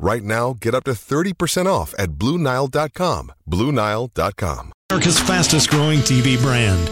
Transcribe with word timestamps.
Right 0.00 0.22
now, 0.22 0.54
get 0.60 0.74
up 0.76 0.84
to 0.84 0.92
30% 0.92 1.66
off 1.66 1.92
at 1.98 2.10
BlueNile.com. 2.12 3.32
BlueNile.com. 3.50 4.72
America's 4.90 5.18
fastest 5.18 5.70
growing 5.70 5.98
TV 6.00 6.40
brand. 6.40 6.86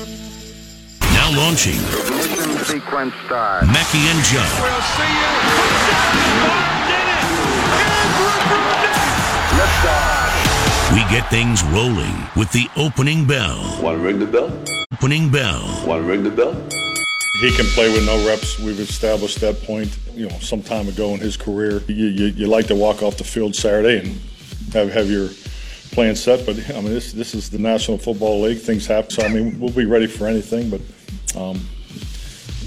Now 1.15 1.31
launching 1.37 1.79
Ignition 1.79 2.59
sequence 2.65 3.15
start. 3.25 3.65
Mackey 3.67 3.99
and 4.11 4.23
Judd. 4.25 4.53
We 10.93 11.01
get 11.11 11.31
things 11.31 11.63
rolling 11.65 12.27
with 12.37 12.51
the 12.53 12.69
opening 12.77 13.25
bell. 13.27 13.59
Want 13.81 13.99
to 13.99 14.03
ring 14.03 14.19
the 14.19 14.27
bell? 14.27 14.51
Opening 14.93 15.31
bell. 15.31 15.63
Want 15.87 16.03
to 16.03 16.09
ring 16.09 16.25
the 16.25 16.31
bell? 16.31 16.86
He 17.41 17.55
can 17.55 17.67
play 17.67 17.93
with 17.93 18.07
no 18.07 18.27
reps. 18.27 18.59
We've 18.59 18.81
established 18.81 19.41
that 19.41 19.63
point, 19.63 19.97
you 20.15 20.29
know, 20.29 20.39
some 20.39 20.63
time 20.63 20.89
ago 20.89 21.13
in 21.13 21.21
his 21.21 21.37
career. 21.37 21.83
You, 21.87 22.07
you, 22.07 22.27
you 22.27 22.47
like 22.47 22.67
to 22.69 22.75
walk 22.75 23.03
off 23.03 23.19
the 23.19 23.25
field 23.25 23.55
Saturday 23.55 23.99
and 23.99 24.19
have, 24.73 24.91
have 24.91 25.11
your 25.11 25.29
plan 25.93 26.17
set, 26.17 26.45
but 26.45 26.57
I 26.71 26.81
mean, 26.81 26.85
this 26.93 27.13
this 27.13 27.35
is 27.35 27.49
the 27.49 27.59
National 27.59 27.99
Football 27.99 28.43
League. 28.43 28.59
Things 28.59 28.87
happen, 28.87 29.11
so 29.11 29.23
I 29.23 29.29
mean, 29.29 29.59
we'll 29.59 29.73
be 29.73 29.87
ready 29.87 30.07
for 30.07 30.27
anything. 30.27 30.71
But 30.71 30.81
um, 31.39 31.61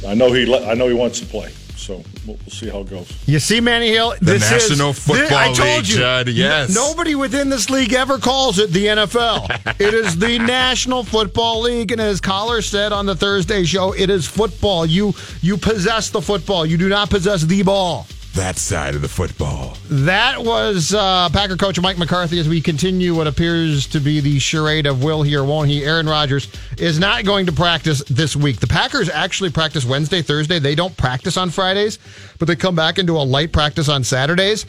I 0.07 0.15
know 0.15 0.31
he 0.31 0.51
I 0.53 0.73
know 0.73 0.87
he 0.87 0.93
wants 0.93 1.19
to 1.19 1.25
play, 1.25 1.51
so 1.79 2.03
we'll, 2.27 2.37
we'll 2.37 2.37
see 2.49 2.69
how 2.69 2.79
it 2.81 2.89
goes. 2.89 3.11
You 3.25 3.39
see, 3.39 3.61
Manny 3.61 3.89
Hill, 3.89 4.13
The 4.19 4.33
this 4.33 4.51
National 4.51 4.89
is, 4.91 4.99
Football 5.05 5.37
I 5.37 5.45
told 5.53 5.59
League, 5.59 5.87
you, 5.87 5.95
Judd, 5.97 6.27
yes. 6.29 6.69
n- 6.69 6.75
nobody 6.75 7.15
within 7.15 7.49
this 7.49 7.69
league 7.69 7.93
ever 7.93 8.17
calls 8.17 8.59
it 8.59 8.71
the 8.71 8.85
NFL. 8.85 9.49
it 9.79 9.93
is 9.93 10.17
the 10.17 10.37
National 10.39 11.03
Football 11.03 11.61
League, 11.61 11.91
and 11.91 12.01
as 12.01 12.19
Collar 12.21 12.61
said 12.61 12.91
on 12.91 13.05
the 13.05 13.15
Thursday 13.15 13.63
show, 13.63 13.93
it 13.93 14.09
is 14.09 14.27
football. 14.27 14.85
You 14.85 15.13
you 15.41 15.57
possess 15.57 16.09
the 16.09 16.21
football. 16.21 16.65
You 16.65 16.77
do 16.77 16.89
not 16.89 17.09
possess 17.09 17.41
the 17.43 17.63
ball. 17.63 18.05
That 18.35 18.57
side 18.57 18.95
of 18.95 19.01
the 19.01 19.09
football. 19.09 19.75
That 19.89 20.43
was 20.43 20.93
uh, 20.93 21.29
Packer 21.33 21.57
coach 21.57 21.79
Mike 21.81 21.97
McCarthy 21.97 22.39
as 22.39 22.47
we 22.47 22.61
continue 22.61 23.15
what 23.15 23.27
appears 23.27 23.87
to 23.87 23.99
be 23.99 24.19
the 24.19 24.39
charade 24.39 24.85
of 24.85 25.03
will 25.03 25.23
he 25.23 25.35
or 25.35 25.43
won't 25.43 25.69
he. 25.69 25.83
Aaron 25.83 26.07
Rodgers 26.07 26.47
is 26.77 26.99
not 26.99 27.25
going 27.25 27.47
to 27.47 27.51
practice 27.51 28.03
this 28.05 28.35
week. 28.35 28.59
The 28.59 28.67
Packers 28.67 29.09
actually 29.09 29.49
practice 29.49 29.83
Wednesday, 29.83 30.21
Thursday. 30.21 30.59
They 30.59 30.75
don't 30.75 30.95
practice 30.95 31.37
on 31.37 31.49
Fridays, 31.49 31.97
but 32.37 32.47
they 32.47 32.55
come 32.55 32.75
back 32.75 32.99
into 32.99 33.17
a 33.17 33.23
light 33.23 33.51
practice 33.51 33.89
on 33.89 34.03
Saturdays. 34.03 34.65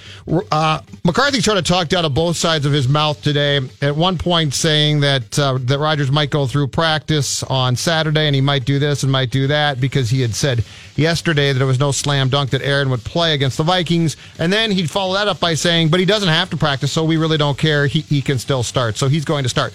Uh, 0.51 0.81
McCarthy 1.05 1.41
sort 1.41 1.59
of 1.59 1.65
talked 1.65 1.93
out 1.93 2.05
of 2.05 2.15
both 2.15 2.37
sides 2.37 2.65
of 2.65 2.73
his 2.73 2.89
mouth 2.89 3.23
today. 3.23 3.61
At 3.83 3.95
one 3.95 4.17
point, 4.19 4.55
saying 4.55 5.01
that 5.01 5.39
uh, 5.39 5.59
that 5.63 5.79
Rodgers 5.79 6.11
might 6.11 6.31
go 6.31 6.47
through 6.47 6.69
practice 6.69 7.43
on 7.45 7.77
Saturday 7.77 8.27
and 8.27 8.35
he 8.35 8.41
might 8.41 8.65
do 8.65 8.79
this 8.79 9.03
and 9.03 9.13
might 9.13 9.31
do 9.31 9.47
that 9.49 9.81
because 9.81 10.11
he 10.11 10.21
had 10.23 10.35
said 10.35 10.65
yesterday 10.97 11.53
that 11.53 11.63
it 11.63 11.67
was 11.67 11.79
no 11.79 11.93
slam 11.93 12.29
dunk 12.29 12.51
that 12.51 12.63
Aaron 12.63 12.91
would 12.91 13.05
play 13.05 13.35
against 13.35 13.50
the 13.57 13.63
Vikings. 13.63 14.17
And 14.39 14.53
then 14.53 14.71
he'd 14.71 14.91
follow 14.91 15.15
that 15.15 15.29
up 15.29 15.41
by 15.41 15.55
saying, 15.55 15.89
but 15.89 16.01
he 16.01 16.07
doesn't 16.07 16.29
have 16.29 16.51
to 16.51 16.57
practice, 16.57 16.93
so 16.93 17.05
we 17.05 17.17
really 17.17 17.39
don't 17.39 17.59
care. 17.59 17.87
He, 17.87 18.01
he 18.01 18.23
can 18.23 18.39
still 18.39 18.63
start. 18.63 18.97
So 18.97 19.09
he's 19.09 19.25
going 19.25 19.43
to 19.43 19.49
start. 19.49 19.73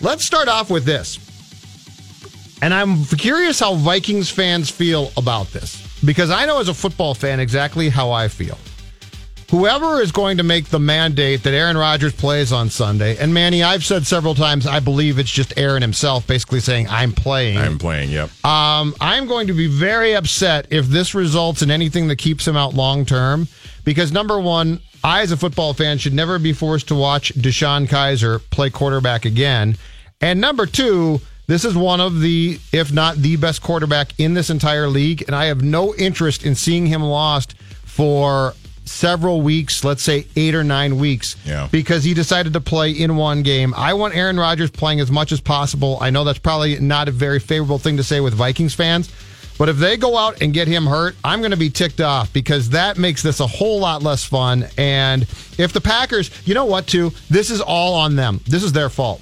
Let's 0.00 0.24
start 0.24 0.48
off 0.48 0.70
with 0.70 0.84
this. 0.84 1.18
And 2.60 2.74
I'm 2.74 3.04
curious 3.04 3.60
how 3.60 3.74
Vikings 3.74 4.30
fans 4.30 4.70
feel 4.70 5.12
about 5.16 5.48
this 5.48 5.80
because 6.04 6.30
I 6.30 6.44
know 6.46 6.60
as 6.60 6.68
a 6.68 6.74
football 6.74 7.14
fan 7.14 7.40
exactly 7.40 7.88
how 7.88 8.10
I 8.10 8.28
feel. 8.28 8.58
Whoever 9.50 10.02
is 10.02 10.12
going 10.12 10.36
to 10.36 10.42
make 10.42 10.66
the 10.66 10.78
mandate 10.78 11.42
that 11.44 11.54
Aaron 11.54 11.78
Rodgers 11.78 12.12
plays 12.12 12.52
on 12.52 12.68
Sunday, 12.68 13.16
and 13.16 13.32
Manny, 13.32 13.62
I've 13.62 13.82
said 13.82 14.06
several 14.06 14.34
times, 14.34 14.66
I 14.66 14.78
believe 14.78 15.18
it's 15.18 15.30
just 15.30 15.54
Aaron 15.56 15.80
himself 15.80 16.26
basically 16.26 16.60
saying, 16.60 16.86
I'm 16.90 17.12
playing. 17.12 17.56
I'm 17.56 17.78
playing, 17.78 18.10
yep. 18.10 18.28
Um, 18.44 18.94
I'm 19.00 19.26
going 19.26 19.46
to 19.46 19.54
be 19.54 19.66
very 19.66 20.14
upset 20.14 20.66
if 20.68 20.86
this 20.88 21.14
results 21.14 21.62
in 21.62 21.70
anything 21.70 22.08
that 22.08 22.16
keeps 22.16 22.46
him 22.46 22.58
out 22.58 22.74
long 22.74 23.06
term. 23.06 23.48
Because 23.86 24.12
number 24.12 24.38
one, 24.38 24.80
I 25.02 25.22
as 25.22 25.32
a 25.32 25.36
football 25.38 25.72
fan 25.72 25.96
should 25.96 26.12
never 26.12 26.38
be 26.38 26.52
forced 26.52 26.88
to 26.88 26.94
watch 26.94 27.32
DeShone 27.34 27.88
Kizer 27.88 28.42
play 28.50 28.68
quarterback 28.68 29.24
again. 29.24 29.78
And 30.20 30.42
number 30.42 30.66
two, 30.66 31.22
this 31.46 31.64
is 31.64 31.74
one 31.74 32.00
of 32.02 32.20
the, 32.20 32.60
if 32.70 32.92
not 32.92 33.16
the 33.16 33.36
best 33.36 33.62
quarterback 33.62 34.08
in 34.18 34.34
this 34.34 34.50
entire 34.50 34.88
league, 34.88 35.22
and 35.26 35.34
I 35.34 35.46
have 35.46 35.62
no 35.62 35.94
interest 35.94 36.44
in 36.44 36.54
seeing 36.54 36.84
him 36.84 37.02
lost 37.02 37.54
for 37.86 38.52
several 38.90 39.40
weeks, 39.42 39.84
let's 39.84 40.02
say 40.02 40.26
eight 40.36 40.54
or 40.54 40.64
nine 40.64 40.98
weeks, 40.98 41.36
Yeah. 41.44 41.68
because 41.70 42.04
he 42.04 42.14
decided 42.14 42.52
to 42.54 42.60
play 42.60 42.90
in 42.90 43.16
one 43.16 43.42
game. 43.42 43.74
I 43.76 43.94
want 43.94 44.16
Aaron 44.16 44.38
Rodgers 44.38 44.70
playing 44.70 45.00
as 45.00 45.10
much 45.10 45.30
as 45.32 45.40
possible. 45.40 45.98
I 46.00 46.10
know 46.10 46.24
that's 46.24 46.38
probably 46.38 46.78
not 46.80 47.08
a 47.08 47.12
very 47.12 47.38
favorable 47.40 47.78
thing 47.78 47.96
to 47.98 48.02
say 48.02 48.20
with 48.20 48.34
Vikings 48.34 48.74
fans, 48.74 49.08
but 49.58 49.68
if 49.68 49.76
they 49.76 49.96
go 49.96 50.16
out 50.16 50.40
and 50.40 50.52
get 50.54 50.68
him 50.68 50.86
hurt, 50.86 51.16
I'm 51.24 51.40
going 51.40 51.50
to 51.50 51.56
be 51.56 51.70
ticked 51.70 52.00
off 52.00 52.32
because 52.32 52.70
that 52.70 52.96
makes 52.98 53.22
this 53.22 53.40
a 53.40 53.46
whole 53.46 53.80
lot 53.80 54.02
less 54.02 54.24
fun. 54.24 54.66
And 54.78 55.22
if 55.58 55.72
the 55.72 55.80
Packers, 55.80 56.30
you 56.44 56.54
know 56.54 56.64
what, 56.64 56.86
too, 56.86 57.12
this 57.28 57.50
is 57.50 57.60
all 57.60 57.94
on 57.94 58.14
them. 58.16 58.40
This 58.46 58.62
is 58.62 58.72
their 58.72 58.88
fault. 58.88 59.20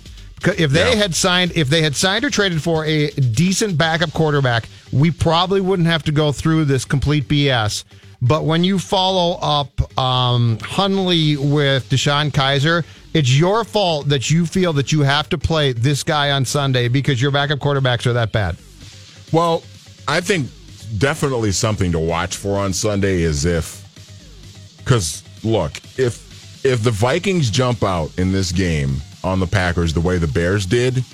If 0.59 0.71
they 0.71 0.91
Yeah. 0.91 0.97
had 0.97 1.15
signed, 1.15 1.53
if 1.55 1.71
they 1.71 1.81
had 1.81 1.97
signed 1.97 2.23
or 2.25 2.31
traded 2.31 2.63
for 2.63 2.85
a 2.85 3.09
decent 3.11 3.79
backup 3.79 4.13
quarterback, 4.13 4.69
we 4.93 5.11
probably 5.11 5.63
wouldn't 5.63 5.89
have 5.89 6.05
to 6.05 6.13
go 6.13 6.31
through 6.31 6.67
this 6.67 6.85
complete 6.85 7.27
BS. 7.27 7.85
But 8.23 8.45
when 8.45 8.65
you 8.65 8.79
follow 8.79 9.39
up 9.41 9.99
um, 9.99 10.59
Hundley 10.61 11.37
with 11.37 11.89
DeShone 11.89 12.31
Kizer, 12.31 12.85
it's 13.15 13.37
your 13.37 13.65
fault 13.65 14.09
that 14.09 14.31
you 14.31 14.47
feel 14.47 14.73
that 14.75 14.93
you 14.93 15.03
have 15.03 15.29
to 15.31 15.39
play 15.39 15.73
this 15.73 16.03
guy 16.03 16.31
on 16.31 16.45
Sunday 16.45 16.89
because 16.89 17.21
your 17.21 17.31
backup 17.31 17.59
quarterbacks 17.59 18.07
are 18.07 18.13
that 18.15 18.33
bad. 18.33 18.57
Well, 19.33 19.63
I 20.09 20.21
think 20.21 20.49
definitely 20.99 21.53
something 21.53 21.93
to 21.93 21.99
watch 21.99 22.37
for 22.37 22.59
on 22.59 22.73
Sunday 22.73 23.23
is 23.23 23.45
if, 23.45 23.83
because 24.79 25.23
look, 25.45 25.73
if 25.99 26.27
if 26.65 26.83
the 26.83 26.91
Vikings 26.91 27.51
jump 27.51 27.85
out 27.85 28.11
in 28.19 28.33
this 28.33 28.51
game 28.51 28.97
on 29.23 29.39
the 29.39 29.47
Packers 29.47 29.93
the 29.93 30.01
way 30.01 30.19
the 30.19 30.27
Bears 30.27 30.67
did, 30.67 31.05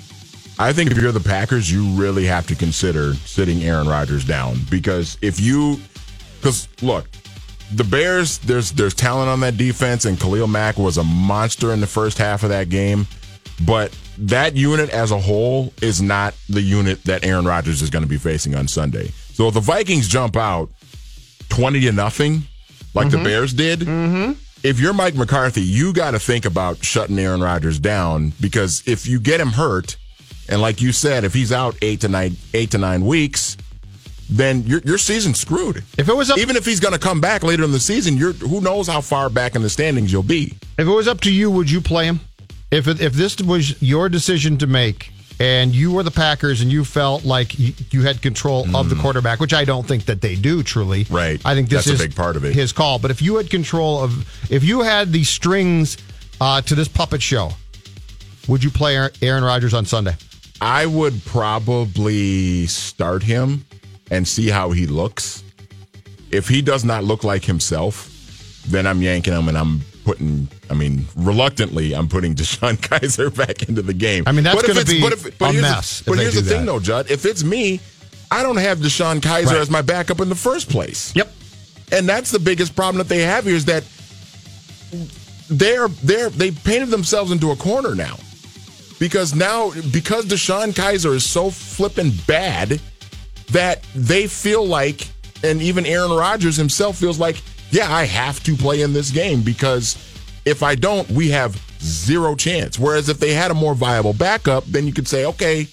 I 0.59 0.71
think 0.73 0.91
if 0.91 0.97
you're 0.97 1.11
the 1.11 1.19
Packers, 1.19 1.71
you 1.71 1.85
really 1.99 2.25
have 2.25 2.47
to 2.47 2.55
consider 2.55 3.13
sitting 3.15 3.63
Aaron 3.63 3.87
Rodgers 3.87 4.25
down 4.25 4.59
because 4.69 5.17
if 5.21 5.39
you, 5.39 5.79
because 6.43 6.67
look, 6.81 7.07
the 7.73 7.85
Bears, 7.85 8.37
there's 8.39 8.73
there's 8.73 8.93
talent 8.93 9.29
on 9.29 9.39
that 9.39 9.55
defense, 9.55 10.03
and 10.03 10.19
Khalil 10.19 10.47
Mack 10.47 10.77
was 10.77 10.97
a 10.97 11.03
monster 11.03 11.71
in 11.71 11.79
the 11.79 11.87
first 11.87 12.17
half 12.17 12.43
of 12.43 12.49
that 12.49 12.67
game, 12.67 13.07
but 13.65 13.97
that 14.17 14.55
unit 14.55 14.89
as 14.89 15.11
a 15.11 15.19
whole 15.19 15.73
is 15.81 16.01
not 16.01 16.35
the 16.49 16.61
unit 16.61 17.01
that 17.05 17.25
Aaron 17.25 17.45
Rodgers 17.45 17.81
is 17.81 17.89
going 17.89 18.03
to 18.03 18.09
be 18.09 18.17
facing 18.17 18.55
on 18.55 18.67
Sunday. 18.67 19.07
So 19.31 19.47
if 19.47 19.53
the 19.53 19.61
Vikings 19.61 20.09
jump 20.09 20.35
out 20.35 20.69
twenty 21.47 21.79
to 21.81 21.93
nothing, 21.93 22.43
like 22.93 23.09
the 23.09 23.17
mm-hmm. 23.17 23.25
Bears 23.25 23.53
did, 23.53 23.79
mm-hmm. 23.79 24.33
if 24.63 24.81
you're 24.81 24.93
Mike 24.93 25.15
McCarthy, 25.15 25.61
you 25.61 25.93
got 25.93 26.11
to 26.11 26.19
think 26.19 26.43
about 26.43 26.83
shutting 26.83 27.17
Aaron 27.17 27.41
Rodgers 27.41 27.79
down 27.79 28.33
because 28.41 28.83
if 28.85 29.07
you 29.07 29.21
get 29.21 29.39
him 29.39 29.53
hurt, 29.53 29.95
and 30.49 30.61
like 30.61 30.81
you 30.81 30.91
said, 30.91 31.23
if 31.23 31.33
he's 31.33 31.53
out 31.53 31.77
eight 31.81 32.01
to 32.01 32.09
nine 32.09 32.35
eight 32.53 32.71
to 32.71 32.77
nine 32.77 33.05
weeks, 33.05 33.55
then 34.37 34.63
your 34.63 34.79
your 34.79 34.97
season's 34.97 35.39
screwed. 35.39 35.83
If 35.97 36.09
it 36.09 36.15
was 36.15 36.29
up, 36.31 36.37
Even 36.39 36.55
if 36.55 36.65
he's 36.65 36.79
going 36.79 36.93
to 36.93 36.99
come 36.99 37.21
back 37.21 37.43
later 37.43 37.63
in 37.63 37.71
the 37.71 37.79
season, 37.79 38.17
you're 38.17 38.33
who 38.33 38.61
knows 38.61 38.87
how 38.87 39.01
far 39.01 39.29
back 39.29 39.55
in 39.55 39.61
the 39.61 39.69
standings 39.69 40.11
you'll 40.11 40.23
be. 40.23 40.53
if 40.77 40.87
it 40.87 40.91
was 40.91 41.07
up 41.07 41.21
to 41.21 41.31
you, 41.31 41.51
would 41.51 41.69
you 41.69 41.81
play 41.81 42.05
him? 42.05 42.19
If 42.71 42.87
it, 42.87 42.99
if 42.99 43.13
this 43.13 43.37
was 43.37 43.79
your 43.83 44.09
decision 44.09 44.57
to 44.57 44.67
make, 44.67 45.11
and 45.39 45.75
you 45.75 45.91
were 45.91 46.01
the 46.01 46.11
Packers, 46.11 46.61
and 46.61 46.71
you 46.71 46.83
felt 46.83 47.23
like 47.23 47.59
you, 47.59 47.73
you 47.91 48.01
had 48.01 48.21
control 48.23 48.65
of 48.75 48.89
the 48.89 48.95
quarterback, 48.95 49.39
which 49.39 49.53
I 49.53 49.65
don't 49.65 49.87
think 49.87 50.05
that 50.05 50.21
they 50.21 50.35
do 50.35 50.63
truly. 50.63 51.05
Right. 51.09 51.39
I 51.45 51.53
think 51.53 51.69
this 51.69 51.85
That's 51.85 51.99
a 51.99 52.03
big 52.03 52.15
part 52.15 52.35
of 52.35 52.43
it. 52.45 52.55
His 52.55 52.71
call, 52.71 52.97
but 52.97 53.11
if 53.11 53.21
you 53.21 53.35
had 53.35 53.51
control 53.51 54.01
of, 54.01 54.27
if 54.51 54.63
you 54.63 54.81
had 54.81 55.11
the 55.11 55.23
strings 55.23 55.97
uh, 56.41 56.61
to 56.61 56.73
this 56.73 56.87
puppet 56.87 57.21
show, 57.21 57.51
would 58.47 58.63
you 58.63 58.71
play 58.71 58.97
Aaron 59.21 59.43
Rodgers 59.43 59.75
on 59.75 59.85
Sunday? 59.85 60.15
I 60.59 60.85
would 60.87 61.23
probably 61.25 62.65
start 62.67 63.21
him 63.21 63.65
and 64.13 64.27
see 64.27 64.47
how 64.49 64.71
he 64.71 64.85
looks. 64.85 65.43
If 66.31 66.47
he 66.47 66.61
does 66.61 66.83
not 66.85 67.03
look 67.03 67.23
like 67.23 67.43
himself, 67.45 68.09
then 68.67 68.85
I'm 68.87 69.01
yanking 69.01 69.33
him 69.33 69.47
and 69.49 69.57
I'm 69.57 69.81
putting. 70.05 70.47
I 70.69 70.73
mean, 70.73 71.05
reluctantly, 71.15 71.93
I'm 71.93 72.07
putting 72.07 72.33
DeShone 72.41 72.77
Kizer 72.77 73.35
back 73.35 73.67
into 73.69 73.81
the 73.81 73.93
game. 73.93 74.23
I 74.27 74.31
mean, 74.31 74.43
that's 74.43 74.61
if 74.61 74.67
gonna 74.67 74.79
it's- 74.81 74.93
be 74.95 75.01
but 75.01 75.13
if- 75.13 75.37
but 75.37 75.49
a 75.51 75.53
the- 75.55 75.61
mess 75.61 76.01
But 76.05 76.19
here's 76.19 76.35
the 76.35 76.41
thing, 76.41 76.61
that. 76.65 76.71
though, 76.71 76.79
Judd. 76.79 77.09
If 77.11 77.25
it's 77.25 77.43
me, 77.43 77.79
I 78.31 78.41
don't 78.43 78.57
have 78.57 78.79
DeShone 78.79 79.19
Kizer 79.19 79.45
Right. 79.47 79.55
as 79.57 79.69
my 79.69 79.81
backup 79.81 80.19
in 80.21 80.29
the 80.29 80.35
first 80.35 80.69
place. 80.69 81.11
Yep. 81.15 81.31
And 81.91 82.09
that's 82.09 82.31
the 82.31 82.39
biggest 82.39 82.75
problem 82.75 82.97
that 82.97 83.09
they 83.09 83.21
have 83.21 83.43
here 83.45 83.55
is 83.55 83.65
that 83.65 83.83
they're 85.49 85.87
they're 86.03 86.29
they 86.29 86.51
painted 86.51 86.89
themselves 86.89 87.31
into 87.31 87.51
a 87.51 87.55
corner 87.55 87.93
now. 87.95 88.17
Because 88.99 89.35
now 89.35 89.71
because 89.91 90.25
DeShone 90.25 90.71
Kizer 90.73 91.13
is 91.13 91.25
so 91.25 91.49
flippin' 91.51 92.11
bad 92.25 92.79
they 93.95 94.27
feel 94.27 94.65
like 94.65 95.07
and 95.43 95.61
even 95.61 95.85
Aaron 95.85 96.11
Rodgers 96.11 96.55
himself 96.55 96.97
feels 96.97 97.19
like, 97.19 97.41
yeah, 97.69 97.93
I 97.93 98.05
have 98.05 98.41
to 98.43 98.55
play 98.55 98.81
in 98.81 98.93
this 98.93 99.11
game 99.11 99.41
because 99.41 99.97
if 100.45 100.63
I 100.63 100.75
don't, 100.75 101.09
we 101.11 101.29
have 101.29 101.55
zero 101.81 102.35
chance. 102.35 102.79
Whereas 102.79 103.09
if 103.09 103.19
they 103.19 103.33
had 103.33 103.51
a 103.51 103.53
more 103.53 103.75
viable 103.75 104.13
backup, 104.13 104.63
then 104.65 104.87
you 104.87 104.93
could 104.93 105.07
say, 105.07 105.25
okay, 105.25 105.67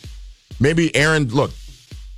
maybe 0.59 0.95
Aaron, 0.97 1.29
look, 1.29 1.53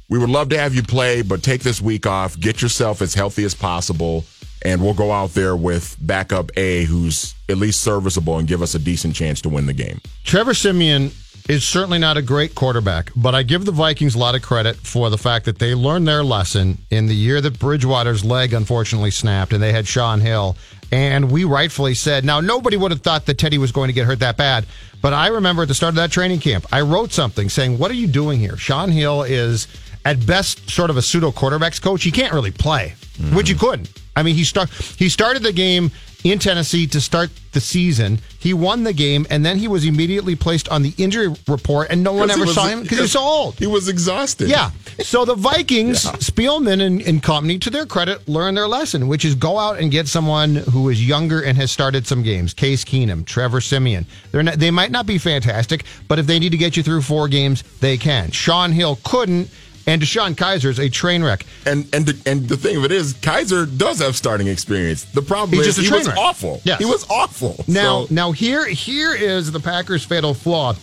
we 0.09 0.19
would 0.19 0.31
love 0.31 0.49
to 0.51 0.59
have 0.59 0.75
you 0.75 0.83
play, 0.83 1.23
but 1.23 1.43
take 1.43 1.63
this 1.63 1.81
week 1.81 2.07
off, 2.07 2.39
get 2.39 2.63
yourself 2.63 3.03
as 3.03 3.15
healthy 3.15 3.45
as 3.45 3.55
possible, 3.55 4.25
and 4.65 4.83
we'll 4.83 4.95
go 4.95 5.11
out 5.11 5.35
there 5.35 5.57
with 5.57 5.97
backup 6.01 6.51
A 6.57 6.85
who's 6.85 7.35
at 7.49 7.59
least 7.59 7.81
serviceable 7.83 8.39
and 8.39 8.49
give 8.49 8.63
us 8.63 8.75
a 8.75 8.79
decent 8.79 9.15
chance 9.15 9.41
to 9.43 9.49
win 9.49 9.67
the 9.67 9.73
game. 9.73 10.01
Trevor 10.25 10.55
Siemian 10.55 11.11
is 11.49 11.65
certainly 11.65 11.99
not 11.99 12.17
a 12.17 12.23
great 12.23 12.55
quarterback, 12.55 13.11
but 13.17 13.35
I 13.35 13.43
give 13.43 13.65
the 13.65 13.73
Vikings 13.73 14.15
a 14.15 14.19
lot 14.19 14.35
of 14.35 14.43
credit 14.43 14.77
for 14.77 15.11
the 15.11 15.19
fact 15.19 15.45
that 15.47 15.59
they 15.59 15.75
learned 15.75 16.07
their 16.07 16.23
lesson 16.23 16.79
in 16.91 17.07
the 17.07 17.15
year 17.15 17.41
that 17.41 17.59
Bridgewater's 17.59 18.25
leg 18.25 18.53
unfortunately 18.53 19.11
snapped 19.11 19.53
and 19.53 19.63
they 19.63 19.73
had 19.73 19.87
Shaun 19.87 20.21
Hill. 20.21 20.57
And 20.93 21.31
we 21.31 21.45
rightfully 21.45 21.95
said, 21.95 22.25
now 22.25 22.41
nobody 22.41 22.77
would 22.77 22.91
have 22.91 23.01
thought 23.01 23.27
that 23.27 23.39
Teddy 23.39 23.59
was 23.59 23.73
going 23.73 23.89
to 23.89 23.93
get 23.93 24.07
hurt 24.07 24.21
that 24.21 24.37
bad. 24.37 24.67
But 25.01 25.13
I 25.13 25.29
remember 25.29 25.63
at 25.63 25.69
the 25.69 25.75
start 25.75 25.91
of 25.91 25.97
that 25.97 26.13
training 26.13 26.39
camp, 26.39 26.67
I 26.71 26.83
wrote 26.83 27.13
something 27.13 27.49
saying, 27.49 27.77
What 27.77 27.91
are 27.91 27.95
you 27.95 28.07
doing 28.07 28.39
here? 28.39 28.57
Shaun 28.57 28.91
Hill 28.91 29.25
is 29.25 29.67
at 30.05 30.25
best 30.25 30.71
sort 30.71 30.91
of 30.91 30.97
a 30.97 31.03
pseudo 31.03 31.33
quarterbacks 31.33 31.83
coach. 31.83 32.05
He 32.05 32.13
can't 32.13 32.33
really 32.33 32.53
play, 32.53 32.95
mm-hmm. 33.15 33.35
which 33.35 33.49
he 33.49 33.57
couldn't. 33.57 33.91
I 34.15 34.23
mean, 34.23 34.37
he 34.37 34.45
start 34.45 34.71
he 34.71 35.09
started 35.09 35.43
the 35.43 35.53
game 35.53 35.91
in 36.25 36.39
Tennessee 36.39 36.87
to 36.89 37.01
start 37.01 37.31
the 37.53 37.61
season. 37.61 38.19
He 38.39 38.55
won 38.55 38.85
the 38.85 38.93
game, 38.93 39.27
and 39.31 39.45
then 39.45 39.59
he 39.59 39.69
was 39.69 39.85
immediately 39.85 40.37
placed 40.37 40.69
on 40.69 40.83
the 40.83 40.95
injury 40.97 41.29
report, 41.49 41.89
and 41.91 42.03
no 42.03 42.13
one 42.13 42.31
ever 42.31 42.41
was- 42.47 42.55
saw 42.55 42.67
him 42.67 42.83
because 42.83 42.99
he 42.99 43.03
was 43.03 43.13
so 43.13 43.21
old. 43.21 43.55
He 43.59 43.67
was 43.67 43.89
exhausted. 43.89 44.49
Yeah. 44.49 44.71
So 45.01 45.25
the 45.25 45.35
Vikings, 45.35 46.05
Spielman 46.05 46.81
and, 46.81 47.01
and 47.03 47.23
company, 47.23 47.59
to 47.59 47.71
their 47.71 47.87
credit, 47.87 48.29
learned 48.29 48.57
their 48.57 48.69
lesson, 48.69 49.09
which 49.09 49.25
is 49.25 49.35
go 49.35 49.59
out 49.59 49.79
and 49.79 49.91
get 49.91 50.07
someone 50.09 50.57
who 50.57 50.89
is 50.89 51.07
younger 51.07 51.41
and 51.43 51.57
has 51.59 51.71
started 51.73 52.07
some 52.07 52.23
games. 52.23 52.55
Case 52.55 52.85
Keenum, 52.85 53.25
Trevor 53.25 53.61
Siemian. 53.61 54.07
They're 54.31 54.43
not, 54.43 54.59
they 54.59 54.71
might 54.71 54.91
not 54.91 55.07
be 55.07 55.19
fantastic, 55.19 55.85
but 56.09 56.19
if 56.19 56.27
they 56.27 56.39
need 56.39 56.51
to 56.53 56.59
get 56.59 56.77
you 56.77 56.83
through 56.83 57.03
four 57.03 57.29
games, 57.29 57.63
they 57.81 57.97
can. 57.97 58.31
Shaun 58.31 58.73
Hill 58.73 58.99
couldn't, 59.05 59.51
and 59.87 60.01
DeShone 60.03 60.35
Kizer 60.35 60.67
is 60.71 60.79
a 60.79 60.89
train 60.89 61.23
wreck. 61.25 61.45
And 61.67 61.89
and 61.95 62.07
the, 62.07 62.31
and 62.31 62.49
the 62.49 62.57
thing 62.57 62.77
of 62.77 62.85
it 62.85 62.93
is, 62.93 63.15
Kizer 63.15 63.67
does 63.79 63.99
have 64.01 64.17
starting 64.17 64.47
experience. 64.47 65.05
The 65.05 65.23
problem 65.23 65.59
He's 65.59 65.67
is 65.69 65.77
just 65.77 65.79
a 65.79 65.83
he 65.83 65.89
train 65.89 66.01
was 66.01 66.09
wreck. 66.09 66.19
awful. 66.19 66.61
Yes. 66.65 66.79
He 66.79 66.85
was 66.85 67.07
awful. 67.11 67.65
Now, 67.69 68.05
So- 68.07 68.15
now 68.15 68.33
here, 68.33 68.67
here 68.67 69.15
is 69.15 69.51
the 69.53 69.61
Packers' 69.61 70.05
fatal 70.05 70.35
flaw, 70.35 70.75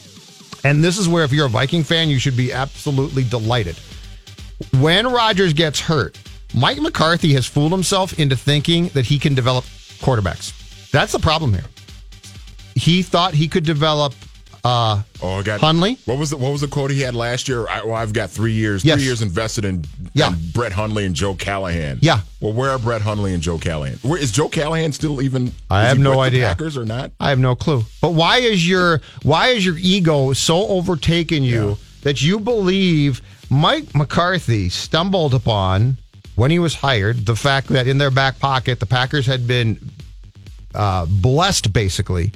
and 0.63 0.83
this 0.83 0.97
is 0.97 1.07
where, 1.07 1.23
if 1.23 1.31
you're 1.31 1.45
a 1.45 1.49
Viking 1.49 1.83
fan, 1.83 2.09
you 2.09 2.19
should 2.19 2.35
be 2.37 2.51
absolutely 2.51 3.23
delighted. 3.23 3.77
When 4.79 5.07
Rodgers 5.07 5.53
gets 5.53 5.79
hurt, 5.79 6.17
Mike 6.53 6.79
McCarthy 6.79 7.33
has 7.33 7.45
fooled 7.45 7.71
himself 7.71 8.19
into 8.19 8.35
thinking 8.35 8.89
that 8.89 9.05
he 9.05 9.17
can 9.19 9.35
develop 9.35 9.63
quarterbacks. 9.99 10.89
That's 10.91 11.11
the 11.13 11.19
problem 11.19 11.53
here. 11.53 11.63
He 12.75 13.03
thought 13.03 13.33
he 13.33 13.47
could 13.47 13.63
develop 13.65 14.13
uh, 14.63 15.01
Oh, 15.21 15.39
I 15.39 15.43
got 15.43 15.59
Hundley? 15.61 15.97
What 16.05 16.17
was 16.17 16.29
the 16.29 16.37
what 16.37 16.51
was 16.51 16.61
the 16.61 16.67
quote 16.67 16.91
he 16.91 17.01
had 17.01 17.15
last 17.15 17.47
year? 17.47 17.67
I, 17.67 17.83
well, 17.83 17.95
I've 17.95 18.13
got 18.13 18.29
three 18.29 18.53
years, 18.53 18.83
Yes. 18.85 18.97
three 18.97 19.05
years 19.05 19.21
invested 19.21 19.65
in, 19.65 19.85
Yeah. 20.13 20.29
in 20.29 20.35
Brett 20.53 20.71
Hundley 20.71 21.05
and 21.05 21.15
Joe 21.15 21.33
Callahan. 21.35 21.99
Yeah. 22.01 22.21
Well, 22.39 22.53
where 22.53 22.69
are 22.71 22.79
Brett 22.79 23.01
Hundley 23.01 23.33
and 23.33 23.41
Joe 23.43 23.57
Callahan? 23.57 23.99
Where 24.01 24.19
is 24.19 24.31
Joe 24.31 24.47
Callahan 24.49 24.91
still 24.93 25.21
even? 25.21 25.51
I 25.69 25.83
have 25.83 25.99
no 25.99 26.19
idea. 26.21 26.45
Packers 26.47 26.77
or 26.77 26.85
not? 26.85 27.11
I 27.19 27.29
have 27.29 27.39
no 27.39 27.55
clue. 27.55 27.83
But 28.01 28.13
why 28.13 28.37
is 28.39 28.67
your 28.67 29.01
why 29.23 29.49
is 29.49 29.65
your 29.65 29.77
ego 29.77 30.33
so 30.33 30.67
overtaken 30.67 31.43
you 31.43 31.77
that 32.03 32.21
you 32.21 32.39
believe 32.39 33.21
Mike 33.49 33.93
McCarthy 33.95 34.69
stumbled 34.69 35.33
upon 35.33 35.97
when 36.35 36.51
he 36.51 36.59
was 36.59 36.75
hired 36.75 37.25
the 37.25 37.35
fact 37.35 37.67
that 37.67 37.87
in 37.87 37.97
their 37.97 38.11
back 38.11 38.39
pocket 38.39 38.79
the 38.79 38.85
Packers 38.85 39.25
had 39.25 39.45
been 39.47 39.77
uh, 40.73 41.05
blessed 41.07 41.73
basically 41.73 42.31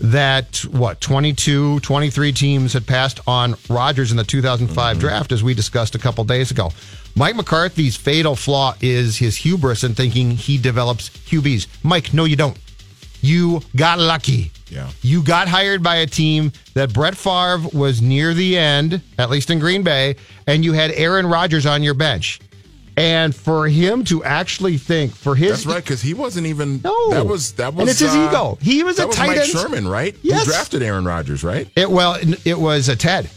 that 0.00 0.64
what 0.70 1.00
22 1.00 1.80
23 1.80 2.32
teams 2.32 2.72
had 2.72 2.86
passed 2.86 3.20
on 3.26 3.56
Rodgers 3.68 4.10
in 4.10 4.16
the 4.16 4.24
2005 4.24 4.76
mm-hmm. 4.76 5.00
draft 5.00 5.32
as 5.32 5.42
we 5.42 5.54
discussed 5.54 5.94
a 5.94 5.98
couple 5.98 6.24
days 6.24 6.50
ago. 6.50 6.70
Mike 7.16 7.34
McCarthy's 7.34 7.96
fatal 7.96 8.36
flaw 8.36 8.74
is 8.80 9.16
his 9.16 9.36
hubris 9.36 9.82
in 9.82 9.94
thinking 9.94 10.30
he 10.30 10.56
develops 10.56 11.10
QBs. 11.10 11.66
Mike, 11.82 12.14
no 12.14 12.24
you 12.24 12.36
don't. 12.36 12.56
You 13.20 13.60
got 13.74 13.98
lucky. 13.98 14.52
Yeah. 14.70 14.90
You 15.02 15.22
got 15.22 15.48
hired 15.48 15.82
by 15.82 15.96
a 15.96 16.06
team 16.06 16.52
that 16.74 16.92
Brett 16.92 17.16
Favre 17.16 17.68
was 17.72 18.00
near 18.00 18.34
the 18.34 18.56
end, 18.56 19.02
at 19.18 19.30
least 19.30 19.50
in 19.50 19.58
Green 19.58 19.82
Bay, 19.82 20.16
and 20.46 20.64
you 20.64 20.74
had 20.74 20.92
Aaron 20.92 21.26
Rodgers 21.26 21.66
on 21.66 21.82
your 21.82 21.94
bench. 21.94 22.38
And 22.98 23.34
for 23.34 23.68
him 23.68 24.02
to 24.04 24.24
actually 24.24 24.76
think, 24.76 25.14
for 25.14 25.34
his 25.36 25.50
That's 25.64 25.66
right, 25.66 25.82
because 25.84 26.02
he 26.02 26.14
wasn't 26.14 26.46
even. 26.48 26.80
No. 26.82 27.10
that 27.10 27.24
was 27.26 27.52
that 27.52 27.72
was. 27.72 27.80
And 27.82 27.88
it's 27.90 28.00
his 28.00 28.12
uh, 28.14 28.28
ego. 28.28 28.58
He 28.60 28.82
was 28.82 28.98
a 28.98 29.06
was 29.06 29.14
tight 29.16 29.28
Mike 29.28 29.36
end. 29.38 29.48
Sherman, 29.48 29.86
right? 29.86 30.16
Yes. 30.22 30.44
Who 30.46 30.50
drafted 30.52 30.82
Aaron 30.82 31.04
Rodgers, 31.04 31.44
right? 31.44 31.68
It 31.76 31.88
well, 31.90 32.18
it 32.44 32.58
was 32.58 32.88
a 32.88 32.96
Ted. 32.96 33.30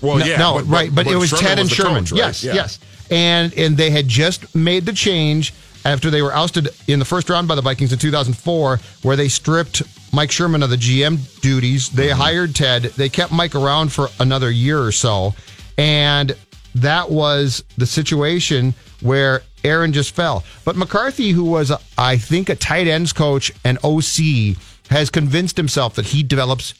Well, 0.00 0.18
no, 0.18 0.24
yeah, 0.24 0.36
no, 0.36 0.60
right, 0.60 0.94
but, 0.94 1.06
it 1.06 1.16
was 1.16 1.30
Sherman 1.30 1.44
Ted 1.44 1.58
and 1.58 1.68
the 1.70 1.74
Sherman. 1.74 2.04
coach, 2.04 2.12
right? 2.12 2.18
Yes, 2.18 2.44
Yeah. 2.44 2.54
yes, 2.54 2.78
and 3.10 3.52
and 3.54 3.76
they 3.76 3.90
had 3.90 4.06
just 4.08 4.54
made 4.54 4.84
the 4.86 4.92
change 4.92 5.52
after 5.84 6.10
they 6.10 6.22
were 6.22 6.32
ousted 6.34 6.68
in 6.88 6.98
the 6.98 7.04
first 7.04 7.28
round 7.30 7.46
by 7.48 7.54
the 7.54 7.62
Vikings 7.62 7.92
in 7.92 7.98
2004, 7.98 8.78
where 9.02 9.16
they 9.16 9.28
stripped 9.28 9.82
Mike 10.12 10.30
Sherman 10.32 10.62
of 10.62 10.70
the 10.70 10.76
GM 10.76 11.18
duties. 11.40 11.88
They 11.90 12.08
Mm-hmm. 12.08 12.20
hired 12.20 12.54
Ted. 12.54 12.82
They 12.96 13.08
kept 13.08 13.32
Mike 13.32 13.54
around 13.54 13.92
for 13.92 14.08
another 14.20 14.50
year 14.50 14.80
or 14.82 14.92
so, 14.92 15.34
and 15.76 16.34
that 16.74 17.10
was 17.10 17.64
the 17.76 17.86
situation 17.86 18.74
where 19.00 19.42
Aaron 19.64 19.92
just 19.92 20.14
fell. 20.14 20.44
But 20.64 20.76
McCarthy, 20.76 21.30
who 21.30 21.44
was, 21.44 21.72
I 21.96 22.16
think, 22.16 22.48
a 22.48 22.54
tight 22.54 22.86
ends 22.86 23.12
coach 23.12 23.52
and 23.64 23.78
OC, 23.84 24.56
has 24.90 25.10
convinced 25.10 25.56
himself 25.56 25.94
that 25.96 26.06
he 26.06 26.22
develops 26.22 26.74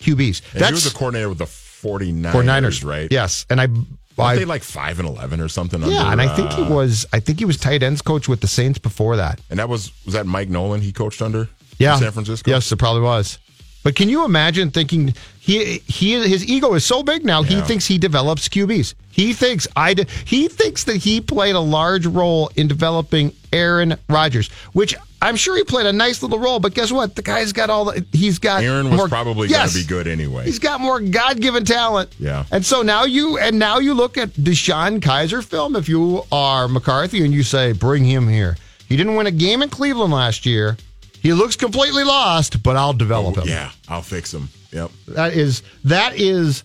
QBs. 0.00 0.54
And 0.54 0.64
he 0.64 0.72
was 0.72 0.86
a 0.86 0.94
coordinator 0.94 1.28
with 1.28 1.38
the 1.38 1.44
49ers, 1.44 2.32
49ers, 2.32 2.84
right? 2.84 3.08
Yes, 3.10 3.46
and 3.50 3.60
I, 3.60 3.66
Weren't 3.66 4.32
I 4.32 4.36
they 4.36 4.44
like 4.44 4.62
five 4.62 4.98
and 4.98 5.08
eleven 5.08 5.40
or 5.40 5.48
something? 5.48 5.80
yeah, 5.82 5.86
under, 6.00 6.12
and 6.12 6.20
I 6.20 6.34
think 6.34 6.52
he 6.52 6.62
uh, 6.62 6.68
was, 6.74 7.06
I 7.12 7.20
think 7.20 7.38
he 7.38 7.44
was 7.44 7.56
tight 7.56 7.82
ends 7.82 8.02
coach 8.02 8.28
with 8.28 8.40
the 8.40 8.48
Saints 8.48 8.78
before 8.78 9.16
that. 9.16 9.40
And 9.48 9.58
that 9.58 9.68
was 9.68 9.92
was 10.04 10.14
that 10.14 10.26
Mike 10.26 10.48
Nolan 10.48 10.80
he 10.82 10.92
coached 10.92 11.22
under? 11.22 11.48
Yeah, 11.78 11.94
in 11.94 12.00
San 12.00 12.12
Francisco. 12.12 12.50
Yes, 12.50 12.70
it 12.70 12.76
probably 12.76 13.02
was. 13.02 13.38
But 13.82 13.94
can 13.94 14.08
you 14.10 14.24
imagine 14.26 14.70
thinking 14.70 15.14
he 15.38 15.78
he 15.86 16.12
his 16.28 16.44
ego 16.46 16.74
is 16.74 16.84
so 16.84 17.02
big 17.02 17.24
now 17.24 17.42
he 17.42 17.60
thinks 17.62 17.86
he 17.86 17.96
develops 17.98 18.48
QBs. 18.48 18.94
He 19.10 19.32
thinks 19.32 19.66
I 19.74 19.94
de- 19.94 20.06
he 20.24 20.48
thinks 20.48 20.84
that 20.84 20.96
he 20.96 21.20
played 21.20 21.54
a 21.54 21.60
large 21.60 22.04
role 22.06 22.50
in 22.56 22.68
developing 22.68 23.32
Aaron 23.52 23.96
Rodgers, 24.08 24.48
which 24.74 24.94
I'm 25.22 25.36
sure 25.36 25.56
he 25.56 25.64
played 25.64 25.86
a 25.86 25.92
nice 25.92 26.22
little 26.22 26.38
role. 26.38 26.60
But 26.60 26.74
guess 26.74 26.92
what? 26.92 27.16
The 27.16 27.22
guy's 27.22 27.52
got 27.52 27.70
all 27.70 27.86
the 27.86 28.04
he's 28.12 28.38
got 28.38 28.62
Aaron 28.62 28.90
was 28.90 28.96
more- 28.98 29.08
probably 29.08 29.48
Yes. 29.48 29.72
going 29.74 29.82
to 29.82 29.88
be 29.88 29.94
good 29.94 30.06
anyway. 30.08 30.44
He's 30.44 30.58
got 30.58 30.80
more 30.80 31.00
God 31.00 31.40
given 31.40 31.64
talent. 31.64 32.14
Yeah. 32.18 32.44
And 32.50 32.64
so 32.64 32.82
now 32.82 33.04
you 33.04 33.38
and 33.38 33.58
now 33.58 33.78
you 33.78 33.94
look 33.94 34.18
at 34.18 34.30
DeShone 34.34 35.00
Kizer 35.00 35.42
film. 35.42 35.74
If 35.74 35.88
you 35.88 36.22
are 36.30 36.68
McCarthy 36.68 37.24
and 37.24 37.32
you 37.32 37.42
say, 37.42 37.72
bring 37.72 38.04
him 38.04 38.28
here. 38.28 38.56
He 38.88 38.96
didn't 38.96 39.16
win 39.16 39.26
a 39.26 39.30
game 39.30 39.62
in 39.62 39.70
Cleveland 39.70 40.12
last 40.12 40.44
year. 40.44 40.76
He 41.20 41.32
looks 41.32 41.56
completely 41.56 42.04
lost, 42.04 42.62
but 42.62 42.76
I'll 42.76 42.92
develop 42.92 43.36
him. 43.36 43.44
Oh, 43.46 43.50
yeah, 43.50 43.72
I'll 43.88 44.02
fix 44.02 44.32
him. 44.32 44.48
Yep. 44.72 44.90
That 45.08 45.34
is 45.34 45.62
that 45.84 46.18
is 46.18 46.64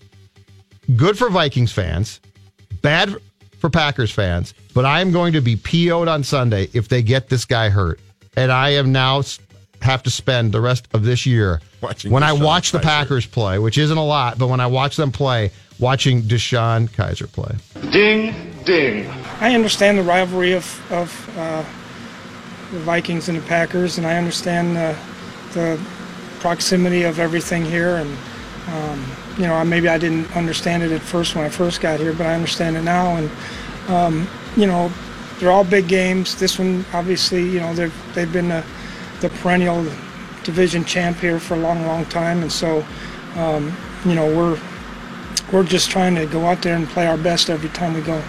good 0.96 1.18
for 1.18 1.28
Vikings 1.28 1.72
fans, 1.72 2.20
bad 2.82 3.14
for 3.58 3.70
Packers 3.70 4.10
fans. 4.10 4.54
But 4.74 4.84
I 4.84 5.00
am 5.00 5.10
going 5.10 5.32
to 5.34 5.40
be 5.40 5.56
PO'd 5.56 6.08
on 6.08 6.22
Sunday 6.22 6.68
if 6.72 6.88
they 6.88 7.02
get 7.02 7.28
this 7.28 7.44
guy 7.44 7.68
hurt, 7.68 8.00
and 8.36 8.50
I 8.52 8.70
am 8.70 8.92
now 8.92 9.22
have 9.82 10.02
to 10.02 10.10
spend 10.10 10.52
the 10.52 10.60
rest 10.60 10.88
of 10.94 11.04
this 11.04 11.26
year 11.26 11.60
Watching 11.80 12.10
when 12.10 12.22
I 12.22 12.32
DeShone 12.32 12.44
watch 12.44 12.72
the 12.72 12.78
Packers 12.80 13.26
play, 13.26 13.58
which 13.58 13.78
isn't 13.78 13.96
a 13.96 14.04
lot, 14.04 14.38
but 14.38 14.48
when 14.48 14.60
I 14.60 14.66
watch 14.66 14.96
them 14.96 15.12
play, 15.12 15.50
watching 15.78 16.22
DeShone 16.22 16.88
Kizer 16.88 17.30
play. 17.30 17.54
Ding, 17.90 18.34
ding. 18.64 19.06
I 19.40 19.54
understand 19.54 19.98
the 19.98 20.02
rivalry 20.02 20.52
of, 20.52 20.92
of 20.92 21.38
uh, 21.38 21.64
the 22.72 22.78
Vikings 22.80 23.28
and 23.28 23.38
the 23.38 23.42
Packers, 23.42 23.98
and 23.98 24.06
I 24.06 24.16
understand 24.16 24.76
the, 24.76 24.96
the 25.52 25.80
proximity 26.40 27.02
of 27.02 27.18
everything 27.18 27.64
here. 27.64 27.96
And 27.96 28.16
um, 28.68 29.04
you 29.38 29.46
know, 29.46 29.64
maybe 29.64 29.88
I 29.88 29.98
didn't 29.98 30.34
understand 30.36 30.82
it 30.82 30.92
at 30.92 31.02
first 31.02 31.34
when 31.34 31.44
I 31.44 31.48
first 31.48 31.80
got 31.80 32.00
here, 32.00 32.12
but 32.12 32.26
I 32.26 32.34
understand 32.34 32.76
it 32.76 32.82
now. 32.82 33.16
And 33.16 33.30
um, 33.88 34.28
you 34.56 34.66
know, 34.66 34.92
they're 35.38 35.52
all 35.52 35.64
big 35.64 35.88
games. 35.88 36.36
This 36.36 36.58
one, 36.58 36.84
obviously, 36.92 37.48
you 37.48 37.60
know, 37.60 37.74
they've 37.74 38.14
they've 38.14 38.32
been 38.32 38.48
the, 38.48 38.64
the 39.20 39.28
perennial 39.28 39.84
division 40.42 40.84
champ 40.84 41.18
here 41.18 41.38
for 41.38 41.54
a 41.54 41.58
long, 41.58 41.86
long 41.86 42.04
time, 42.06 42.42
and 42.42 42.50
so, 42.50 42.84
um, 43.36 43.76
you 44.04 44.14
know, 44.14 44.26
we're 44.26 44.58
we're 45.52 45.64
just 45.64 45.90
trying 45.90 46.14
to 46.16 46.26
go 46.26 46.46
out 46.46 46.62
there 46.62 46.74
and 46.74 46.88
play 46.88 47.06
our 47.06 47.18
best 47.18 47.50
every 47.50 47.68
time 47.70 47.94
we 47.94 48.00
go. 48.00 48.22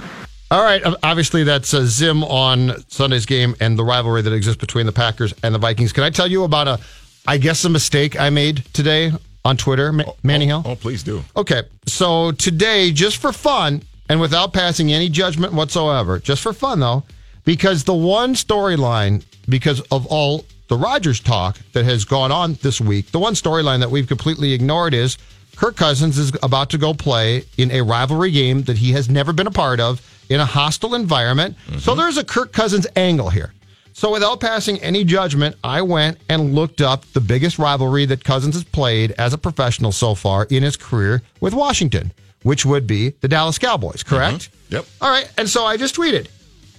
All 0.50 0.63
right. 0.63 0.82
Obviously, 1.04 1.44
that's 1.44 1.74
a 1.74 1.86
Zim 1.86 2.24
on 2.24 2.82
Sunday's 2.88 3.25
game 3.25 3.56
and 3.60 3.77
the 3.77 3.84
rivalry 3.84 4.22
that 4.22 4.32
exists 4.32 4.60
between 4.60 4.86
the 4.86 4.94
Packers 4.94 5.34
and 5.44 5.54
the 5.54 5.60
Vikings. 5.60 5.92
Can 5.92 6.04
I 6.04 6.10
tell 6.10 6.27
you 6.27 6.44
about 6.46 6.68
a, 6.68 6.80
I 7.27 7.38
guess, 7.38 7.66
a 7.66 7.70
mistake 7.70 8.20
I 8.20 8.30
made 8.30 8.63
today 8.74 9.12
on 9.44 9.58
Twitter, 9.58 9.92
Ma- 9.92 10.04
oh, 10.08 10.12
oh, 10.12 10.18
Manny 10.24 10.46
Hill? 10.46 10.62
Oh, 10.66 10.75
please 10.75 11.04
do. 11.04 11.24
Okay. 11.36 11.63
So 11.86 12.32
today, 12.32 12.92
just 12.92 13.18
for 13.18 13.34
fun 13.34 13.84
and 14.08 14.22
without 14.22 14.54
passing 14.54 14.94
any 14.94 15.10
judgment 15.10 15.51
whatsoever, 15.54 16.20
just 16.20 16.42
for 16.42 16.54
fun 16.54 16.80
though, 16.80 17.04
because 17.44 17.84
the 17.84 17.94
one 17.94 18.34
storyline, 18.34 19.25
because 19.50 19.82
of 19.92 20.06
all 20.08 20.46
the 20.70 20.77
Rodgers 20.77 21.20
talk 21.20 21.58
that 21.74 21.84
has 21.84 22.06
gone 22.06 22.32
on 22.32 22.54
this 22.62 22.80
week, 22.80 23.12
the 23.12 23.20
one 23.20 23.34
storyline 23.34 23.80
that 23.80 23.92
we've 23.92 24.08
completely 24.08 24.54
ignored 24.54 24.94
is 24.94 25.18
Kirk 25.58 25.76
Cousins 25.76 26.20
is 26.20 26.32
about 26.44 26.70
to 26.70 26.78
go 26.78 26.94
play 26.94 27.44
in 27.58 27.72
a 27.72 27.82
rivalry 27.82 28.30
game 28.30 28.62
that 28.64 28.78
he 28.78 28.92
has 28.92 29.10
never 29.10 29.34
been 29.34 29.48
a 29.48 29.52
part 29.52 29.80
of 29.80 30.02
in 30.30 30.40
a 30.40 30.46
hostile 30.46 30.94
environment. 30.94 31.58
Mm-hmm. 31.66 31.80
So 31.80 31.96
there's 31.96 32.18
a 32.18 32.24
Kirk 32.24 32.54
Cousins 32.54 32.86
angle 32.96 33.32
here. 33.32 33.54
So 33.94 34.12
without 34.12 34.40
passing 34.40 34.78
any 34.82 35.04
judgment, 35.04 35.56
I 35.64 35.82
went 35.82 36.20
and 36.30 36.54
looked 36.54 36.82
up 36.82 37.04
the 37.14 37.20
biggest 37.20 37.58
rivalry 37.58 38.06
that 38.06 38.24
Cousins 38.24 38.54
has 38.54 38.64
played 38.64 39.14
as 39.14 39.34
a 39.34 39.38
professional 39.40 39.92
so 39.92 40.14
far 40.14 40.46
in 40.52 40.62
his 40.62 40.78
career 40.78 41.24
with 41.42 41.56
Washington, 41.56 42.14
which 42.44 42.64
would 42.64 42.86
be 42.86 43.10
the 43.22 43.28
Dallas 43.28 43.58
Cowboys, 43.58 44.04
correct? 44.04 44.52
Mm-hmm. 44.52 44.76
Yep. 44.76 44.86
All 45.02 45.10
right. 45.10 45.28
And 45.40 45.50
so 45.50 45.66
I 45.66 45.76
just 45.76 45.96
tweeted. 45.96 46.28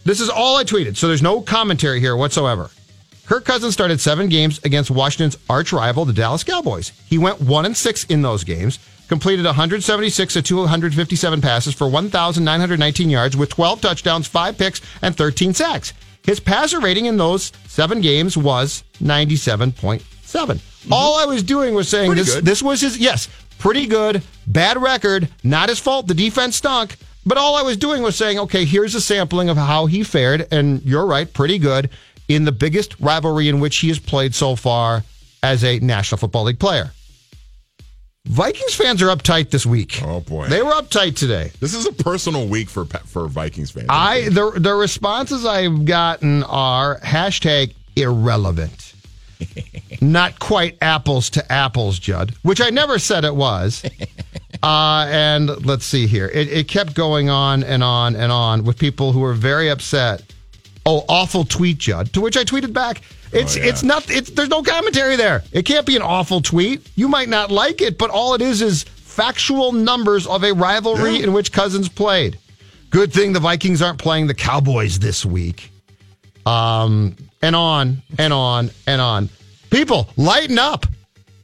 This 0.04 0.20
is 0.20 0.30
all 0.30 0.56
I 0.56 0.62
tweeted. 0.62 0.96
So 0.96 1.08
there's 1.08 1.20
no 1.20 1.40
commentary 1.40 1.98
here 1.98 2.16
whatsoever. 2.16 2.70
Kirk 3.28 3.44
Cousins 3.44 3.74
started 3.74 4.00
seven 4.00 4.30
games 4.30 4.58
against 4.64 4.90
Washington's 4.90 5.36
arch 5.50 5.70
rival, 5.70 6.06
the 6.06 6.14
Dallas 6.14 6.42
Cowboys. 6.42 6.92
He 7.04 7.18
went 7.18 7.42
one 7.42 7.66
and 7.66 7.76
six 7.76 8.04
in 8.04 8.22
those 8.22 8.42
games, 8.42 8.78
completed 9.06 9.44
176 9.44 10.36
of 10.36 10.44
257 10.44 11.42
passes 11.42 11.74
for 11.74 11.90
1,919 11.90 13.10
yards 13.10 13.36
with 13.36 13.50
12 13.50 13.82
touchdowns, 13.82 14.26
five 14.26 14.56
picks, 14.56 14.80
and 15.02 15.14
13 15.14 15.52
sacks. 15.52 15.92
His 16.24 16.40
passer 16.40 16.80
rating 16.80 17.04
in 17.04 17.18
those 17.18 17.52
seven 17.66 18.00
games 18.00 18.34
was 18.34 18.82
97.7. 19.02 20.00
Mm-hmm. 20.00 20.90
All 20.90 21.18
I 21.18 21.26
was 21.26 21.42
doing 21.42 21.74
was 21.74 21.86
saying 21.86 22.14
this, 22.14 22.36
this 22.36 22.62
was 22.62 22.80
his, 22.80 22.96
yes, 22.96 23.28
pretty 23.58 23.86
good, 23.86 24.22
bad 24.46 24.80
record, 24.80 25.28
not 25.44 25.68
his 25.68 25.78
fault. 25.78 26.06
The 26.06 26.14
defense 26.14 26.56
stunk. 26.56 26.96
But 27.26 27.36
all 27.36 27.56
I 27.56 27.62
was 27.62 27.76
doing 27.76 28.02
was 28.02 28.16
saying, 28.16 28.38
okay, 28.38 28.64
here's 28.64 28.94
a 28.94 29.02
sampling 29.02 29.50
of 29.50 29.58
how 29.58 29.84
he 29.84 30.02
fared. 30.02 30.48
And 30.50 30.82
you're 30.82 31.04
right, 31.04 31.30
pretty 31.30 31.58
good 31.58 31.90
in 32.28 32.44
the 32.44 32.52
biggest 32.52 32.98
rivalry 33.00 33.48
in 33.48 33.60
which 33.60 33.78
he 33.78 33.88
has 33.88 33.98
played 33.98 34.34
so 34.34 34.54
far 34.54 35.02
as 35.42 35.64
a 35.64 35.78
National 35.80 36.18
Football 36.18 36.44
League 36.44 36.58
player. 36.58 36.92
Vikings 38.26 38.74
fans 38.74 39.00
are 39.00 39.06
uptight 39.06 39.48
this 39.48 39.64
week. 39.64 40.02
Oh 40.04 40.20
boy, 40.20 40.48
they 40.48 40.62
were 40.62 40.72
uptight 40.72 41.16
today. 41.16 41.50
This 41.60 41.72
is 41.72 41.86
a 41.86 41.92
personal 41.92 42.46
week 42.46 42.68
for 42.68 42.84
for 42.84 43.26
Vikings 43.26 43.70
fans. 43.70 43.86
I 43.88 44.28
the 44.28 44.52
the 44.54 44.74
responses 44.74 45.46
I've 45.46 45.86
gotten 45.86 46.42
are 46.42 47.00
hashtag 47.00 47.72
irrelevant, 47.96 48.92
not 50.02 50.38
quite 50.40 50.76
apples 50.82 51.30
to 51.30 51.52
apples, 51.52 51.98
Judd, 51.98 52.34
which 52.42 52.60
I 52.60 52.68
never 52.68 52.98
said 52.98 53.24
it 53.24 53.34
was. 53.34 53.82
Uh, 54.60 55.06
and 55.08 55.64
let's 55.64 55.84
see 55.84 56.08
here, 56.08 56.26
it, 56.34 56.48
it 56.48 56.66
kept 56.66 56.92
going 56.92 57.30
on 57.30 57.62
and 57.62 57.80
on 57.80 58.16
and 58.16 58.32
on 58.32 58.64
with 58.64 58.76
people 58.76 59.12
who 59.12 59.20
were 59.20 59.32
very 59.32 59.68
upset 59.68 60.24
oh, 60.88 61.04
awful 61.08 61.44
tweet, 61.44 61.78
Judd. 61.78 62.12
To 62.14 62.20
which 62.20 62.36
I 62.36 62.44
tweeted 62.44 62.72
back, 62.72 63.02
it's 63.32 63.56
oh, 63.56 63.60
yeah. 63.60 63.66
it's 63.66 63.82
not 63.82 64.10
it's 64.10 64.30
there's 64.30 64.48
no 64.48 64.62
commentary 64.62 65.16
there. 65.16 65.42
It 65.52 65.64
can't 65.64 65.86
be 65.86 65.96
an 65.96 66.02
awful 66.02 66.40
tweet. 66.40 66.88
You 66.96 67.08
might 67.08 67.28
not 67.28 67.50
like 67.50 67.82
it, 67.82 67.98
but 67.98 68.10
all 68.10 68.34
it 68.34 68.42
is 68.42 68.62
is 68.62 68.84
factual 68.84 69.72
numbers 69.72 70.26
of 70.26 70.44
a 70.44 70.52
rivalry 70.52 71.16
yeah. 71.16 71.24
in 71.24 71.32
which 71.32 71.52
Cousins 71.52 71.88
played. 71.88 72.38
Good 72.90 73.12
thing 73.12 73.32
the 73.32 73.40
Vikings 73.40 73.82
aren't 73.82 73.98
playing 73.98 74.28
the 74.28 74.34
Cowboys 74.34 74.98
this 74.98 75.24
week. 75.24 75.70
Um, 76.46 77.16
and 77.42 77.54
on 77.54 78.02
and 78.18 78.32
on 78.32 78.70
and 78.86 79.00
on. 79.00 79.28
People, 79.70 80.08
lighten 80.16 80.58
up. 80.58 80.86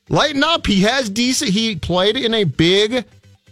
Lighten 0.09 0.43
up. 0.43 0.67
He 0.67 0.83
has 0.83 1.11
decent. 1.11 1.51
He 1.51 1.77
played 1.77 2.17
in 2.17 2.33
a 2.33 2.45
big 2.45 3.05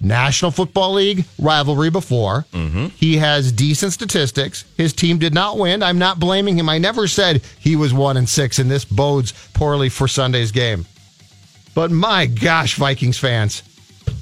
National 0.02 0.50
Football 0.50 0.94
League 0.94 1.24
rivalry 1.38 1.90
before. 1.90 2.44
Mm-hmm. 2.52 2.86
He 2.88 3.16
has 3.18 3.52
decent 3.52 3.92
statistics. 3.92 4.64
His 4.76 4.92
team 4.92 5.18
did 5.18 5.32
not 5.32 5.58
win. 5.58 5.82
I'm 5.82 5.98
not 5.98 6.18
blaming 6.18 6.58
him. 6.58 6.68
I 6.68 6.78
never 6.78 7.06
said 7.06 7.42
he 7.60 7.76
was 7.76 7.94
one 7.94 8.16
and 8.16 8.28
six, 8.28 8.58
and 8.58 8.70
this 8.70 8.84
bodes 8.84 9.32
poorly 9.54 9.88
for 9.88 10.08
Sunday's 10.08 10.50
game. 10.52 10.86
But 11.74 11.90
my 11.90 12.26
gosh, 12.26 12.74
Vikings 12.74 13.18
fans, 13.18 13.62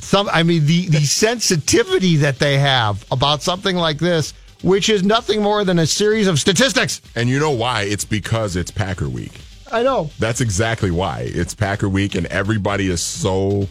some 0.00 0.28
I 0.32 0.42
mean 0.42 0.66
the 0.66 0.87
the 0.88 1.00
sensitivity 1.00 2.16
that 2.16 2.38
they 2.38 2.58
have 2.58 3.04
about 3.10 3.42
something 3.42 3.76
like 3.76 3.99
this, 3.99 4.34
which 4.62 4.88
is 4.88 5.02
nothing 5.02 5.42
more 5.42 5.64
than 5.64 5.78
a 5.78 5.87
series 5.87 6.28
of 6.28 6.38
statistics. 6.38 7.00
And 7.16 7.28
you 7.28 7.40
know 7.40 7.50
why? 7.50 7.82
It's 7.82 8.04
because 8.04 8.56
it's 8.56 8.70
Packer 8.70 9.08
week. 9.08 9.32
I 9.72 9.82
know. 9.82 10.10
That's 10.18 10.40
exactly 10.40 10.90
why. 10.90 11.22
It's 11.26 11.54
Packer 11.54 11.88
week 11.88 12.14
and 12.14 12.26
everybody 12.26 12.88
is 12.88 13.02
so 13.02 13.68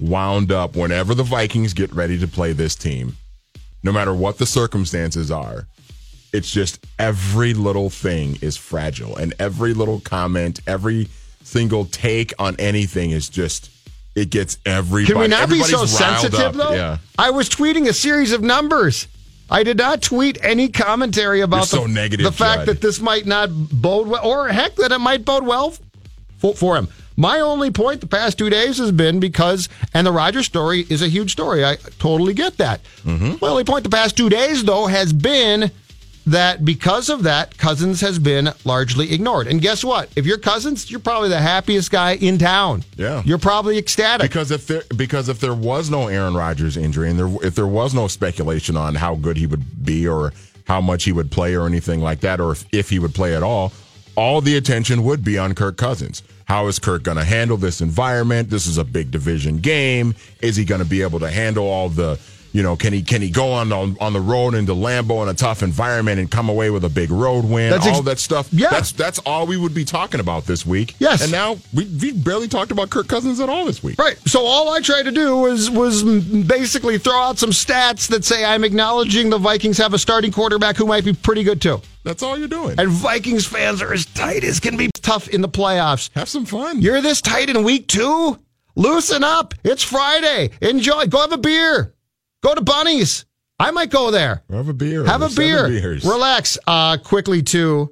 wound 0.00 0.52
up 0.52 0.76
whenever 0.76 1.14
the 1.14 1.22
Vikings 1.22 1.72
get 1.72 1.92
ready 1.92 2.18
to 2.18 2.28
play 2.28 2.52
this 2.52 2.74
team, 2.74 3.16
no 3.82 3.92
matter 3.92 4.14
what 4.14 4.38
the 4.38 4.46
circumstances 4.46 5.30
are. 5.30 5.66
It's 6.32 6.50
just 6.50 6.84
every 6.98 7.54
little 7.54 7.90
thing 7.90 8.38
is 8.42 8.56
fragile, 8.56 9.16
and 9.16 9.34
every 9.38 9.72
little 9.72 10.00
comment, 10.00 10.60
every 10.66 11.08
single 11.44 11.84
take 11.84 12.32
on 12.38 12.56
anything 12.58 13.12
is 13.12 13.28
just 13.28 13.70
it 14.14 14.30
gets 14.30 14.58
everybody. 14.64 15.12
Can 15.12 15.20
we 15.20 15.28
not 15.28 15.48
be 15.48 15.62
so 15.62 15.86
sensitive 15.86 16.40
up. 16.40 16.54
though? 16.54 16.72
Yeah. 16.72 16.98
I 17.18 17.30
was 17.30 17.48
tweeting 17.48 17.88
a 17.88 17.92
series 17.92 18.32
of 18.32 18.42
numbers. 18.42 19.08
I 19.50 19.62
did 19.62 19.76
not 19.76 20.02
tweet 20.02 20.38
any 20.42 20.68
commentary 20.68 21.40
about 21.40 21.68
the, 21.68 21.86
negative, 21.86 22.24
the 22.24 22.32
fact 22.32 22.60
Judd. 22.60 22.66
that 22.68 22.80
this 22.80 23.00
might 23.00 23.26
not 23.26 23.50
bode 23.52 24.08
well, 24.08 24.26
or 24.26 24.48
heck, 24.48 24.76
that 24.76 24.90
it 24.90 24.98
might 24.98 25.24
bode 25.24 25.44
well 25.44 25.74
for, 26.38 26.54
for 26.54 26.76
him. 26.76 26.88
My 27.16 27.40
only 27.40 27.70
point 27.70 28.00
the 28.00 28.06
past 28.06 28.38
two 28.38 28.50
days 28.50 28.78
has 28.78 28.90
been 28.90 29.20
because, 29.20 29.68
and 29.92 30.06
the 30.06 30.12
Rodgers 30.12 30.46
story 30.46 30.84
is 30.90 31.02
a 31.02 31.08
huge 31.08 31.32
story. 31.32 31.64
I 31.64 31.76
totally 31.98 32.34
get 32.34 32.56
that. 32.56 32.80
Mm-hmm. 33.04 33.36
My 33.40 33.48
only 33.48 33.64
point 33.64 33.84
the 33.84 33.90
past 33.90 34.16
two 34.16 34.28
days, 34.28 34.64
though, 34.64 34.86
has 34.86 35.12
been 35.12 35.70
that 36.26 36.64
because 36.64 37.10
of 37.10 37.24
that, 37.24 37.56
Cousins 37.58 38.00
has 38.00 38.18
been 38.18 38.50
largely 38.64 39.12
ignored. 39.12 39.46
And 39.46 39.60
guess 39.60 39.84
what? 39.84 40.08
If 40.16 40.26
you're 40.26 40.38
Cousins, 40.38 40.90
you're 40.90 41.00
probably 41.00 41.28
the 41.28 41.38
happiest 41.38 41.90
guy 41.90 42.12
in 42.12 42.38
town. 42.38 42.84
Yeah, 42.96 43.22
you're 43.24 43.38
probably 43.38 43.78
ecstatic 43.78 44.28
because 44.28 44.50
if 44.50 44.66
there 44.66 44.82
because 44.96 45.28
if 45.28 45.40
there 45.40 45.54
was 45.54 45.90
no 45.90 46.08
Aaron 46.08 46.34
Rodgers 46.34 46.76
injury 46.76 47.10
and 47.10 47.18
there 47.18 47.46
if 47.46 47.54
there 47.54 47.66
was 47.66 47.94
no 47.94 48.08
speculation 48.08 48.76
on 48.76 48.94
how 48.94 49.16
good 49.16 49.36
he 49.36 49.46
would 49.46 49.84
be 49.84 50.08
or 50.08 50.32
how 50.66 50.80
much 50.80 51.04
he 51.04 51.12
would 51.12 51.30
play 51.30 51.54
or 51.54 51.66
anything 51.66 52.00
like 52.00 52.20
that, 52.20 52.40
or 52.40 52.52
if, 52.52 52.64
if 52.72 52.90
he 52.90 52.98
would 52.98 53.14
play 53.14 53.36
at 53.36 53.42
all, 53.42 53.72
all 54.16 54.40
the 54.40 54.56
attention 54.56 55.04
would 55.04 55.24
be 55.24 55.38
on 55.38 55.54
Kirk 55.54 55.76
Cousins. 55.76 56.22
How 56.46 56.66
is 56.66 56.78
Kirk 56.78 57.02
going 57.02 57.16
to 57.16 57.24
handle 57.24 57.56
this 57.56 57.80
environment? 57.80 58.50
This 58.50 58.66
is 58.66 58.78
a 58.78 58.84
big 58.84 59.10
division 59.10 59.58
game. 59.58 60.14
Is 60.42 60.56
he 60.56 60.64
going 60.64 60.82
to 60.82 60.88
be 60.88 61.02
able 61.02 61.20
to 61.20 61.30
handle 61.30 61.66
all 61.66 61.88
the, 61.88 62.20
you 62.54 62.62
know, 62.62 62.76
can 62.76 62.92
he 62.92 63.02
can 63.02 63.20
he 63.20 63.30
go 63.30 63.50
on 63.50 63.72
on, 63.72 63.96
on 64.00 64.12
the 64.12 64.20
road 64.20 64.54
into 64.54 64.74
Lambeau 64.74 65.24
in 65.24 65.28
a 65.28 65.34
tough 65.34 65.64
environment 65.64 66.20
and 66.20 66.30
come 66.30 66.48
away 66.48 66.70
with 66.70 66.84
a 66.84 66.88
big 66.88 67.10
road 67.10 67.44
win? 67.44 67.68
That's 67.68 67.84
ex- 67.84 67.96
all 67.96 68.02
that 68.04 68.20
stuff. 68.20 68.48
Yeah, 68.52 68.70
that's 68.70 68.92
that's 68.92 69.18
all 69.26 69.48
we 69.48 69.56
would 69.56 69.74
be 69.74 69.84
talking 69.84 70.20
about 70.20 70.44
this 70.44 70.64
week. 70.64 70.94
Yes, 71.00 71.20
and 71.20 71.32
now 71.32 71.58
we 71.74 71.84
we 72.00 72.12
barely 72.12 72.46
talked 72.46 72.70
about 72.70 72.90
Kirk 72.90 73.08
Cousins 73.08 73.40
at 73.40 73.48
all 73.48 73.64
this 73.64 73.82
week. 73.82 73.98
Right. 73.98 74.16
So 74.26 74.46
all 74.46 74.72
I 74.72 74.78
tried 74.80 75.02
to 75.02 75.10
do 75.10 75.36
was 75.36 75.68
was 75.68 76.04
basically 76.04 76.96
throw 76.96 77.18
out 77.18 77.38
some 77.38 77.50
stats 77.50 78.06
that 78.10 78.24
say 78.24 78.44
I'm 78.44 78.62
acknowledging 78.62 79.30
the 79.30 79.38
Vikings 79.38 79.76
have 79.78 79.92
a 79.92 79.98
starting 79.98 80.30
quarterback 80.30 80.76
who 80.76 80.86
might 80.86 81.04
be 81.04 81.12
pretty 81.12 81.42
good 81.42 81.60
too. 81.60 81.82
That's 82.04 82.22
all 82.22 82.38
you're 82.38 82.46
doing. 82.46 82.78
And 82.78 82.88
Vikings 82.88 83.46
fans 83.46 83.82
are 83.82 83.92
as 83.92 84.06
tight 84.06 84.44
as 84.44 84.60
can 84.60 84.76
be 84.76 84.90
tough 85.02 85.26
in 85.26 85.40
the 85.40 85.48
playoffs. 85.48 86.10
Have 86.14 86.28
some 86.28 86.46
fun. 86.46 86.80
You're 86.80 87.02
this 87.02 87.20
tight 87.20 87.50
in 87.50 87.64
week 87.64 87.88
two? 87.88 88.38
Loosen 88.76 89.24
up. 89.24 89.54
It's 89.64 89.82
Friday. 89.82 90.50
Enjoy. 90.60 91.06
Go 91.06 91.20
have 91.20 91.32
a 91.32 91.38
beer. 91.38 91.93
Go 92.44 92.54
to 92.54 92.60
Bunny's. 92.60 93.24
I 93.58 93.70
might 93.70 93.88
go 93.88 94.10
there. 94.10 94.42
Have 94.50 94.68
a 94.68 94.74
beer. 94.74 95.06
Have 95.06 95.22
a 95.22 95.30
beer. 95.30 95.66
Relax. 96.04 96.58
Uh, 96.66 96.98
quickly, 96.98 97.42
too, 97.42 97.90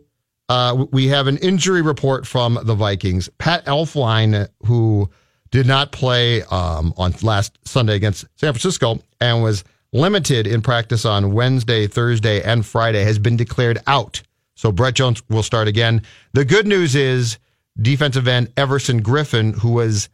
uh, 0.50 0.85
we 0.92 1.09
have 1.09 1.26
an 1.26 1.38
injury 1.38 1.80
report 1.80 2.26
from 2.26 2.59
the 2.62 2.75
Vikings. 2.75 3.30
Pat 3.38 3.64
Elflein, 3.64 4.47
who 4.66 5.09
did 5.50 5.66
not 5.66 5.90
play 5.90 6.42
um, 6.42 6.92
on 6.99 7.14
last 7.23 7.59
Sunday 7.64 7.94
against 7.94 8.26
San 8.37 8.52
Francisco 8.52 9.00
and 9.23 9.42
was 9.42 9.64
limited 9.94 10.47
in 10.47 10.61
practice 10.61 11.06
on 11.06 11.32
Wednesday, 11.32 11.87
Thursday, 11.87 12.42
and 12.42 12.66
Friday, 12.66 13.04
has 13.04 13.18
been 13.18 13.38
declared 13.38 13.78
out. 13.87 14.21
So 14.54 14.71
Brett 14.71 14.94
Jones 14.94 15.23
will 15.30 15.42
start 15.42 15.66
again. 15.66 16.02
The 16.35 16.44
good 16.44 16.66
news 16.66 16.94
is 16.94 17.38
defensive 17.80 18.28
end 18.28 18.52
Everson 18.59 19.02
Griffen, 19.02 19.54
who 19.54 19.71
was 19.73 20.11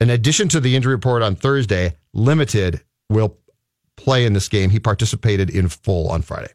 in 0.00 0.08
addition 0.08 0.48
to 0.48 0.60
the 0.60 0.74
injury 0.74 0.94
report 0.94 1.20
on 1.20 1.36
Thursday, 1.36 1.94
limited 2.14 2.80
will 3.10 3.36
play 4.04 4.26
in 4.26 4.32
this 4.32 4.48
game. 4.48 4.70
He 4.70 4.78
participated 4.78 5.50
in 5.50 5.68
full 5.68 6.08
on 6.10 6.22
Friday. 6.22 6.52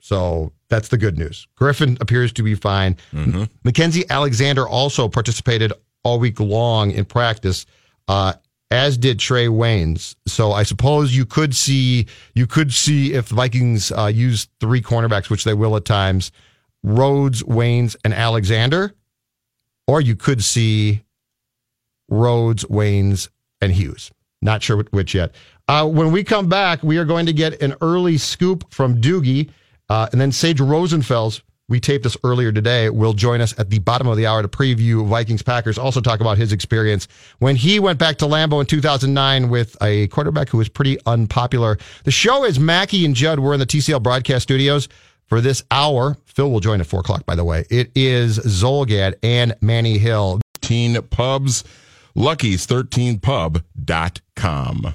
So 0.00 0.52
that's 0.68 0.88
the 0.88 0.96
good 0.96 1.18
news. 1.18 1.46
Griffen 1.58 2.00
appears 2.00 2.32
to 2.32 2.42
be 2.42 2.54
fine. 2.54 2.96
Mm-hmm. 3.12 3.44
Mackensie 3.68 4.08
Alexander 4.08 4.66
also 4.66 5.08
participated 5.08 5.72
all 6.02 6.18
week 6.18 6.40
long 6.40 6.90
in 6.90 7.04
practice, 7.04 7.66
uh, 8.08 8.32
as 8.70 8.96
did 8.96 9.18
Trae 9.18 9.48
Waynes. 9.48 10.16
So 10.26 10.52
I 10.52 10.62
suppose 10.62 11.14
you 11.14 11.26
could 11.26 11.54
see 11.54 12.06
you 12.34 12.46
could 12.46 12.72
see 12.72 13.12
if 13.12 13.28
the 13.28 13.34
Vikings 13.34 13.92
uh, 13.92 14.06
use 14.06 14.48
three 14.58 14.80
cornerbacks, 14.80 15.28
which 15.28 15.44
they 15.44 15.54
will 15.54 15.76
at 15.76 15.84
times, 15.84 16.32
Rhodes, 16.82 17.42
Waynes, 17.42 17.94
and 18.02 18.14
Alexander, 18.14 18.94
or 19.86 20.00
you 20.00 20.16
could 20.16 20.42
see 20.42 21.02
Rhodes, 22.08 22.64
Waynes, 22.64 23.28
and 23.60 23.72
Hughes. 23.72 24.10
Not 24.40 24.62
sure 24.62 24.84
which 24.90 25.14
yet. 25.14 25.34
Uh, 25.70 25.86
when 25.86 26.10
we 26.10 26.24
come 26.24 26.48
back, 26.48 26.82
we 26.82 26.98
are 26.98 27.04
going 27.04 27.26
to 27.26 27.32
get 27.32 27.62
an 27.62 27.76
early 27.80 28.18
scoop 28.18 28.64
from 28.74 29.00
Doogie, 29.00 29.50
uh, 29.88 30.08
and 30.10 30.20
then 30.20 30.32
Sage 30.32 30.58
Rosenfels. 30.58 31.42
We 31.68 31.78
taped 31.78 32.02
this 32.02 32.16
earlier 32.24 32.50
today. 32.50 32.90
Will 32.90 33.12
join 33.12 33.40
us 33.40 33.56
at 33.56 33.70
the 33.70 33.78
bottom 33.78 34.08
of 34.08 34.16
the 34.16 34.26
hour 34.26 34.42
to 34.42 34.48
preview 34.48 35.06
Vikings 35.06 35.42
Packers. 35.42 35.78
Also 35.78 36.00
talk 36.00 36.18
about 36.18 36.38
his 36.38 36.52
experience 36.52 37.06
when 37.38 37.54
he 37.54 37.78
went 37.78 38.00
back 38.00 38.16
to 38.16 38.24
Lambeau 38.24 38.58
in 38.58 38.66
2009 38.66 39.48
with 39.48 39.76
a 39.80 40.08
quarterback 40.08 40.48
who 40.48 40.58
was 40.58 40.68
pretty 40.68 40.98
unpopular. 41.06 41.78
The 42.02 42.10
show 42.10 42.44
is 42.44 42.58
Mackey 42.58 43.04
and 43.04 43.14
Judd. 43.14 43.38
We're 43.38 43.54
in 43.54 43.60
the 43.60 43.66
TCL 43.66 44.02
broadcast 44.02 44.42
studios 44.42 44.88
for 45.26 45.40
this 45.40 45.62
hour. 45.70 46.16
Phil 46.26 46.50
will 46.50 46.58
join 46.58 46.80
at 46.80 46.88
four 46.88 46.98
o'clock. 46.98 47.24
By 47.26 47.36
the 47.36 47.44
way, 47.44 47.64
it 47.70 47.92
is 47.94 48.40
Zulgad 48.40 49.14
and 49.22 49.54
Manny 49.60 49.98
Hill. 49.98 50.40
Teen 50.60 51.00
Pubs, 51.00 51.62
Lucky's13pub.com. 52.16 54.94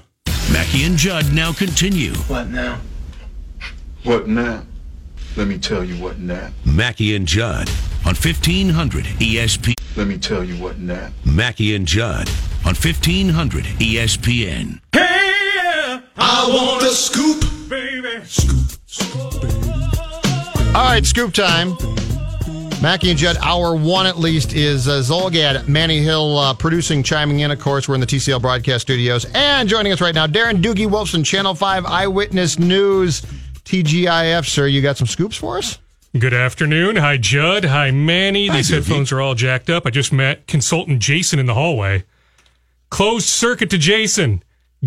Mackey 0.52 0.84
and 0.84 0.96
Judd 0.96 1.32
now 1.32 1.52
continue. 1.52 2.14
What 2.28 2.48
now? 2.48 2.80
What 4.04 4.28
now? 4.28 4.62
Let 5.36 5.48
me 5.48 5.58
tell 5.58 5.84
you 5.84 6.02
what 6.02 6.18
now. 6.18 6.50
Mackey 6.64 7.14
and 7.16 7.26
Judd 7.26 7.68
on 8.06 8.14
1500 8.14 9.04
ESP. 9.04 9.74
Let 9.96 10.06
me 10.06 10.18
tell 10.18 10.44
you 10.44 10.54
what 10.62 10.78
now. 10.78 11.10
Mackey 11.24 11.74
and 11.74 11.86
Judd 11.86 12.28
on 12.64 12.74
1500 12.74 13.64
ESPN. 13.64 14.80
Hey! 14.92 16.00
I 16.16 16.48
want 16.48 16.82
a 16.82 16.90
scoop, 16.90 17.44
baby. 17.68 18.24
Scoop, 18.24 18.78
scoop, 18.86 19.42
baby. 19.42 19.70
All 20.74 20.84
right, 20.84 21.04
scoop 21.04 21.32
time. 21.32 21.76
Mackey 22.82 23.08
and 23.10 23.18
Judd, 23.18 23.38
hour 23.42 23.74
one 23.74 24.06
at 24.06 24.18
least 24.18 24.52
is 24.52 24.86
uh, 24.86 25.00
Zulgad, 25.00 25.66
Manny 25.66 26.00
Hill 26.02 26.36
uh, 26.38 26.54
producing, 26.54 27.02
chiming 27.02 27.40
in. 27.40 27.50
Of 27.50 27.58
course, 27.58 27.88
we're 27.88 27.94
in 27.94 28.00
the 28.02 28.06
TCL 28.06 28.40
broadcast 28.42 28.82
studios. 28.82 29.24
And 29.34 29.66
joining 29.68 29.92
us 29.92 30.00
right 30.02 30.14
now, 30.14 30.26
Darren 30.26 30.60
Doogie 30.62 30.86
Wolfson, 30.86 31.24
Channel 31.24 31.54
5 31.54 31.86
Eyewitness 31.86 32.58
News, 32.58 33.22
TGIF. 33.64 34.46
Sir, 34.46 34.66
you 34.66 34.82
got 34.82 34.98
some 34.98 35.06
scoops 35.06 35.36
for 35.36 35.56
us? 35.56 35.78
Good 36.18 36.34
afternoon. 36.34 36.96
Hi, 36.96 37.16
Judd. 37.16 37.64
Hi, 37.64 37.90
Manny. 37.90 38.48
Hi, 38.48 38.56
These 38.58 38.70
Doogie. 38.70 38.74
headphones 38.74 39.10
are 39.10 39.20
all 39.22 39.34
jacked 39.34 39.70
up. 39.70 39.86
I 39.86 39.90
just 39.90 40.12
met 40.12 40.46
consultant 40.46 41.00
Jason 41.00 41.38
in 41.38 41.46
the 41.46 41.54
hallway. 41.54 42.04
Closed 42.90 43.26
circuit 43.26 43.70
to 43.70 43.78
Jason. 43.78 44.42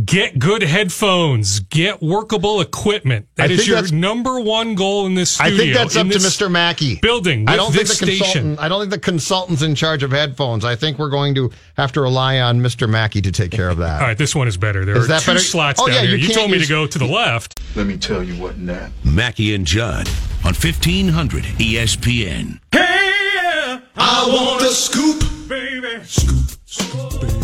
Get 0.05 0.38
good 0.38 0.62
headphones. 0.62 1.62
Get 1.62 2.01
workable 2.01 2.62
equipment. 2.62 3.27
I 3.38 3.41
That 3.43 3.51
is 3.51 3.58
think 3.60 3.67
your 3.69 3.75
that's- 3.77 3.91
number 3.91 4.39
one 4.39 4.75
goal 4.75 5.08
in 5.08 5.15
this 5.15 5.31
studio. 5.31 5.53
I 5.53 5.58
think 5.58 5.74
that's 5.74 5.96
up 5.98 6.08
to 6.08 6.17
Mr. 6.19 6.50
Mackey. 6.50 7.00
Building. 7.01 7.41
With 7.41 7.50
I 7.50 7.55
don't 7.55 7.74
think 7.74 7.88
the 7.88 7.96
station. 7.96 8.17
consultant. 8.19 8.60
I 8.60 8.69
don't 8.69 8.79
think 8.81 8.91
the 8.91 9.00
consultant's 9.00 9.62
in 9.63 9.74
charge 9.75 10.03
of 10.03 10.12
headphones. 10.12 10.63
I 10.63 10.75
think 10.75 11.00
we're 11.00 11.10
going 11.10 11.34
to 11.36 11.50
have 11.75 11.91
to 11.93 12.01
rely 12.01 12.39
on 12.39 12.60
Mr. 12.62 12.88
Mackey 12.88 13.19
to 13.24 13.31
take 13.31 13.50
care 13.51 13.67
of 13.67 13.77
that. 13.79 14.00
All 14.01 14.08
right, 14.08 14.17
this 14.17 14.36
one 14.36 14.48
is 14.48 14.58
better. 14.58 14.86
There 14.86 14.96
Is 14.96 15.05
are 15.05 15.08
that 15.08 15.22
two 15.24 15.31
better? 15.31 15.39
slots 15.43 15.81
Oh, 15.81 15.88
down 15.88 15.96
yeah, 15.96 16.01
here. 16.03 16.12
you 16.12 16.17
You, 16.17 16.27
can't 16.27 16.38
told 16.39 16.51
me 16.51 16.60
to 16.60 16.67
go 16.67 16.86
to 16.86 16.98
the 17.00 17.08
left. 17.08 17.60
Let 17.75 17.88
me 17.88 17.98
tell 17.98 18.22
you 18.24 18.36
what 18.41 18.58
now. 18.60 18.89
Mackey 19.03 19.55
and 19.55 19.65
Judd 19.65 20.07
on 20.46 20.53
1500 20.53 21.44
ESPN. 21.57 22.59
Hey! 22.72 23.79
I 23.98 24.25
want 24.27 24.61
a 24.61 24.68
scoop, 24.74 25.24
baby. 25.50 26.03
Scoop, 26.05 26.51
scoop, 26.66 27.22
baby. 27.22 27.39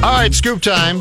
All 0.00 0.14
right, 0.14 0.32
scoop 0.32 0.62
time. 0.62 1.00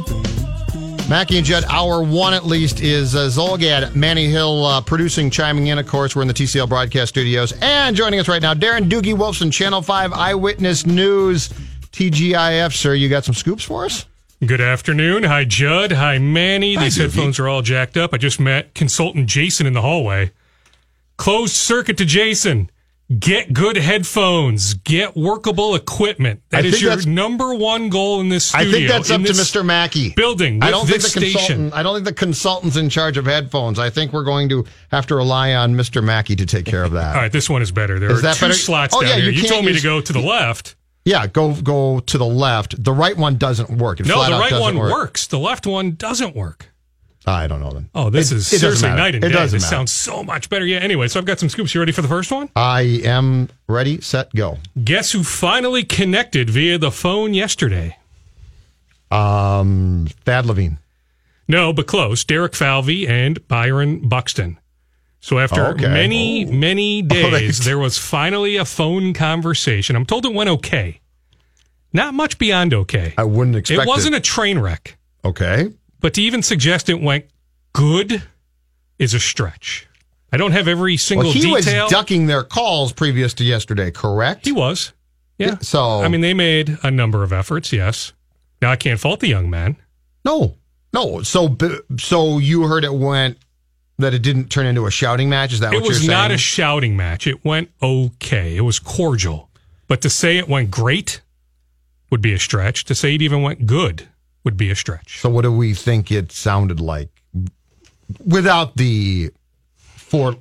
Mackey 1.07 1.37
and 1.37 1.45
Judd, 1.45 1.63
hour 1.69 2.01
one 2.03 2.33
at 2.33 2.45
least 2.45 2.81
is 2.81 3.15
uh, 3.15 3.27
Zulgad, 3.27 3.95
Manny 3.95 4.27
Hill 4.27 4.65
uh, 4.65 4.81
producing, 4.81 5.29
chiming 5.29 5.67
in. 5.67 5.77
Of 5.77 5.87
course, 5.87 6.15
we're 6.15 6.23
in 6.23 6.27
the 6.27 6.33
TCL 6.33 6.67
broadcast 6.67 7.09
studios. 7.09 7.53
And 7.61 7.95
joining 7.95 8.19
us 8.19 8.27
right 8.27 8.41
now, 8.41 8.53
Darren 8.53 8.89
Doogie 8.89 9.13
Wolfson, 9.15 9.53
Channel 9.53 9.81
5 9.81 10.11
Eyewitness 10.13 10.85
News, 10.85 11.49
TGIF. 11.91 12.73
Sir, 12.75 12.95
you 12.95 13.07
got 13.07 13.23
some 13.23 13.35
scoops 13.35 13.63
for 13.63 13.85
us? 13.85 14.05
Good 14.45 14.59
afternoon. 14.61 15.23
Hi, 15.23 15.45
Judd. 15.45 15.91
Hi, 15.93 16.17
Manny. 16.17 16.73
Hi, 16.75 16.83
These 16.85 16.97
Doogie. 16.97 17.01
headphones 17.03 17.39
are 17.39 17.47
all 17.47 17.61
jacked 17.61 17.95
up. 17.97 18.13
I 18.13 18.17
just 18.17 18.39
met 18.39 18.73
consultant 18.73 19.27
Jason 19.27 19.65
in 19.67 19.73
the 19.73 19.81
hallway. 19.81 20.31
Closed 21.17 21.55
circuit 21.55 21.97
to 21.99 22.05
Jason. 22.05 22.69
Get 23.19 23.53
good 23.53 23.77
headphones. 23.77 24.73
Get 24.73 25.15
workable 25.15 25.75
equipment. 25.75 26.41
That 26.49 26.65
is 26.65 26.81
your 26.81 27.01
number 27.05 27.55
one 27.55 27.87
goal 27.87 28.19
in 28.19 28.27
this 28.27 28.47
studio. 28.47 28.67
I 28.67 28.71
think 28.71 28.87
that's 28.89 29.09
up 29.11 29.21
to 29.21 29.31
Mr. 29.31 29.65
Mackey. 29.65 30.09
Building. 30.13 30.61
I 30.61 30.71
don't 30.71 30.85
think 30.87 31.01
the 31.01 31.07
station. 31.07 31.31
consultant. 31.31 31.73
I 31.73 31.83
don't 31.83 31.93
think 31.95 32.05
the 32.05 32.13
consultant's 32.13 32.75
in 32.75 32.89
charge 32.89 33.15
of 33.15 33.23
headphones. 33.25 33.79
I 33.79 33.89
think 33.89 34.11
we're 34.11 34.25
going 34.25 34.49
to 34.49 34.65
have 34.91 35.07
to 35.07 35.15
rely 35.15 35.53
on 35.53 35.73
Mr. 35.73 36.03
Mackey 36.03 36.35
to 36.35 36.45
take 36.45 36.65
care 36.65 36.83
of 36.83 36.91
that. 36.91 37.15
All 37.15 37.21
right, 37.21 37.31
this 37.31 37.49
one 37.49 37.61
is 37.61 37.71
better. 37.71 37.97
There 37.97 38.11
Is 38.11 38.19
are 38.19 38.21
that 38.23 38.35
two 38.35 38.45
better? 38.47 38.53
slots 38.55 38.93
Oh, 38.93 38.99
down 39.01 39.09
yeah, 39.11 39.15
here. 39.15 39.31
you 39.31 39.41
You, 39.43 39.47
told 39.47 39.63
me 39.63 39.71
to 39.71 39.81
go 39.81 40.01
to 40.01 40.11
the 40.13 40.19
left. 40.19 40.75
Yeah, 41.05 41.27
go 41.27 41.53
go 41.61 42.01
to 42.01 42.17
the 42.17 42.25
left. 42.25 42.83
The 42.83 42.91
right 42.91 43.15
one 43.15 43.37
doesn't 43.37 43.69
work. 43.77 44.01
It 44.01 44.07
No, 44.07 44.21
the 44.25 44.31
right 44.31 44.59
one 44.59 44.77
work. 44.77 44.91
works. 44.91 45.27
The 45.27 45.39
left 45.39 45.65
one 45.65 45.91
doesn't 45.95 46.35
work. 46.35 46.73
I 47.27 47.45
don't 47.47 47.59
know 47.59 47.71
then. 47.71 47.89
Oh, 47.93 48.09
this 48.09 48.31
It- 48.31 48.37
is 48.37 48.53
it 48.53 48.59
seriously 48.59 48.89
night 48.89 49.13
and 49.15 49.23
It 49.23 49.27
day. 49.29 49.33
doesn't 49.33 49.57
This 49.57 49.63
matter. 49.63 49.75
sounds 49.75 49.91
so 49.91 50.23
much 50.23 50.49
better. 50.49 50.65
Yeah, 50.65 50.77
anyway, 50.79 51.07
so 51.09 51.19
I've 51.19 51.25
got 51.25 51.39
some 51.39 51.49
scoops. 51.49 51.75
You 51.75 51.81
ready 51.81 51.91
for 51.91 52.01
the 52.01 52.07
first 52.07 52.31
one? 52.31 52.49
I 52.55 52.81
am 53.03 53.49
ready, 53.67 53.99
set, 54.01 54.33
go. 54.33 54.59
Guess 54.81 55.11
who 55.11 55.23
finally 55.23 55.83
connected 55.83 56.49
via 56.49 56.77
the 56.77 56.91
phone 56.91 57.33
yesterday? 57.33 57.97
Um, 59.11 60.07
Thad 60.25 60.45
Levine. 60.45 60.79
No, 61.47 61.71
but 61.73 61.87
close. 61.87 62.23
Derek 62.23 62.55
Falvey 62.55 63.07
and 63.07 63.45
Byron 63.47 64.07
Buxton. 64.07 64.57
So 65.19 65.39
after 65.39 65.65
Okay. 65.67 65.87
Many, 65.87 66.45
many 66.45 67.01
days, 67.01 67.59
there 67.65 67.77
was 67.77 67.97
finally 67.97 68.55
a 68.57 68.65
phone 68.65 69.13
conversation. 69.13 69.95
I'm 69.95 70.05
told 70.05 70.25
it 70.25 70.33
went 70.33 70.49
okay. 70.49 70.99
Not 71.93 72.13
much 72.13 72.37
beyond 72.37 72.73
okay. 72.73 73.13
I 73.17 73.23
wouldn't 73.23 73.55
expect 73.55 73.79
it. 73.79 73.83
It 73.83 73.87
wasn't 73.87 74.15
a 74.15 74.19
train 74.19 74.59
wreck, 74.59 74.97
okay. 75.25 75.69
But 75.99 76.13
to 76.15 76.21
even 76.21 76.41
suggest 76.43 76.89
it 76.89 77.01
went 77.01 77.25
good 77.73 78.23
is 78.99 79.13
a 79.13 79.19
stretch. 79.19 79.87
I 80.31 80.37
don't 80.37 80.51
have 80.51 80.67
every 80.67 80.97
single 80.97 81.25
Well, 81.27 81.33
he 81.33 81.41
detail. 81.41 81.85
was 81.85 81.91
ducking 81.91 82.27
their 82.27 82.43
calls 82.43 82.91
previous 82.91 83.33
to 83.35 83.43
yesterday, 83.43 83.91
correct? 83.91 84.45
He 84.45 84.51
was. 84.51 84.93
Yeah. 85.37 85.57
So 85.59 86.01
I 86.01 86.07
mean, 86.07 86.21
they 86.21 86.33
made 86.33 86.77
a 86.83 86.91
number 86.91 87.23
of 87.23 87.31
efforts, 87.31 87.71
yes. 87.71 88.11
Now, 88.61 88.71
I 88.71 88.75
can't 88.75 88.99
fault 88.99 89.19
the 89.19 89.27
young 89.27 89.49
man. 89.49 89.77
no, 90.25 90.55
no. 90.93 91.21
So, 91.21 91.55
so 91.99 92.39
you 92.39 92.63
heard 92.63 92.83
it 92.83 92.93
went 92.93 93.37
that 93.99 94.13
it 94.13 94.19
didn't 94.23 94.49
turn 94.49 94.65
into 94.65 94.85
a 94.87 94.91
shouting 94.91 95.29
match. 95.29 95.53
Is 95.53 95.59
that 95.59 95.73
It 95.73 95.83
was 95.83 96.07
not 96.07 96.31
a 96.31 96.37
shouting 96.37 96.95
match. 96.97 97.27
It 97.27 97.43
went 97.45 97.69
okay. 97.81 98.55
It 98.55 98.61
was 98.61 98.79
cordial. 98.79 99.49
But 99.87 100.01
to 100.01 100.09
say 100.09 100.37
it 100.37 100.47
went 100.49 100.71
great 100.71 101.21
would 102.09 102.21
be 102.21 102.33
a 102.33 102.39
stretch. 102.39 102.85
To 102.85 102.95
say 102.95 103.15
it 103.15 103.21
even 103.21 103.41
went 103.43 103.65
good 103.67 104.07
would 104.47 104.55
be 104.57 104.69
a 104.71 104.75
stretch. 104.75 105.19
so, 105.19 105.29
what 105.29 105.41
do 105.43 105.51
we 105.51 105.73
think 105.73 106.09
it 106.11 106.31
sounded 106.31 106.79
like 106.79 107.09
without 108.25 108.77
the 108.77 109.29
four 109.79 110.35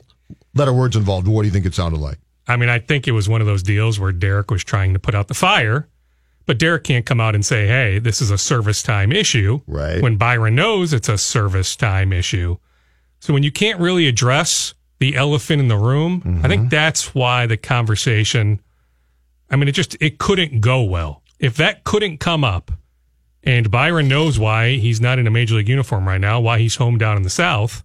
letter 0.54 0.72
words 0.72 0.94
involved? 0.96 1.26
What 1.28 1.42
do 1.42 1.48
you 1.48 1.52
think 1.52 1.66
it 1.66 1.74
sounded 1.74 1.98
like? 2.00 2.18
I 2.46 2.56
mean, 2.56 2.68
I 2.68 2.78
think 2.78 3.08
it 3.08 3.12
was 3.12 3.28
one 3.28 3.40
of 3.40 3.46
those 3.48 3.62
deals 3.64 3.98
where 3.98 4.12
Derek 4.12 4.50
was 4.52 4.62
trying 4.62 4.92
to 4.92 5.00
put 5.00 5.14
out 5.16 5.26
the 5.26 5.34
fire, 5.34 5.88
but 6.46 6.58
Derek 6.58 6.84
can't 6.84 7.04
come 7.04 7.20
out 7.20 7.34
and 7.34 7.44
say, 7.44 7.66
hey, 7.66 7.98
this 7.98 8.22
is 8.22 8.30
a 8.30 8.38
service 8.38 8.82
time 8.84 9.10
issue. 9.10 9.60
Right. 9.66 10.00
When 10.00 10.16
Byron 10.16 10.54
knows 10.54 10.92
it's 10.92 11.08
a 11.08 11.18
service 11.18 11.74
time 11.74 12.12
issue. 12.12 12.56
So 13.18 13.34
when 13.34 13.42
you 13.42 13.50
can't 13.50 13.80
really 13.80 14.06
address 14.06 14.74
the 15.00 15.16
elephant 15.16 15.60
in 15.60 15.66
the 15.68 15.76
room, 15.76 16.22
I 16.24 16.28
Mm-hmm. 16.28 16.46
think 16.48 16.70
that's 16.70 17.14
why 17.16 17.46
the 17.46 17.56
conversation, 17.56 18.60
I 19.50 19.56
mean, 19.56 19.66
it 19.68 19.72
just, 19.72 19.96
it 20.00 20.18
couldn't 20.18 20.60
go 20.60 20.82
well. 20.84 21.22
If 21.40 21.56
that 21.56 21.82
couldn't 21.84 22.18
come 22.18 22.44
up 22.44 22.70
and 23.46 23.70
Byron 23.70 24.08
knows 24.08 24.38
why 24.38 24.72
he's 24.76 25.00
not 25.00 25.18
in 25.18 25.26
a 25.26 25.30
major 25.30 25.54
league 25.54 25.68
uniform 25.68 26.06
right 26.06 26.20
now, 26.20 26.40
why 26.40 26.58
he's 26.58 26.76
home 26.76 26.98
down 26.98 27.16
in 27.16 27.22
the 27.22 27.30
South, 27.30 27.82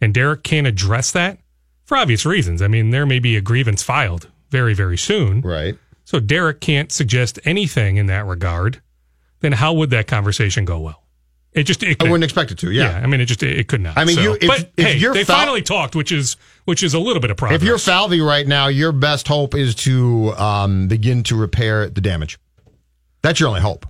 and 0.00 0.14
Derek 0.14 0.42
can't 0.44 0.66
address 0.66 1.10
that 1.12 1.38
for 1.84 1.96
obvious 1.98 2.24
reasons. 2.24 2.62
I 2.62 2.68
mean, 2.68 2.90
there 2.90 3.04
may 3.04 3.18
be 3.18 3.36
a 3.36 3.40
grievance 3.40 3.82
filed 3.82 4.30
very, 4.50 4.72
very 4.74 4.96
soon. 4.96 5.40
Right. 5.42 5.76
So 6.04 6.20
Derek 6.20 6.60
can't 6.60 6.90
suggest 6.92 7.38
anything 7.44 7.96
in 7.96 8.06
that 8.06 8.24
regard. 8.26 8.80
Then 9.40 9.52
how 9.52 9.72
would 9.74 9.90
that 9.90 10.06
conversation 10.06 10.64
go 10.64 10.78
well? 10.80 11.02
It 11.52 11.64
just 11.64 11.82
it 11.82 12.00
I 12.02 12.04
wouldn't 12.04 12.22
expect 12.24 12.50
it 12.50 12.58
to. 12.58 12.70
Yeah. 12.70 13.00
I 13.02 13.06
mean, 13.06 13.20
it 13.20 13.24
just 13.26 13.42
it, 13.42 13.58
it 13.58 13.66
could 13.66 13.80
not. 13.80 13.96
I 13.96 14.04
mean, 14.04 14.16
So- 14.16 14.22
you- 14.22 14.38
if- 14.40 14.46
but 14.46 14.70
if 14.76 14.86
hey, 14.86 14.96
you're 14.98 15.14
they 15.14 15.24
fol- 15.24 15.36
finally 15.36 15.62
talked, 15.62 15.96
which 15.96 16.12
is 16.12 16.36
which 16.66 16.82
is 16.82 16.92
a 16.94 16.98
little 16.98 17.20
bit 17.20 17.30
of 17.30 17.38
progress. 17.38 17.60
If 17.60 17.66
you're 17.66 17.78
Falvey 17.78 18.20
right 18.20 18.46
now, 18.46 18.68
your 18.68 18.92
best 18.92 19.26
hope 19.26 19.54
is 19.54 19.74
to 19.76 20.32
um, 20.36 20.86
begin 20.86 21.22
to 21.24 21.36
repair 21.36 21.88
the 21.88 22.00
damage. 22.02 22.38
That's 23.22 23.40
your 23.40 23.48
only 23.48 23.62
hope. 23.62 23.86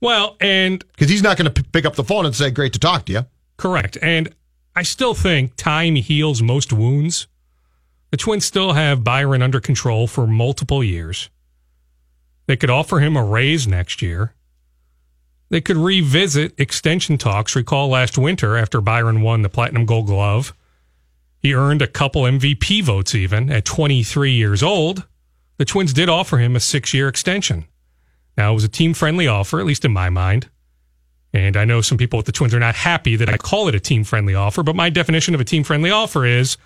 Well, 0.00 0.36
and 0.40 0.84
because 0.88 1.10
he's 1.10 1.22
not 1.22 1.36
going 1.36 1.52
to 1.52 1.62
p- 1.62 1.68
pick 1.72 1.84
up 1.84 1.94
the 1.94 2.04
phone 2.04 2.24
and 2.26 2.34
say, 2.34 2.50
"Great 2.50 2.72
to 2.72 2.78
talk 2.78 3.06
to 3.06 3.12
you." 3.12 3.26
correct. 3.60 3.98
And 4.00 4.34
I 4.74 4.82
still 4.82 5.12
think 5.12 5.54
time 5.56 5.94
heals 5.96 6.40
most 6.40 6.72
wounds. 6.72 7.26
The 8.10 8.16
Twins 8.16 8.46
still 8.46 8.72
have 8.72 9.04
Byron 9.04 9.42
under 9.42 9.60
control 9.60 10.06
for 10.06 10.26
multiple 10.26 10.82
years. 10.82 11.28
They 12.46 12.56
could 12.56 12.70
offer 12.70 13.00
him 13.00 13.16
a 13.16 13.22
raise 13.22 13.68
next 13.68 14.00
year. 14.00 14.34
They 15.50 15.60
could 15.60 15.76
revisit 15.76 16.58
extension 16.58 17.18
talks. 17.18 17.54
Recall 17.54 17.88
last 17.88 18.16
winter 18.16 18.56
after 18.56 18.80
Byron 18.80 19.20
won 19.20 19.42
the 19.42 19.48
Platinum 19.48 19.84
Gold 19.84 20.06
Glove. 20.06 20.54
He 21.38 21.54
earned 21.54 21.82
a 21.82 21.86
couple 21.86 22.22
MVP 22.22 22.82
votes 22.82 23.14
even 23.14 23.50
at 23.50 23.64
23 23.64 24.32
years 24.32 24.62
old. 24.62 25.06
The 25.58 25.64
Twins 25.64 25.92
did 25.92 26.08
offer 26.08 26.38
him 26.38 26.56
a 26.56 26.60
six 26.60 26.94
year 26.94 27.08
extension. 27.08 27.66
Now, 28.36 28.52
it 28.52 28.54
was 28.54 28.64
a 28.64 28.68
team 28.68 28.94
friendly 28.94 29.26
offer, 29.26 29.60
at 29.60 29.66
least 29.66 29.84
in 29.84 29.92
my 29.92 30.10
mind. 30.10 30.48
And 31.32 31.56
I 31.56 31.64
know 31.64 31.80
some 31.80 31.98
people 31.98 32.16
with 32.16 32.26
the 32.26 32.32
Twins 32.32 32.54
are 32.54 32.60
not 32.60 32.74
happy 32.74 33.16
that 33.16 33.28
I 33.28 33.36
call 33.36 33.68
it 33.68 33.74
a 33.74 33.80
team 33.80 34.04
friendly 34.04 34.34
offer, 34.34 34.62
but 34.62 34.74
my 34.74 34.90
definition 34.90 35.34
of 35.34 35.40
a 35.40 35.44
team 35.44 35.62
friendly 35.62 35.90
offer 35.90 36.26
is 36.26 36.56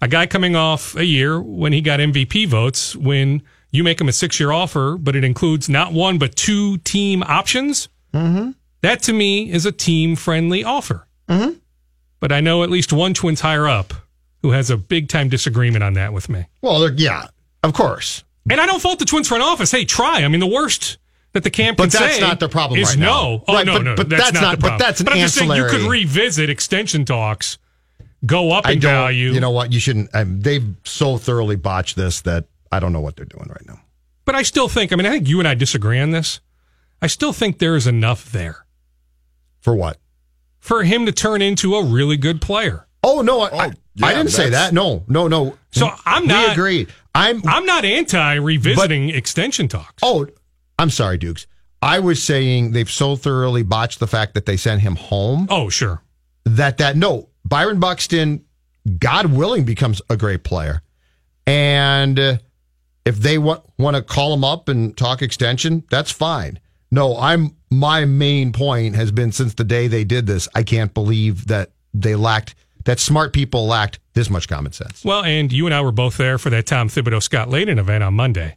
a 0.00 0.08
guy 0.08 0.26
coming 0.26 0.56
off 0.56 0.96
a 0.96 1.04
year 1.04 1.40
when 1.40 1.72
he 1.72 1.80
got 1.80 2.00
MVP 2.00 2.48
votes, 2.48 2.96
when 2.96 3.42
you 3.70 3.84
make 3.84 4.00
him 4.00 4.08
a 4.08 4.12
six 4.12 4.40
year 4.40 4.50
offer, 4.52 4.96
but 4.96 5.16
it 5.16 5.24
includes 5.24 5.68
not 5.68 5.92
one, 5.92 6.18
but 6.18 6.36
two 6.36 6.78
team 6.78 7.22
options. 7.22 7.88
Mm-hmm. 8.12 8.52
That 8.82 9.02
to 9.02 9.12
me 9.12 9.50
is 9.50 9.66
a 9.66 9.72
team 9.72 10.16
friendly 10.16 10.64
offer. 10.64 11.06
Mm-hmm. 11.28 11.58
But 12.20 12.32
I 12.32 12.40
know 12.40 12.62
at 12.62 12.70
least 12.70 12.92
one 12.92 13.12
Twins 13.12 13.40
higher 13.40 13.68
up 13.68 13.92
who 14.42 14.52
has 14.52 14.70
a 14.70 14.76
big 14.76 15.08
time 15.08 15.28
disagreement 15.28 15.82
on 15.82 15.94
that 15.94 16.12
with 16.12 16.28
me. 16.28 16.46
Well, 16.62 16.90
yeah, 16.92 17.26
of 17.62 17.72
course. 17.72 18.24
And 18.50 18.60
I 18.60 18.66
don't 18.66 18.80
fault 18.80 18.98
the 18.98 19.06
Twins 19.06 19.28
front 19.28 19.42
office. 19.42 19.70
Hey, 19.70 19.84
try. 19.84 20.22
I 20.22 20.28
mean, 20.28 20.40
the 20.40 20.46
worst 20.46 20.98
that 21.34 21.42
the 21.44 21.50
camp 21.50 21.76
But 21.76 21.92
that's 21.92 22.14
say 22.16 22.20
not 22.20 22.40
the 22.40 22.48
problem 22.48 22.80
is 22.80 22.90
right 22.90 22.98
now. 22.98 23.06
no. 23.06 23.44
Oh 23.46 23.54
Right, 23.54 23.66
no, 23.66 23.74
but- 23.74 23.82
no, 23.84 23.94
but 23.96 24.08
that's, 24.08 24.22
that's 24.22 24.34
not, 24.34 24.40
not- 24.42 24.50
the 24.60 24.68
but 24.70 24.78
that's 24.78 25.00
an 25.00 25.04
but 25.04 25.12
I'm 25.14 25.20
just 25.20 25.34
saying 25.34 25.50
you 25.52 25.66
could 25.68 25.82
revisit 25.82 26.48
extension 26.48 27.04
talks, 27.04 27.58
go 28.24 28.52
up 28.52 28.66
I 28.66 28.72
in 28.72 28.80
don't. 28.80 28.90
value. 28.90 29.32
You 29.32 29.40
know 29.40 29.50
what? 29.50 29.70
You 29.72 29.78
shouldn't. 29.80 30.10
Um, 30.14 30.40
they've 30.40 30.64
so 30.84 31.18
thoroughly 31.18 31.56
botched 31.56 31.96
this 31.96 32.22
that 32.22 32.46
I 32.72 32.80
don't 32.80 32.92
know 32.92 33.00
what 33.00 33.16
they're 33.16 33.26
doing 33.26 33.48
right 33.48 33.66
now. 33.66 33.80
But 34.24 34.34
I 34.34 34.42
still 34.42 34.68
think. 34.68 34.92
I 34.92 34.96
mean, 34.96 35.04
I 35.06 35.10
think 35.10 35.28
you 35.28 35.38
and 35.38 35.46
I 35.46 35.54
disagree 35.54 36.00
on 36.00 36.10
this. 36.10 36.40
I 37.02 37.06
still 37.08 37.32
think 37.34 37.58
there 37.58 37.76
is 37.76 37.86
enough 37.86 38.32
there 38.32 38.64
For 39.60 39.74
what? 39.74 39.98
for 40.60 40.82
him 40.84 41.04
to 41.04 41.12
turn 41.12 41.42
into 41.42 41.74
a 41.74 41.84
really 41.84 42.16
good 42.16 42.40
player. 42.40 42.86
Oh 43.02 43.20
no, 43.20 43.42
I, 43.42 43.48
I, 43.48 43.66
yeah, 43.96 44.06
I 44.06 44.14
didn't 44.14 44.30
say 44.30 44.48
that. 44.50 44.72
No, 44.72 45.04
no, 45.08 45.28
no. 45.28 45.58
So 45.72 45.90
I'm 46.06 46.26
not. 46.26 46.46
we 46.46 46.52
agree. 46.52 46.86
I'm. 47.14 47.42
I'm 47.46 47.66
not 47.66 47.84
anti 47.84 48.34
revisiting 48.36 49.10
extension 49.10 49.68
talks. 49.68 50.02
Oh, 50.02 50.26
I'm 50.78 50.90
sorry, 50.90 51.18
Dukes. 51.18 51.46
I 51.82 51.98
was 52.00 52.22
saying 52.22 52.72
they've 52.72 52.90
so 52.90 53.14
thoroughly 53.16 53.62
botched 53.62 54.00
the 54.00 54.06
fact 54.06 54.34
that 54.34 54.46
they 54.46 54.56
sent 54.56 54.80
him 54.80 54.96
home 54.96 55.46
Oh, 55.50 55.68
sure. 55.68 56.02
that 56.44 56.78
that 56.78 56.96
no 56.96 57.28
Byron 57.44 57.78
Buxton, 57.78 58.44
God 58.98 59.26
willing, 59.26 59.64
becomes 59.64 60.00
a 60.08 60.16
great 60.16 60.44
player, 60.44 60.82
and 61.46 62.18
uh, 62.18 62.36
if 63.04 63.16
they 63.18 63.38
want 63.38 63.62
want 63.78 63.96
to 63.96 64.02
call 64.02 64.32
him 64.34 64.44
up 64.44 64.68
and 64.68 64.96
talk 64.96 65.20
extension, 65.22 65.84
that's 65.90 66.10
fine. 66.10 66.58
No, 66.90 67.16
I'm 67.18 67.56
my 67.70 68.04
main 68.04 68.52
point 68.52 68.94
has 68.94 69.10
been 69.12 69.32
since 69.32 69.54
the 69.54 69.64
day 69.64 69.88
they 69.88 70.04
did 70.04 70.26
this. 70.26 70.48
I 70.54 70.62
can't 70.62 70.94
believe 70.94 71.46
that 71.48 71.70
they 71.92 72.14
lacked 72.14 72.54
that 72.84 72.98
smart 73.00 73.32
people 73.32 73.66
lacked 73.66 73.98
this 74.14 74.30
much 74.30 74.48
common 74.48 74.72
sense. 74.72 75.04
Well, 75.04 75.22
and 75.24 75.52
you 75.52 75.66
and 75.66 75.74
I 75.74 75.80
were 75.80 75.92
both 75.92 76.16
there 76.16 76.38
for 76.38 76.50
that 76.50 76.66
Tom 76.66 76.88
Thibodeau 76.88 77.22
Scott 77.22 77.48
Layden 77.48 77.78
event 77.78 78.04
on 78.04 78.14
Monday. 78.14 78.56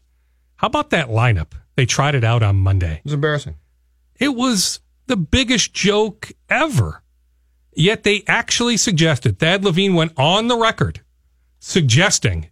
How 0.57 0.67
about 0.67 0.89
that 0.91 1.07
lineup? 1.07 1.53
They 1.75 1.85
tried 1.85 2.15
it 2.15 2.23
out 2.23 2.43
on 2.43 2.55
Monday. 2.57 2.95
It 2.97 3.03
was 3.05 3.13
embarrassing. 3.13 3.55
It 4.19 4.29
was 4.35 4.79
the 5.07 5.17
biggest 5.17 5.73
joke 5.73 6.31
ever. 6.49 7.03
Yet 7.75 8.03
they 8.03 8.23
actually 8.27 8.77
suggested, 8.77 9.37
Thad 9.39 9.63
Levine 9.63 9.93
went 9.93 10.13
on 10.17 10.47
the 10.47 10.57
record 10.57 11.01
suggesting 11.59 12.49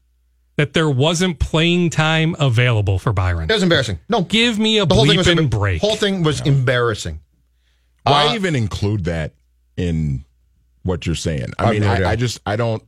that 0.57 0.73
there 0.73 0.89
wasn't 0.89 1.39
playing 1.39 1.89
time 1.89 2.35
available 2.39 2.99
for 2.99 3.11
Byron. 3.11 3.49
It 3.49 3.53
was 3.53 3.63
embarrassing. 3.63 3.99
No, 4.07 4.21
Give 4.21 4.57
me 4.59 4.77
a 4.79 4.85
the 4.85 4.93
whole 4.95 5.05
thing 5.05 5.17
was 5.17 5.27
bleeping 5.27 5.47
embar- 5.47 5.49
break. 5.49 5.81
whole 5.81 5.95
thing 5.95 6.23
was 6.23 6.41
embarrassing. 6.41 7.19
Why 8.03 8.27
Uh, 8.27 8.35
even 8.35 8.55
include 8.55 9.05
that 9.05 9.33
in 9.75 10.23
what 10.83 11.05
you're 11.05 11.15
saying? 11.15 11.47
I 11.57 11.65
I 11.65 11.71
mean, 11.71 11.81
no. 11.81 11.91
I, 11.91 12.11
I 12.11 12.15
just 12.15 12.39
I 12.45 12.55
don't. 12.55 12.83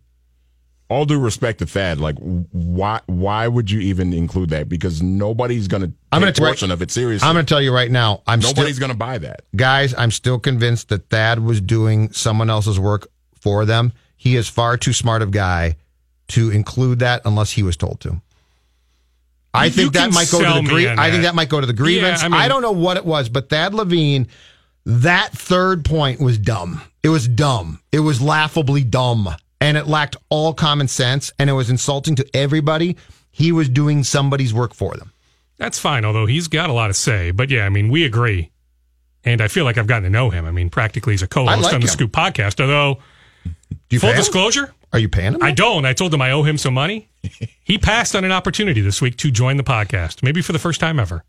All 0.90 1.04
due 1.06 1.20
respect 1.20 1.60
to 1.60 1.66
Thad, 1.66 2.00
like 2.00 2.16
why 2.20 3.02
why 3.08 3.48
would 3.48 3.70
you 3.70 3.82
even 3.82 4.14
include 4.14 4.52
that? 4.52 4.70
Because 4.70 5.02
nobody's 5.02 5.68
going 5.68 5.82
to 5.84 5.92
I'm 6.14 6.22
gonna 6.22 6.32
a 6.32 6.34
portion 6.34 6.72
of 6.72 6.82
it 6.82 6.92
seriously. 6.92 7.28
I'm 7.28 7.36
going 7.36 7.46
to 7.46 7.50
tell 7.50 7.62
you 7.62 7.74
right 7.74 7.92
now. 7.92 8.22
I'm 8.26 8.40
Nobody's 8.40 8.76
still, 8.78 8.88
going 8.88 8.92
to 8.94 8.98
buy 8.98 9.18
that. 9.18 9.42
guys. 9.56 9.94
I'm 9.98 10.12
still 10.12 10.40
convinced 10.40 10.88
that 10.90 11.10
Thad 11.10 11.40
was 11.40 11.60
doing 11.60 12.14
someone 12.14 12.50
else's 12.50 12.80
work 12.80 13.08
for 13.42 13.66
them. 13.66 13.92
He 14.16 14.38
is 14.38 14.48
far 14.48 14.78
too 14.78 14.94
smart 14.94 15.22
of 15.22 15.32
guy 15.32 15.76
to 16.30 16.52
include 16.52 17.00
that 17.00 17.22
unless 17.26 17.52
he 17.52 17.64
was 17.64 17.76
told 17.76 18.00
to. 18.02 18.22
I 19.54 19.66
You- 19.66 19.72
think 19.72 19.94
that 19.94 20.14
might 20.14 20.30
go 20.32 20.40
to 20.40 20.54
the 20.54 20.62
me 20.64 20.70
grie- 20.70 20.88
on 20.88 21.00
I 21.00 21.10
think 21.10 21.24
that. 21.24 21.30
that 21.30 21.36
might 21.36 21.50
go 21.50 21.60
to 21.60 21.68
the 21.68 21.74
grievance. 21.74 22.22
I 22.24 22.28
I, 22.28 22.30
mean- 22.30 22.50
don't 22.50 22.62
know 22.62 22.72
what 22.72 22.96
it 22.96 23.06
was, 23.06 23.28
but 23.28 23.50
Thad 23.50 23.74
Levine, 23.74 24.28
that 24.86 25.32
third 25.34 25.84
point 25.84 26.22
was 26.22 26.38
dumb. 26.38 26.82
It 27.04 27.10
was 27.10 27.28
dumb. 27.28 27.82
It 27.92 28.00
was 28.00 28.22
laughably 28.22 28.84
dumb, 28.84 29.30
and 29.62 29.78
it 29.78 29.88
lacked 29.88 30.16
all 30.30 30.54
common 30.54 30.88
sense, 30.88 31.32
and 31.40 31.50
it 31.50 31.54
was 31.54 31.70
insulting 31.70 32.16
to 32.16 32.26
everybody. 32.36 32.98
He 33.32 33.52
was 33.52 33.70
doing 33.70 34.04
somebody's 34.04 34.54
work 34.54 34.74
for 34.74 34.96
them. 34.96 35.12
That's 35.58 35.80
fine, 35.80 36.06
although 36.06 36.26
he's 36.26 36.48
got 36.48 36.70
a 36.70 36.74
lot 36.74 36.88
to 36.88 36.94
say. 36.94 37.32
But 37.32 37.50
yeah, 37.50 37.66
I 37.66 37.70
mean, 37.70 37.90
we 37.90 38.04
agree. 38.04 38.52
And 39.24 39.42
I 39.42 39.48
feel 39.48 39.66
like 39.66 39.78
I've 39.78 39.88
gotten 39.88 40.04
to 40.04 40.10
know 40.10 40.30
him. 40.30 40.46
I 40.46 40.52
mean, 40.52 40.70
practically 40.70 41.14
he's 41.14 41.22
a 41.24 41.28
co 41.28 41.46
host 41.46 41.64
like 41.64 41.74
on 41.74 41.82
the 41.82 41.86
him. 41.88 41.92
Scoop 41.92 42.12
podcast. 42.12 42.62
Although, 42.62 43.00
Do 43.44 43.52
you 43.90 44.00
full 44.00 44.10
pay 44.10 44.14
him? 44.16 44.20
disclosure, 44.22 44.74
Are 44.94 45.00
you 45.00 45.10
paying 45.10 45.34
him? 45.34 45.44
I 45.44 45.52
don't. 45.52 45.86
I 45.86 45.94
told 45.94 46.14
him 46.14 46.22
I 46.22 46.32
owe 46.32 46.44
him 46.44 46.58
some 46.58 46.74
money. 46.74 47.10
He 47.68 47.78
passed 47.78 48.16
on 48.16 48.24
an 48.24 48.32
opportunity 48.32 48.80
this 48.80 49.02
week 49.02 49.18
to 49.18 49.30
join 49.30 49.58
the 49.58 49.64
podcast, 49.64 50.24
maybe 50.24 50.42
for 50.42 50.54
the 50.54 50.60
first 50.60 50.80
time 50.80 51.02
ever. 51.02 51.26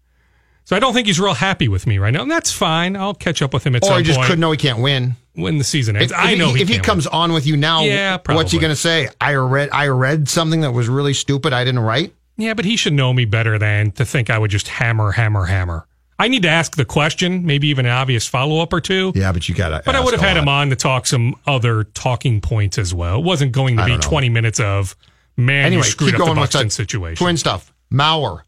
So 0.67 0.77
I 0.77 0.79
don't 0.79 0.93
think 0.95 1.09
he's 1.09 1.19
real 1.19 1.35
happy 1.35 1.67
with 1.67 1.85
me 1.85 1.99
right 1.99 2.13
now. 2.13 2.23
And 2.23 2.31
that's 2.31 2.53
fine. 2.53 2.95
I'll 2.95 3.13
catch 3.13 3.43
up 3.43 3.53
with 3.53 3.67
him 3.67 3.75
at 3.75 3.83
or 3.83 3.87
some 3.87 3.95
point. 3.95 4.07
Or 4.07 4.09
he 4.09 4.15
just 4.15 4.25
couldn't 4.25 4.39
know 4.39 4.53
he 4.53 4.57
can't 4.57 4.79
win. 4.79 5.17
When 5.39 5.59
the 5.59 5.65
season 5.65 5.97
ends. 5.97 6.13
If, 6.13 6.19
I 6.19 6.33
if 6.33 6.39
know 6.39 6.53
he, 6.53 6.63
if 6.63 6.69
he 6.69 6.75
can't 6.75 6.87
comes 6.87 7.07
win. 7.07 7.15
on 7.15 7.33
with 7.33 7.47
you 7.47 7.57
now, 7.57 7.83
Yeah, 7.83 8.19
what's 8.27 8.53
he 8.53 8.59
going 8.59 8.73
to 8.73 8.77
say? 8.77 9.09
I 9.21 9.35
read 9.35 9.71
I 9.73 9.89
read 9.89 10.29
something 10.29 10.61
that 10.63 10.73
was 10.73 10.89
really 10.89 11.15
stupid. 11.15 11.53
I 11.53 11.65
didn't 11.65 11.81
write. 11.81 12.15
Yeah, 12.37 12.55
but 12.55 12.65
he 12.65 12.77
should 12.77 12.93
know 12.93 13.13
me 13.13 13.25
better 13.25 13.59
than 13.59 13.91
to 13.93 14.05
think 14.05 14.31
I 14.31 14.39
would 14.39 14.51
just 14.51 14.69
hammer, 14.69 15.11
hammer, 15.13 15.45
hammer. 15.47 15.87
I 16.21 16.29
need 16.29 16.43
to 16.43 16.49
ask 16.49 16.77
the 16.77 16.85
question, 16.85 17.47
maybe 17.47 17.69
even 17.69 17.87
an 17.87 17.93
obvious 17.93 18.27
follow 18.27 18.61
up 18.61 18.73
or 18.73 18.81
two. 18.81 19.13
Yeah, 19.15 19.31
but 19.33 19.49
you 19.49 19.55
got 19.55 19.69
to. 19.71 19.83
But 19.85 19.95
I 19.95 20.01
would 20.01 20.13
have 20.15 20.21
had 20.21 20.37
him 20.37 20.49
on 20.49 20.71
to 20.71 20.77
talk 20.77 21.07
some 21.07 21.37
other 21.47 21.85
talking 21.85 22.41
points 22.41 22.77
as 22.79 22.93
well. 22.93 23.19
It 23.21 23.25
wasn't 23.25 23.53
going 23.53 23.77
to 23.77 23.85
be 23.85 23.93
know. 23.95 24.01
20 24.01 24.29
minutes 24.29 24.59
of, 24.61 24.97
man, 25.37 25.67
Anyway, 25.67 25.79
you 25.79 25.91
screwed 25.91 26.15
up 26.21 26.27
the 26.29 26.35
Buxton 26.35 26.71
situation. 26.71 27.25
Twin 27.25 27.37
stuff. 27.37 27.73
Mauer. 27.93 28.43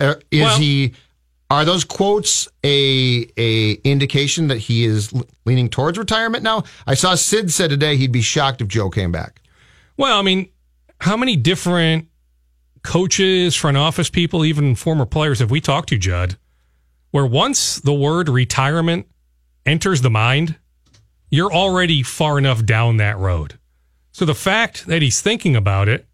Uh, 0.00 0.14
is 0.30 0.42
Well- 0.42 0.58
he? 0.58 0.92
Are 1.50 1.64
those 1.64 1.84
quotes 1.84 2.46
a 2.62 3.26
a 3.36 3.72
indication 3.84 4.48
that 4.48 4.58
he 4.58 4.84
is 4.84 5.12
leaning 5.46 5.68
towards 5.68 5.96
retirement 5.96 6.42
now? 6.42 6.64
I 6.86 6.94
saw 6.94 7.14
Sid 7.14 7.50
said 7.50 7.70
today 7.70 7.96
he'd 7.96 8.12
be 8.12 8.20
shocked 8.20 8.60
if 8.60 8.68
Joe 8.68 8.90
came 8.90 9.12
back. 9.12 9.40
Well, 9.96 10.18
I 10.18 10.22
mean, 10.22 10.50
how 11.00 11.16
many 11.16 11.36
different 11.36 12.08
coaches, 12.82 13.54
front 13.54 13.76
office 13.76 14.10
people, 14.10 14.44
even 14.44 14.74
former 14.74 15.06
players 15.06 15.38
have 15.38 15.50
we 15.50 15.60
talked 15.60 15.88
to, 15.88 15.98
Judd, 15.98 16.36
where 17.10 17.26
once 17.26 17.80
the 17.80 17.94
word 17.94 18.28
retirement 18.28 19.06
enters 19.64 20.02
the 20.02 20.10
mind, 20.10 20.56
you're 21.30 21.52
already 21.52 22.02
far 22.02 22.38
enough 22.38 22.64
down 22.64 22.98
that 22.98 23.18
road. 23.18 23.58
So 24.12 24.24
the 24.24 24.34
fact 24.34 24.86
that 24.86 25.02
he's 25.02 25.20
thinking 25.20 25.56
about 25.56 25.88
it, 25.88 26.06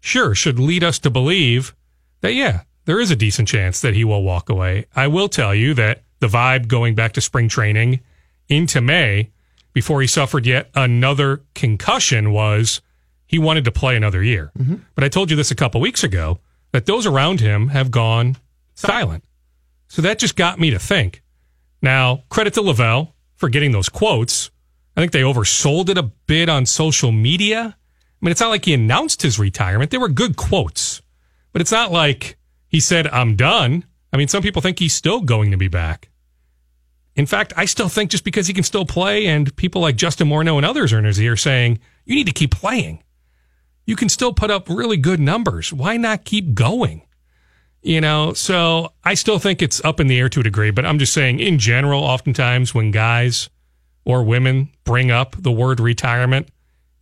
sure, 0.00 0.34
should 0.34 0.58
lead 0.58 0.84
us 0.84 0.98
to 1.00 1.10
believe 1.10 1.74
that, 2.20 2.34
yeah, 2.34 2.62
there 2.84 3.00
is 3.00 3.10
a 3.10 3.16
decent 3.16 3.48
chance 3.48 3.80
that 3.80 3.94
he 3.94 4.04
will 4.04 4.22
walk 4.22 4.48
away. 4.48 4.86
I 4.94 5.06
will 5.06 5.28
tell 5.28 5.54
you 5.54 5.74
that 5.74 6.02
the 6.20 6.28
vibe 6.28 6.68
going 6.68 6.94
back 6.94 7.12
to 7.12 7.20
spring 7.20 7.48
training 7.48 8.00
into 8.48 8.80
May 8.80 9.30
before 9.72 10.00
he 10.00 10.06
suffered 10.06 10.46
yet 10.46 10.70
another 10.74 11.42
concussion 11.54 12.32
was 12.32 12.80
he 13.26 13.38
wanted 13.38 13.64
to 13.64 13.72
play 13.72 13.96
another 13.96 14.22
year. 14.22 14.50
Mm-hmm. 14.58 14.76
But 14.94 15.04
I 15.04 15.08
told 15.08 15.30
you 15.30 15.36
this 15.36 15.50
a 15.50 15.54
couple 15.54 15.80
weeks 15.80 16.02
ago 16.02 16.40
that 16.72 16.86
those 16.86 17.06
around 17.06 17.40
him 17.40 17.68
have 17.68 17.90
gone 17.90 18.36
silent. 18.74 19.24
So 19.88 20.02
that 20.02 20.18
just 20.18 20.36
got 20.36 20.58
me 20.58 20.70
to 20.70 20.78
think. 20.78 21.22
Now, 21.82 22.24
credit 22.28 22.54
to 22.54 22.62
Lavelle 22.62 23.14
for 23.36 23.48
getting 23.48 23.72
those 23.72 23.88
quotes. 23.88 24.50
I 24.96 25.00
think 25.00 25.12
they 25.12 25.22
oversold 25.22 25.88
it 25.88 25.98
a 25.98 26.02
bit 26.02 26.48
on 26.48 26.66
social 26.66 27.12
media. 27.12 27.76
I 27.76 28.24
mean, 28.24 28.32
it's 28.32 28.40
not 28.40 28.50
like 28.50 28.64
he 28.64 28.74
announced 28.74 29.22
his 29.22 29.38
retirement. 29.38 29.90
They 29.90 29.98
were 29.98 30.08
good 30.08 30.36
quotes, 30.36 31.00
but 31.52 31.62
it's 31.62 31.72
not 31.72 31.90
like 31.90 32.36
he 32.70 32.80
said, 32.80 33.08
I'm 33.08 33.36
done. 33.36 33.84
I 34.12 34.16
mean, 34.16 34.28
some 34.28 34.42
people 34.42 34.62
think 34.62 34.78
he's 34.78 34.94
still 34.94 35.20
going 35.20 35.50
to 35.50 35.56
be 35.56 35.68
back. 35.68 36.08
In 37.16 37.26
fact, 37.26 37.52
I 37.56 37.64
still 37.64 37.88
think 37.88 38.10
just 38.10 38.24
because 38.24 38.46
he 38.46 38.54
can 38.54 38.62
still 38.62 38.86
play 38.86 39.26
and 39.26 39.54
people 39.56 39.82
like 39.82 39.96
Justin 39.96 40.28
Morneau 40.28 40.56
and 40.56 40.64
others 40.64 40.92
are 40.92 40.98
in 40.98 41.04
his 41.04 41.20
ear 41.20 41.36
saying, 41.36 41.80
you 42.04 42.14
need 42.14 42.26
to 42.26 42.32
keep 42.32 42.52
playing. 42.52 43.02
You 43.84 43.96
can 43.96 44.08
still 44.08 44.32
put 44.32 44.50
up 44.50 44.68
really 44.68 44.96
good 44.96 45.18
numbers. 45.18 45.72
Why 45.72 45.96
not 45.96 46.24
keep 46.24 46.54
going? 46.54 47.02
You 47.82 48.00
know, 48.00 48.34
so 48.34 48.92
I 49.02 49.14
still 49.14 49.38
think 49.38 49.62
it's 49.62 49.84
up 49.84 49.98
in 49.98 50.06
the 50.06 50.18
air 50.18 50.28
to 50.28 50.40
a 50.40 50.44
degree, 50.44 50.70
but 50.70 50.86
I'm 50.86 50.98
just 50.98 51.12
saying 51.12 51.40
in 51.40 51.58
general, 51.58 52.04
oftentimes 52.04 52.74
when 52.74 52.92
guys 52.92 53.50
or 54.04 54.22
women 54.22 54.70
bring 54.84 55.10
up 55.10 55.34
the 55.36 55.50
word 55.50 55.80
retirement, 55.80 56.48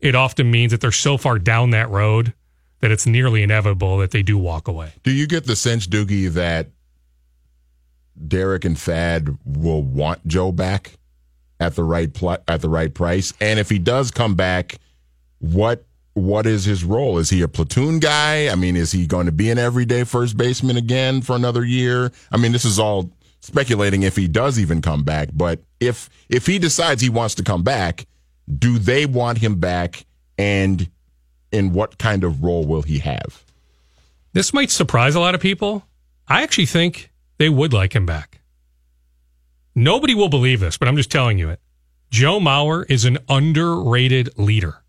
it 0.00 0.14
often 0.14 0.50
means 0.50 0.72
that 0.72 0.80
they're 0.80 0.92
so 0.92 1.18
far 1.18 1.38
down 1.38 1.70
that 1.70 1.90
road 1.90 2.32
that 2.80 2.90
it's 2.90 3.06
nearly 3.06 3.42
inevitable 3.42 3.98
that 3.98 4.10
they 4.10 4.22
do 4.22 4.38
walk 4.38 4.68
away. 4.68 4.92
Do 5.02 5.10
you 5.10 5.26
get 5.26 5.46
the 5.46 5.56
sense, 5.56 5.86
Doogie, 5.86 6.30
that 6.32 6.68
Derek 8.26 8.64
and 8.64 8.78
Thad 8.78 9.36
will 9.44 9.82
want 9.82 10.26
Joe 10.26 10.52
back 10.52 10.92
at 11.60 11.74
the 11.74 11.84
right 11.84 12.12
pl- 12.12 12.38
at 12.46 12.60
the 12.60 12.68
right 12.68 12.92
price? 12.92 13.32
And 13.40 13.58
if 13.58 13.68
he 13.68 13.78
does 13.78 14.10
come 14.10 14.34
back, 14.34 14.78
what 15.38 15.84
what 16.14 16.46
is 16.46 16.64
his 16.64 16.84
role? 16.84 17.18
Is 17.18 17.30
he 17.30 17.42
a 17.42 17.48
platoon 17.48 18.00
guy? 18.00 18.48
I 18.48 18.56
mean, 18.56 18.76
is 18.76 18.92
he 18.92 19.06
going 19.06 19.26
to 19.26 19.32
be 19.32 19.50
an 19.50 19.58
everyday 19.58 20.04
first 20.04 20.36
baseman 20.36 20.76
again 20.76 21.22
for 21.22 21.36
another 21.36 21.64
year? 21.64 22.10
I 22.32 22.36
mean, 22.36 22.52
this 22.52 22.64
is 22.64 22.78
all 22.78 23.10
speculating 23.40 24.02
if 24.02 24.16
he 24.16 24.26
does 24.26 24.58
even 24.58 24.82
come 24.82 25.04
back. 25.04 25.28
But 25.32 25.60
if 25.80 26.10
if 26.28 26.46
he 26.46 26.58
decides 26.58 27.02
he 27.02 27.08
wants 27.08 27.34
to 27.36 27.42
come 27.42 27.62
back, 27.62 28.06
do 28.58 28.78
they 28.78 29.06
want 29.06 29.38
him 29.38 29.56
back? 29.60 30.04
And 30.36 30.88
in 31.52 31.72
what 31.72 31.98
kind 31.98 32.24
of 32.24 32.42
role 32.42 32.64
will 32.64 32.82
he 32.82 32.98
have? 32.98 33.44
This 34.32 34.52
might 34.52 34.70
surprise 34.70 35.14
a 35.14 35.20
lot 35.20 35.34
of 35.34 35.40
people. 35.40 35.84
I 36.28 36.42
actually 36.42 36.66
think 36.66 37.10
they 37.38 37.48
would 37.48 37.72
like 37.72 37.94
him 37.94 38.06
back. 38.06 38.40
Nobody 39.74 40.14
will 40.14 40.28
believe 40.28 40.60
this, 40.60 40.76
but 40.76 40.88
I'm 40.88 40.96
just 40.96 41.10
telling 41.10 41.38
you 41.38 41.50
it. 41.50 41.60
Joe 42.10 42.40
Mauer 42.40 42.84
is 42.88 43.04
an 43.04 43.18
underrated 43.28 44.30
leader. 44.38 44.82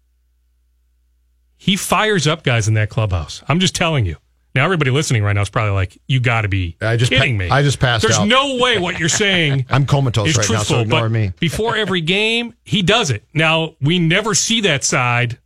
He 1.57 1.75
fires 1.75 2.25
up 2.25 2.43
guys 2.43 2.67
in 2.67 2.73
that 2.75 2.89
clubhouse. 2.89 3.43
I'm 3.47 3.59
just 3.59 3.75
telling 3.75 4.05
you. 4.05 4.15
Now 4.55 4.63
everybody 4.65 4.89
listening 4.89 5.21
right 5.21 5.33
now 5.33 5.41
is 5.41 5.49
probably 5.49 5.73
like, 5.73 6.01
"You 6.07 6.19
got 6.19 6.41
to 6.41 6.47
be 6.47 6.75
I 6.81 6.97
just 6.97 7.11
kidding 7.11 7.35
pa- 7.37 7.43
me." 7.45 7.49
I 7.49 7.61
just 7.61 7.79
passed 7.79 8.01
There's 8.01 8.17
out. 8.17 8.27
no 8.27 8.57
way 8.57 8.79
what 8.79 8.97
you're 8.97 9.09
saying. 9.09 9.65
I'm 9.69 9.85
comatose 9.85 10.29
is 10.29 10.37
right 10.37 10.49
now, 10.49 10.63
so 10.63 10.79
ignore 10.79 11.01
but 11.01 11.11
me. 11.11 11.33
Before 11.39 11.75
every 11.75 12.01
game, 12.01 12.55
he 12.63 12.81
does 12.81 13.11
it. 13.11 13.23
Now 13.33 13.75
we 13.79 13.99
never 13.99 14.33
see 14.33 14.61
that 14.61 14.83
side 14.83 15.37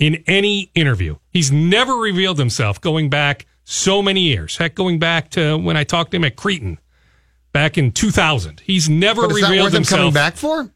in 0.00 0.24
any 0.26 0.72
interview. 0.74 1.16
He's 1.30 1.52
never 1.52 1.94
revealed 1.94 2.38
himself 2.38 2.80
going 2.80 3.08
back 3.10 3.46
so 3.62 4.02
many 4.02 4.22
years. 4.22 4.56
Heck, 4.56 4.74
going 4.74 4.98
back 4.98 5.30
to 5.30 5.56
when 5.56 5.76
I 5.76 5.84
talked 5.84 6.10
to 6.10 6.16
him 6.16 6.24
at 6.24 6.34
Cretin 6.34 6.78
back 7.52 7.78
in 7.78 7.92
2000. 7.92 8.60
He's 8.64 8.88
never 8.88 9.22
But 9.28 9.36
is 9.36 9.40
that 9.42 9.48
revealed 9.50 9.64
worth 9.66 9.72
him 9.74 9.76
himself. 9.78 9.98
coming 10.00 10.14
back 10.14 10.36
for? 10.36 10.70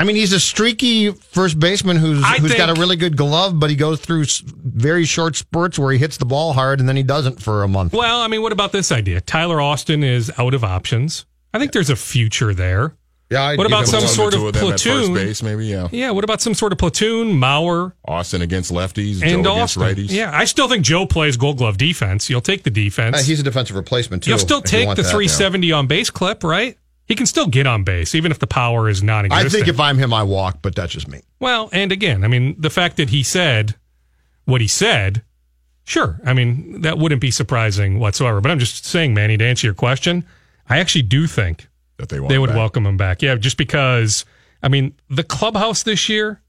I 0.00 0.04
mean, 0.04 0.16
he's 0.16 0.32
a 0.32 0.40
streaky 0.40 1.10
first 1.12 1.58
baseman 1.60 1.96
who's 1.96 2.22
I 2.24 2.38
who's 2.38 2.54
got 2.54 2.68
a 2.68 2.74
really 2.80 2.96
good 2.96 3.16
glove, 3.16 3.60
but 3.60 3.70
he 3.70 3.76
goes 3.76 4.00
through 4.00 4.24
very 4.54 5.04
short 5.04 5.36
spurts 5.36 5.78
where 5.78 5.92
he 5.92 5.98
hits 5.98 6.16
the 6.16 6.24
ball 6.24 6.52
hard 6.52 6.80
and 6.80 6.88
then 6.88 6.96
he 6.96 7.02
doesn't 7.04 7.40
for 7.40 7.62
a 7.62 7.68
month. 7.68 7.92
Well, 7.92 8.20
I 8.20 8.26
mean, 8.26 8.42
what 8.42 8.52
about 8.52 8.72
this 8.72 8.90
idea? 8.90 9.20
Tyler 9.20 9.60
Austin 9.60 10.02
is 10.02 10.32
out 10.36 10.52
of 10.52 10.64
options. 10.64 11.26
I 11.52 11.58
think 11.60 11.72
there's 11.72 11.90
a 11.90 11.96
future 11.96 12.52
there. 12.54 12.96
Yeah. 13.30 13.42
I'd 13.42 13.58
What 13.58 13.66
about 13.66 13.86
some 13.86 14.00
him 14.00 14.08
One 14.08 14.18
one. 14.18 14.28
or 14.28 14.30
sort 14.30 14.34
of 14.34 14.56
at 14.56 14.60
platoon? 14.60 15.14
base, 15.14 15.42
maybe. 15.42 15.66
Yeah. 15.66 15.88
Yeah, 15.90 16.10
what 16.10 16.24
about 16.24 16.40
some 16.40 16.54
sort 16.54 16.72
of 16.72 16.78
platoon, 16.78 17.32
Mauer 17.32 17.92
Austin 18.06 18.42
against 18.42 18.72
lefties, 18.72 19.22
and 19.22 19.44
Joe 19.44 19.54
against 19.54 19.78
righties. 19.78 20.10
Yeah, 20.10 20.30
I 20.32 20.44
still 20.44 20.68
think 20.68 20.84
Joe 20.84 21.06
plays 21.06 21.36
gold 21.36 21.58
glove 21.58 21.78
defense. 21.78 22.28
You'll 22.28 22.40
take 22.40 22.62
the 22.62 22.70
defense. 22.70 23.16
Uh, 23.16 23.22
he's 23.22 23.40
a 23.40 23.42
defensive 23.42 23.76
replacement 23.76 24.24
too. 24.24 24.30
You'll 24.30 24.38
still 24.38 24.58
if 24.58 24.72
you 24.72 24.78
take 24.78 24.88
the 24.90 25.02
that, 25.02 25.08
yeah. 25.08 25.12
370 25.12 25.72
on 25.72 25.86
base 25.86 26.10
clip, 26.10 26.44
right? 26.44 26.76
He 27.06 27.14
can 27.14 27.26
still 27.26 27.46
get 27.46 27.66
on 27.66 27.84
base, 27.84 28.14
even 28.14 28.30
if 28.30 28.38
the 28.38 28.46
power 28.46 28.88
is 28.88 29.02
non 29.02 29.30
I 29.30 29.48
think 29.48 29.68
if 29.68 29.78
I'm 29.78 29.98
him, 29.98 30.14
I 30.14 30.22
walk, 30.22 30.60
but 30.62 30.74
that's 30.74 30.92
just 30.92 31.06
me. 31.08 31.20
Well, 31.38 31.68
and 31.72 31.92
again, 31.92 32.24
I 32.24 32.28
mean, 32.28 32.56
the 32.58 32.70
fact 32.70 32.96
that 32.96 33.10
he 33.10 33.22
said 33.22 33.74
what 34.46 34.60
he 34.60 34.68
said, 34.68 35.22
sure. 35.84 36.18
I 36.24 36.32
mean, 36.32 36.82
that 36.82 36.98
wouldn't 36.98 37.20
be 37.20 37.30
surprising 37.30 37.98
whatsoever. 37.98 38.40
But 38.40 38.50
I'm 38.50 38.58
just 38.58 38.86
saying, 38.86 39.12
Manny, 39.14 39.36
to 39.36 39.44
answer 39.44 39.66
your 39.66 39.74
question, 39.74 40.24
I 40.68 40.78
actually 40.78 41.02
do 41.02 41.26
think 41.26 41.68
That 41.98 42.08
they 42.08 42.18
want 42.20 42.30
they 42.30 42.38
would 42.38 42.48
back. 42.48 42.56
welcome 42.56 42.86
him 42.86 42.96
back. 42.96 43.22
Yeah, 43.22 43.36
just 43.36 43.56
because, 43.56 44.24
I 44.62 44.68
mean, 44.68 44.94
the 45.08 45.22
clubhouse 45.22 45.82
this 45.82 46.08
year 46.08 46.42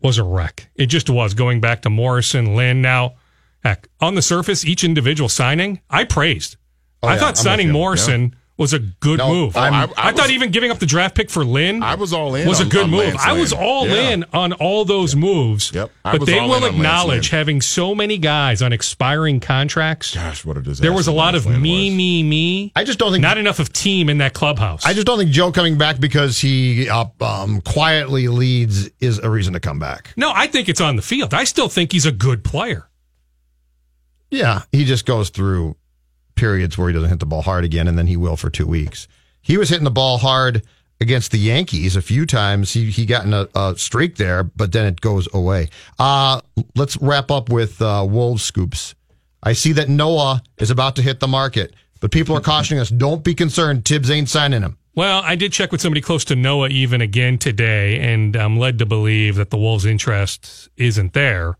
was 0.00 0.18
a 0.18 0.24
wreck. 0.24 0.68
It 0.74 0.86
just 0.86 1.08
was 1.08 1.34
going 1.34 1.60
back 1.60 1.82
to 1.82 1.90
Morrison, 1.90 2.56
Lynn. 2.56 2.82
Now, 2.82 3.14
heck, 3.62 3.88
on 4.00 4.14
the 4.14 4.22
surface, 4.22 4.64
each 4.64 4.82
individual 4.82 5.28
signing, 5.28 5.80
I 5.88 6.04
praised. 6.04 6.56
Oh, 7.02 7.08
I 7.08 7.14
yeah, 7.14 7.20
thought 7.20 7.28
I'm 7.30 7.36
signing. 7.36 7.70
Morrison 7.70 8.34
was 8.60 8.72
a 8.74 8.78
good 8.78 9.18
No, 9.18 9.28
move. 9.32 9.56
I, 9.56 9.68
I- 9.70 9.82
I 9.96 10.12
thought 10.12 10.24
was- 10.26 10.30
even 10.30 10.50
giving 10.52 10.70
up 10.70 10.78
the 10.78 10.86
draft 10.86 11.16
pick 11.16 11.30
for 11.30 11.44
Lynn 11.44 11.82
I 11.82 11.94
was 11.96 12.12
all 12.12 12.34
in. 12.36 12.46
was 12.46 12.60
a 12.60 12.64
good 12.66 12.84
on 12.84 12.90
move. 12.90 13.00
Lance 13.14 13.22
I 13.24 13.32
was 13.32 13.52
all 13.52 13.88
Yeah. 13.88 14.10
in 14.10 14.24
on 14.32 14.52
all 14.52 14.84
those 14.84 15.16
moves. 15.16 15.72
Yep. 15.74 15.90
I 16.04 16.18
But 16.18 16.26
they 16.26 16.38
will 16.40 16.64
acknowledge 16.66 17.30
having 17.30 17.60
so 17.62 17.94
many 17.94 18.18
guys 18.18 18.60
on 18.62 18.72
expiring 18.72 19.40
contracts. 19.40 20.14
Gosh, 20.14 20.44
what 20.44 20.56
a 20.56 20.60
disaster! 20.60 20.82
There 20.82 20.92
was 20.92 21.06
a 21.08 21.12
lot 21.12 21.32
Lance 21.34 21.46
of 21.46 21.52
me, 21.58 21.88
was. 21.88 21.96
me, 21.96 22.22
me. 22.22 22.72
I 22.76 22.84
just 22.84 22.98
don't 22.98 23.10
think 23.12 23.22
Not 23.22 23.38
enough 23.38 23.58
of 23.58 23.72
team 23.72 24.08
in 24.10 24.18
that 24.18 24.34
clubhouse. 24.34 24.84
I 24.84 24.92
just 24.92 25.06
don't 25.06 25.18
think 25.18 25.30
Joe 25.30 25.50
coming 25.50 25.78
back 25.78 25.98
because 25.98 26.38
he 26.38 26.88
uh, 26.88 27.06
um, 27.20 27.62
quietly 27.62 28.28
leads 28.28 28.90
is 29.00 29.18
a 29.18 29.30
reason 29.30 29.54
to 29.54 29.60
come 29.60 29.78
back. 29.78 30.12
no, 30.16 30.30
I 30.34 30.46
think 30.46 30.68
it's 30.68 30.80
on 30.82 30.96
the 30.96 31.02
field. 31.02 31.32
I 31.32 31.44
still 31.44 31.68
think 31.70 31.92
he's 31.92 32.04
a 32.06 32.12
good 32.12 32.44
player. 32.44 32.88
Yeah, 34.30 34.62
he 34.70 34.84
just 34.84 35.06
goes 35.06 35.30
through 35.30 35.76
periods 36.40 36.76
where 36.76 36.88
he 36.88 36.94
doesn't 36.94 37.10
hit 37.10 37.20
the 37.20 37.26
ball 37.26 37.42
hard 37.42 37.64
again, 37.64 37.86
and 37.86 37.98
then 37.98 38.06
he 38.06 38.16
will 38.16 38.36
for 38.36 38.50
two 38.50 38.66
weeks. 38.66 39.06
He 39.42 39.56
was 39.58 39.68
hitting 39.68 39.84
the 39.84 39.90
ball 39.90 40.18
hard 40.18 40.62
against 41.00 41.30
the 41.32 41.38
Yankees 41.38 41.96
a 41.96 42.02
few 42.02 42.26
times. 42.26 42.72
He 42.72 42.90
he 42.90 43.06
got 43.06 43.24
in 43.24 43.32
a, 43.32 43.48
a 43.54 43.74
streak 43.76 44.16
there, 44.16 44.42
but 44.42 44.72
then 44.72 44.86
it 44.86 45.00
goes 45.00 45.28
away. 45.32 45.68
Uh 45.98 46.40
let's 46.74 46.96
wrap 46.98 47.30
up 47.30 47.48
with 47.48 47.80
uh, 47.80 48.06
Wolves 48.08 48.42
scoops. 48.42 48.94
I 49.42 49.54
see 49.54 49.72
that 49.72 49.88
Noah 49.88 50.42
is 50.58 50.70
about 50.70 50.96
to 50.96 51.02
hit 51.02 51.20
the 51.20 51.28
market, 51.28 51.74
but 52.00 52.10
people 52.10 52.36
are 52.36 52.40
cautioning 52.40 52.80
us: 52.80 52.90
don't 52.90 53.24
be 53.24 53.34
concerned. 53.34 53.84
Thibs 53.84 54.10
ain't 54.10 54.28
signing 54.28 54.62
him. 54.62 54.76
Well, 54.94 55.22
I 55.24 55.36
did 55.36 55.52
check 55.52 55.72
with 55.72 55.80
somebody 55.80 56.00
close 56.00 56.24
to 56.26 56.36
Noah 56.36 56.68
even 56.68 57.00
again 57.00 57.38
today, 57.38 58.00
and 58.00 58.36
I'm 58.36 58.58
led 58.58 58.78
to 58.80 58.86
believe 58.86 59.36
that 59.36 59.50
the 59.50 59.56
Wolves' 59.56 59.86
interest 59.86 60.68
isn't 60.76 61.12
there. 61.12 61.56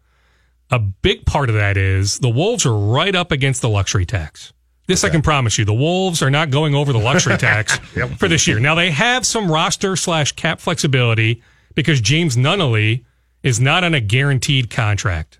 A 0.70 0.78
big 0.78 1.24
part 1.26 1.48
of 1.48 1.54
that 1.54 1.76
is 1.76 2.18
the 2.18 2.28
Wolves 2.28 2.66
are 2.66 2.76
right 2.76 3.14
up 3.14 3.32
against 3.32 3.62
the 3.62 3.68
luxury 3.68 4.04
tax. 4.04 4.52
This 4.90 5.04
I 5.04 5.08
can 5.08 5.22
promise 5.22 5.56
you. 5.56 5.64
The 5.64 5.72
Wolves 5.72 6.20
are 6.20 6.30
not 6.30 6.50
going 6.50 6.74
over 6.74 6.92
the 6.92 6.98
luxury 6.98 7.36
tax 7.38 7.78
for 8.18 8.26
this 8.26 8.48
year. 8.48 8.58
Now 8.58 8.74
they 8.74 8.90
have 8.90 9.24
some 9.24 9.48
roster 9.48 9.94
slash 9.94 10.32
cap 10.32 10.58
flexibility 10.58 11.44
because 11.76 12.00
James 12.00 12.36
Nunnally 12.36 13.04
is 13.44 13.60
not 13.60 13.84
on 13.84 13.94
a 13.94 14.00
guaranteed 14.00 14.68
contract. 14.68 15.38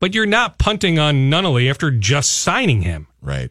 But 0.00 0.14
you're 0.14 0.24
not 0.24 0.58
punting 0.58 0.98
on 0.98 1.30
Nunnally 1.30 1.68
after 1.68 1.90
just 1.90 2.38
signing 2.40 2.80
him. 2.80 3.06
Right. 3.20 3.50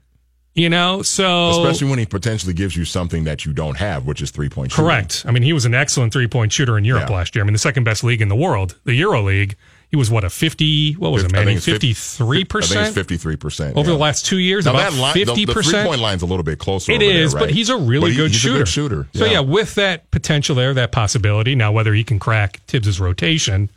You 0.56 0.70
know, 0.70 1.04
so 1.04 1.62
Especially 1.62 1.90
when 1.92 2.00
he 2.00 2.08
potentially 2.08 2.54
gives 2.56 2.76
you 2.76 2.84
something 2.84 3.26
that 3.26 3.46
you 3.46 3.54
don't 3.54 3.78
have, 3.78 4.08
which 4.08 4.24
is 4.24 4.32
three 4.32 4.50
point 4.50 4.72
shooting. 4.72 4.86
Correct. 4.86 5.26
I 5.28 5.32
mean, 5.32 5.44
he 5.44 5.54
was 5.54 5.66
an 5.66 5.76
excellent 5.76 6.12
three 6.12 6.28
point 6.28 6.52
shooter 6.54 6.76
in 6.76 6.86
Europe 6.86 7.10
Yeah. 7.10 7.18
last 7.18 7.36
year. 7.36 7.44
I 7.44 7.46
mean, 7.46 7.54
the 7.54 7.60
second 7.60 7.84
best 7.84 8.04
league 8.04 8.22
in 8.22 8.30
the 8.30 8.36
world, 8.36 8.80
the 8.84 8.96
Euro 8.96 9.22
League. 9.22 9.56
He 9.90 9.96
was 9.98 10.10
what 10.10 10.24
a 10.24 10.30
fifty. 10.30 10.94
What 10.94 11.12
was 11.12 11.24
it, 11.24 11.34
I 11.34 11.38
man? 11.38 11.46
think 11.46 11.58
it's 11.58 11.66
50 11.66 11.94
Fifty 11.94 11.94
three 11.94 12.38
I 12.38 12.42
think 12.42 12.56
it's 12.56 12.68
percent 12.68 12.96
fifty 12.96 13.18
three 13.18 13.36
percent 13.36 13.78
over 13.78 13.90
the 13.90 13.98
last 13.98 14.26
two 14.26 14.40
years. 14.40 14.66
Now 14.66 14.72
about 14.72 14.92
that 14.92 15.00
line, 15.00 15.14
the- 15.14 15.26
fifty 15.26 15.46
the, 15.46 15.54
three 15.54 15.62
percent. 15.64 15.88
point 15.88 16.02
line's 16.02 16.22
a 16.22 16.26
little 16.26 16.44
bit 16.44 16.60
closer. 16.60 16.92
It 16.92 16.96
over 16.96 17.06
there, 17.06 17.22
is, 17.24 17.34
but 17.34 17.42
right? 17.44 17.50
he's 17.52 17.70
a 17.70 17.78
really 17.78 18.12
he- 18.12 18.18
good 18.18 18.32
he's 18.32 18.40
shooter. 18.40 18.56
A 18.56 18.60
good 18.60 18.68
shooter. 18.68 19.08
So 19.14 19.26
yeah, 19.26 19.40
with 19.42 19.76
that 19.76 20.10
potential 20.12 20.56
there, 20.56 20.74
that 20.74 20.92
possibility. 20.92 21.56
Now, 21.56 21.72
whether 21.72 21.94
he 21.94 22.04
can 22.04 22.20
crack 22.20 22.62
Thibs's 22.68 23.00
rotation, 23.00 23.70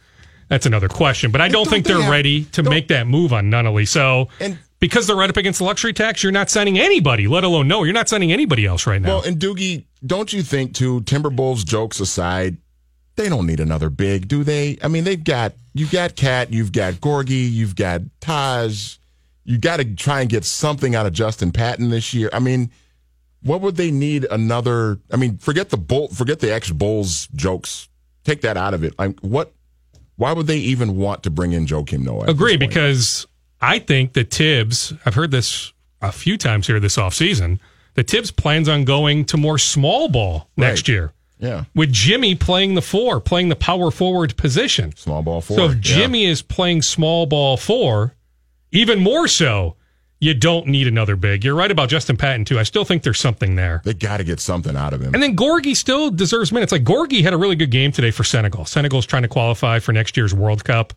that's 0.48 0.66
another 0.66 0.88
question. 0.88 1.30
But 1.30 1.40
I 1.40 1.48
don't, 1.48 1.64
don't 1.64 1.72
think 1.72 1.86
they 1.86 1.92
they're 1.92 2.02
have- 2.02 2.10
ready 2.10 2.44
to 2.46 2.62
make 2.62 2.88
that 2.88 3.06
move 3.06 3.32
on 3.32 3.50
Nunnally. 3.50 3.86
So. 3.86 4.28
And- 4.40 4.58
because 4.80 5.08
they're 5.08 5.16
right 5.16 5.28
up 5.28 5.36
against 5.36 5.58
the 5.58 5.64
luxury 5.64 5.92
tax, 5.92 6.22
you're 6.22 6.30
not 6.30 6.48
signing 6.50 6.78
anybody, 6.78 7.26
let 7.26 7.42
alone 7.42 7.66
no, 7.66 7.82
you're 7.82 7.92
not 7.92 8.08
signing 8.08 8.30
anybody 8.30 8.64
else 8.64 8.86
right 8.86 9.02
now. 9.02 9.08
Well, 9.08 9.22
and 9.24 9.36
Doogie, 9.36 9.86
don't 10.06 10.32
you 10.32 10.40
think 10.44 10.72
too? 10.72 11.00
Timberwolves 11.00 11.64
jokes 11.66 11.98
aside, 11.98 12.58
they 13.18 13.28
don't 13.28 13.46
need 13.46 13.60
another 13.60 13.90
big, 13.90 14.26
do 14.28 14.42
they? 14.44 14.78
I 14.82 14.88
mean, 14.88 15.04
they've 15.04 15.22
got 15.22 15.52
you've 15.74 15.90
got 15.92 16.16
Cat, 16.16 16.50
you've 16.52 16.72
got 16.72 16.94
Gorgui, 16.94 17.50
you've 17.52 17.76
got 17.76 18.00
Taj. 18.20 18.96
You 19.44 19.58
got 19.58 19.78
to 19.78 19.84
try 19.94 20.20
and 20.22 20.28
get 20.30 20.44
something 20.44 20.94
out 20.94 21.04
of 21.06 21.12
Justin 21.12 21.52
Patton 21.52 21.88
this 21.90 22.12
year. 22.12 22.28
I 22.32 22.38
mean, 22.38 22.70
what 23.42 23.60
would 23.62 23.76
they 23.76 23.90
need 23.90 24.26
another? 24.30 24.98
I 25.12 25.16
mean, 25.16 25.38
forget 25.38 25.70
the 25.70 25.76
bull, 25.76 26.08
forget 26.08 26.40
the 26.40 26.52
ex 26.52 26.70
Bulls 26.70 27.28
jokes. 27.34 27.88
Take 28.24 28.40
that 28.42 28.56
out 28.56 28.74
of 28.74 28.82
it. 28.84 28.98
Like, 28.98 29.18
what? 29.20 29.52
Why 30.16 30.32
would 30.32 30.46
they 30.48 30.58
even 30.58 30.96
want 30.96 31.22
to 31.22 31.30
bring 31.30 31.52
in 31.52 31.64
Joakim 31.66 32.00
Noah? 32.00 32.24
Agree, 32.26 32.56
because 32.56 33.26
I 33.60 33.78
think 33.78 34.14
that 34.14 34.30
Thibs, 34.32 34.92
I've 35.06 35.14
heard 35.14 35.30
this 35.30 35.72
a 36.02 36.10
few 36.12 36.36
times 36.36 36.66
here 36.66 36.80
this 36.80 36.96
offseason, 36.96 37.60
that 37.94 38.08
Thibs 38.10 38.30
plans 38.32 38.68
on 38.68 38.84
going 38.84 39.24
to 39.26 39.36
more 39.36 39.58
small 39.58 40.08
ball 40.08 40.48
next 40.56 40.82
Right. 40.82 40.88
year. 40.88 41.12
Yeah, 41.40 41.64
With 41.74 41.92
Jimmy 41.92 42.34
playing 42.34 42.74
the 42.74 42.82
four, 42.82 43.20
playing 43.20 43.48
the 43.48 43.56
power 43.56 43.90
forward 43.90 44.36
position. 44.36 44.94
small 44.96 45.22
ball 45.22 45.40
four. 45.40 45.56
So 45.56 45.64
if 45.66 45.74
yeah. 45.74 45.80
Jimmy 45.80 46.26
is 46.26 46.42
playing 46.42 46.82
small 46.82 47.26
ball 47.26 47.56
four, 47.56 48.14
even 48.72 49.00
more 49.00 49.28
so, 49.28 49.76
you 50.20 50.34
don't 50.34 50.66
need 50.66 50.88
another 50.88 51.14
big. 51.14 51.44
You're 51.44 51.54
right 51.54 51.70
about 51.70 51.88
Justin 51.88 52.16
Patton, 52.16 52.44
too. 52.44 52.58
I 52.58 52.64
still 52.64 52.84
think 52.84 53.04
there's 53.04 53.20
something 53.20 53.54
there. 53.54 53.80
they 53.84 53.94
got 53.94 54.16
to 54.16 54.24
get 54.24 54.40
something 54.40 54.76
out 54.76 54.92
of 54.92 55.00
him. 55.00 55.14
And 55.14 55.22
then 55.22 55.36
Gorgui 55.36 55.76
still 55.76 56.10
deserves 56.10 56.50
minutes. 56.50 56.72
Like 56.72 56.82
Gorgui 56.82 57.22
had 57.22 57.32
a 57.32 57.36
really 57.36 57.54
good 57.54 57.70
game 57.70 57.92
today 57.92 58.10
for 58.10 58.24
Senegal. 58.24 58.64
Senegal's 58.64 59.06
trying 59.06 59.22
to 59.22 59.28
qualify 59.28 59.78
for 59.78 59.92
next 59.92 60.16
year's 60.16 60.34
World 60.34 60.64
Cup. 60.64 60.92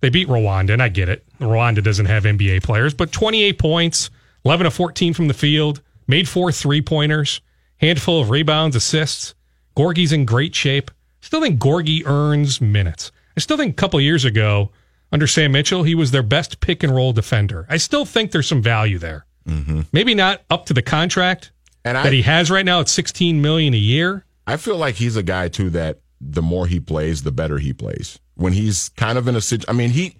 They 0.00 0.10
beat 0.10 0.26
Rwanda, 0.28 0.70
and 0.70 0.82
I 0.82 0.88
get 0.88 1.08
it. 1.08 1.24
Rwanda 1.38 1.82
doesn't 1.82 2.06
have 2.06 2.24
NBA 2.24 2.62
players, 2.64 2.92
but 2.94 3.12
28 3.12 3.58
points, 3.58 4.10
11 4.44 4.66
of 4.66 4.74
14 4.74 5.14
from 5.14 5.28
the 5.28 5.34
field, 5.34 5.80
made 6.08 6.28
four 6.28 6.50
three 6.50 6.82
pointers, 6.82 7.40
handful 7.78 8.20
of 8.20 8.28
rebounds, 8.30 8.74
assists. 8.76 9.34
Gorgui's 9.76 10.12
in 10.12 10.24
great 10.24 10.54
shape. 10.54 10.90
Still 11.20 11.40
think 11.40 11.60
Gorgie 11.60 12.06
earns 12.06 12.60
minutes. 12.60 13.10
I 13.36 13.40
still 13.40 13.56
think 13.56 13.72
a 13.72 13.76
couple 13.76 14.00
years 14.00 14.24
ago, 14.24 14.70
under 15.10 15.26
Sam 15.26 15.52
Mitchell, 15.52 15.82
he 15.82 15.94
was 15.94 16.10
their 16.10 16.22
best 16.22 16.60
pick 16.60 16.82
and 16.82 16.94
roll 16.94 17.12
defender. 17.12 17.66
I 17.68 17.76
still 17.78 18.04
think 18.04 18.30
there's 18.30 18.48
some 18.48 18.62
value 18.62 18.98
there. 18.98 19.26
Mm-hmm. 19.48 19.82
Maybe 19.92 20.14
not 20.14 20.42
up 20.50 20.66
to 20.66 20.74
the 20.74 20.82
contract 20.82 21.52
And 21.84 21.96
that 21.96 22.06
I, 22.06 22.10
he 22.10 22.22
has 22.22 22.50
right 22.50 22.64
now 22.64 22.80
at 22.80 22.88
16 22.88 23.40
million 23.40 23.74
a 23.74 23.78
year. 23.78 24.24
I 24.46 24.56
feel 24.56 24.76
like 24.76 24.96
he's 24.96 25.16
a 25.16 25.22
guy 25.22 25.48
too 25.48 25.70
that 25.70 26.00
the 26.20 26.42
more 26.42 26.66
he 26.66 26.80
plays, 26.80 27.22
the 27.22 27.32
better 27.32 27.58
he 27.58 27.72
plays. 27.72 28.18
When 28.34 28.52
he's 28.52 28.88
kind 28.90 29.18
of 29.18 29.28
in 29.28 29.36
a 29.36 29.40
situation, 29.40 29.70
I 29.70 29.78
mean, 29.78 29.90
he 29.90 30.16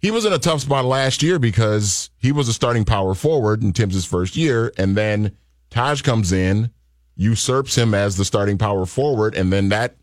he 0.00 0.10
was 0.10 0.24
in 0.24 0.32
a 0.32 0.38
tough 0.38 0.60
spot 0.60 0.84
last 0.84 1.22
year 1.22 1.38
because 1.38 2.10
he 2.18 2.30
was 2.30 2.48
a 2.48 2.52
starting 2.52 2.84
power 2.84 3.14
forward 3.14 3.62
in 3.62 3.72
Tim's 3.72 4.04
first 4.04 4.36
year, 4.36 4.72
and 4.78 4.96
then 4.96 5.36
Taj 5.70 6.02
comes 6.02 6.32
in, 6.32 6.70
usurps 7.18 7.76
him 7.76 7.94
as 7.94 8.16
the 8.16 8.24
starting 8.24 8.56
power 8.56 8.86
forward, 8.86 9.34
and 9.34 9.52
then 9.52 9.68
that 9.68 9.96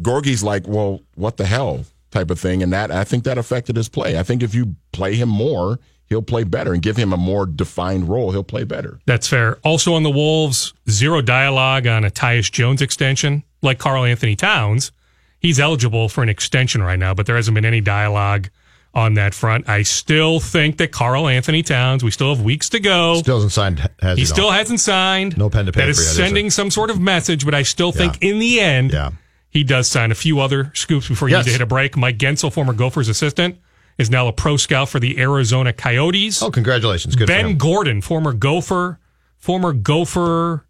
Gorgui's 0.00 0.42
like, 0.42 0.66
well, 0.66 1.00
what 1.14 1.36
the 1.36 1.46
hell 1.46 1.84
type 2.10 2.30
of 2.30 2.38
thing, 2.38 2.62
and 2.62 2.72
that 2.72 2.90
I 2.90 3.04
think 3.04 3.24
that 3.24 3.38
affected 3.38 3.76
his 3.76 3.88
play. 3.88 4.18
I 4.18 4.22
think 4.22 4.42
if 4.42 4.54
you 4.54 4.76
play 4.92 5.16
him 5.16 5.28
more, 5.28 5.80
he'll 6.06 6.22
play 6.22 6.44
better, 6.44 6.72
and 6.72 6.80
give 6.80 6.96
him 6.96 7.12
a 7.12 7.16
more 7.16 7.44
defined 7.44 8.08
role, 8.08 8.30
he'll 8.30 8.44
play 8.44 8.64
better. 8.64 9.00
That's 9.06 9.26
fair. 9.26 9.58
Also 9.64 9.94
on 9.94 10.04
the 10.04 10.10
Wolves, 10.10 10.72
zero 10.88 11.20
dialogue 11.20 11.86
on 11.86 12.04
a 12.04 12.10
Tyus 12.10 12.50
Jones 12.52 12.80
extension, 12.80 13.42
like 13.62 13.78
Karl-Anthony 13.78 14.36
Towns. 14.36 14.92
He's 15.40 15.58
eligible 15.58 16.08
for 16.08 16.22
an 16.22 16.28
extension 16.28 16.82
right 16.82 16.98
now, 16.98 17.14
but 17.14 17.26
there 17.26 17.36
hasn't 17.36 17.54
been 17.54 17.64
any 17.64 17.80
dialogue 17.80 18.48
on 18.94 19.14
that 19.14 19.34
front. 19.34 19.68
I 19.68 19.82
still 19.82 20.38
think 20.40 20.78
that 20.78 20.92
Karl-Anthony 20.92 21.62
Towns, 21.62 22.04
we 22.04 22.10
still 22.10 22.34
have 22.34 22.44
weeks 22.44 22.68
to 22.70 22.80
go. 22.80 23.16
Still 23.16 23.36
hasn't 23.36 23.52
signed. 23.52 23.90
Has 24.00 24.18
he 24.18 24.24
still 24.24 24.50
hasn't 24.50 24.80
signed. 24.80 25.36
No 25.36 25.50
pen 25.50 25.66
to 25.66 25.72
That 25.72 25.78
paper 25.80 25.86
yet, 25.88 25.98
is 25.98 26.16
sending 26.16 26.50
some 26.50 26.70
sort 26.70 26.90
of 26.90 27.00
message, 27.00 27.44
but 27.44 27.54
I 27.54 27.62
still 27.64 27.90
think 27.92 28.18
in 28.22 28.38
the 28.38 28.60
end, 28.60 28.92
Yeah. 28.92 29.10
he 29.50 29.64
does 29.64 29.88
sign 29.88 30.12
a 30.12 30.14
few 30.14 30.40
other 30.40 30.70
scoops 30.74 31.08
before 31.08 31.28
you 31.28 31.34
Yes. 31.36 31.44
need 31.46 31.50
to 31.50 31.54
hit 31.58 31.62
a 31.62 31.66
break. 31.66 31.96
Mike 31.96 32.18
Guentzel, 32.18 32.52
former 32.52 32.72
Gophers 32.72 33.08
assistant, 33.08 33.58
is 33.98 34.10
now 34.10 34.26
a 34.28 34.32
pro 34.32 34.56
scout 34.56 34.88
for 34.88 35.00
the 35.00 35.18
Arizona 35.20 35.72
Coyotes. 35.72 36.42
Oh, 36.42 36.50
congratulations! 36.50 37.14
Good 37.16 37.28
for 37.28 37.34
ben. 37.34 37.56
Gordon, 37.56 38.00
former 38.00 38.32
Gopher, 38.32 38.98
former 39.38 39.72
Gopher. 39.72 40.66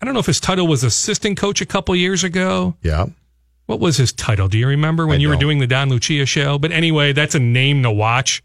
I 0.00 0.04
don't 0.04 0.12
know 0.14 0.20
if 0.20 0.26
his 0.26 0.40
title 0.40 0.66
was 0.66 0.84
assistant 0.84 1.38
coach 1.38 1.60
a 1.62 1.66
couple 1.66 1.96
years 1.96 2.22
ago. 2.22 2.76
Yeah. 2.82 3.06
What 3.66 3.80
was 3.80 3.96
his 3.96 4.12
title? 4.12 4.48
Do 4.48 4.58
you 4.58 4.68
remember 4.68 5.06
when 5.06 5.18
I 5.18 5.20
you 5.20 5.28
were 5.28 5.34
don't. 5.34 5.40
doing 5.40 5.58
the 5.58 5.66
Don 5.66 5.88
Lucia 5.90 6.24
show? 6.26 6.58
But 6.58 6.72
anyway, 6.72 7.12
that's 7.12 7.34
a 7.34 7.40
name 7.40 7.82
to 7.82 7.90
watch. 7.90 8.42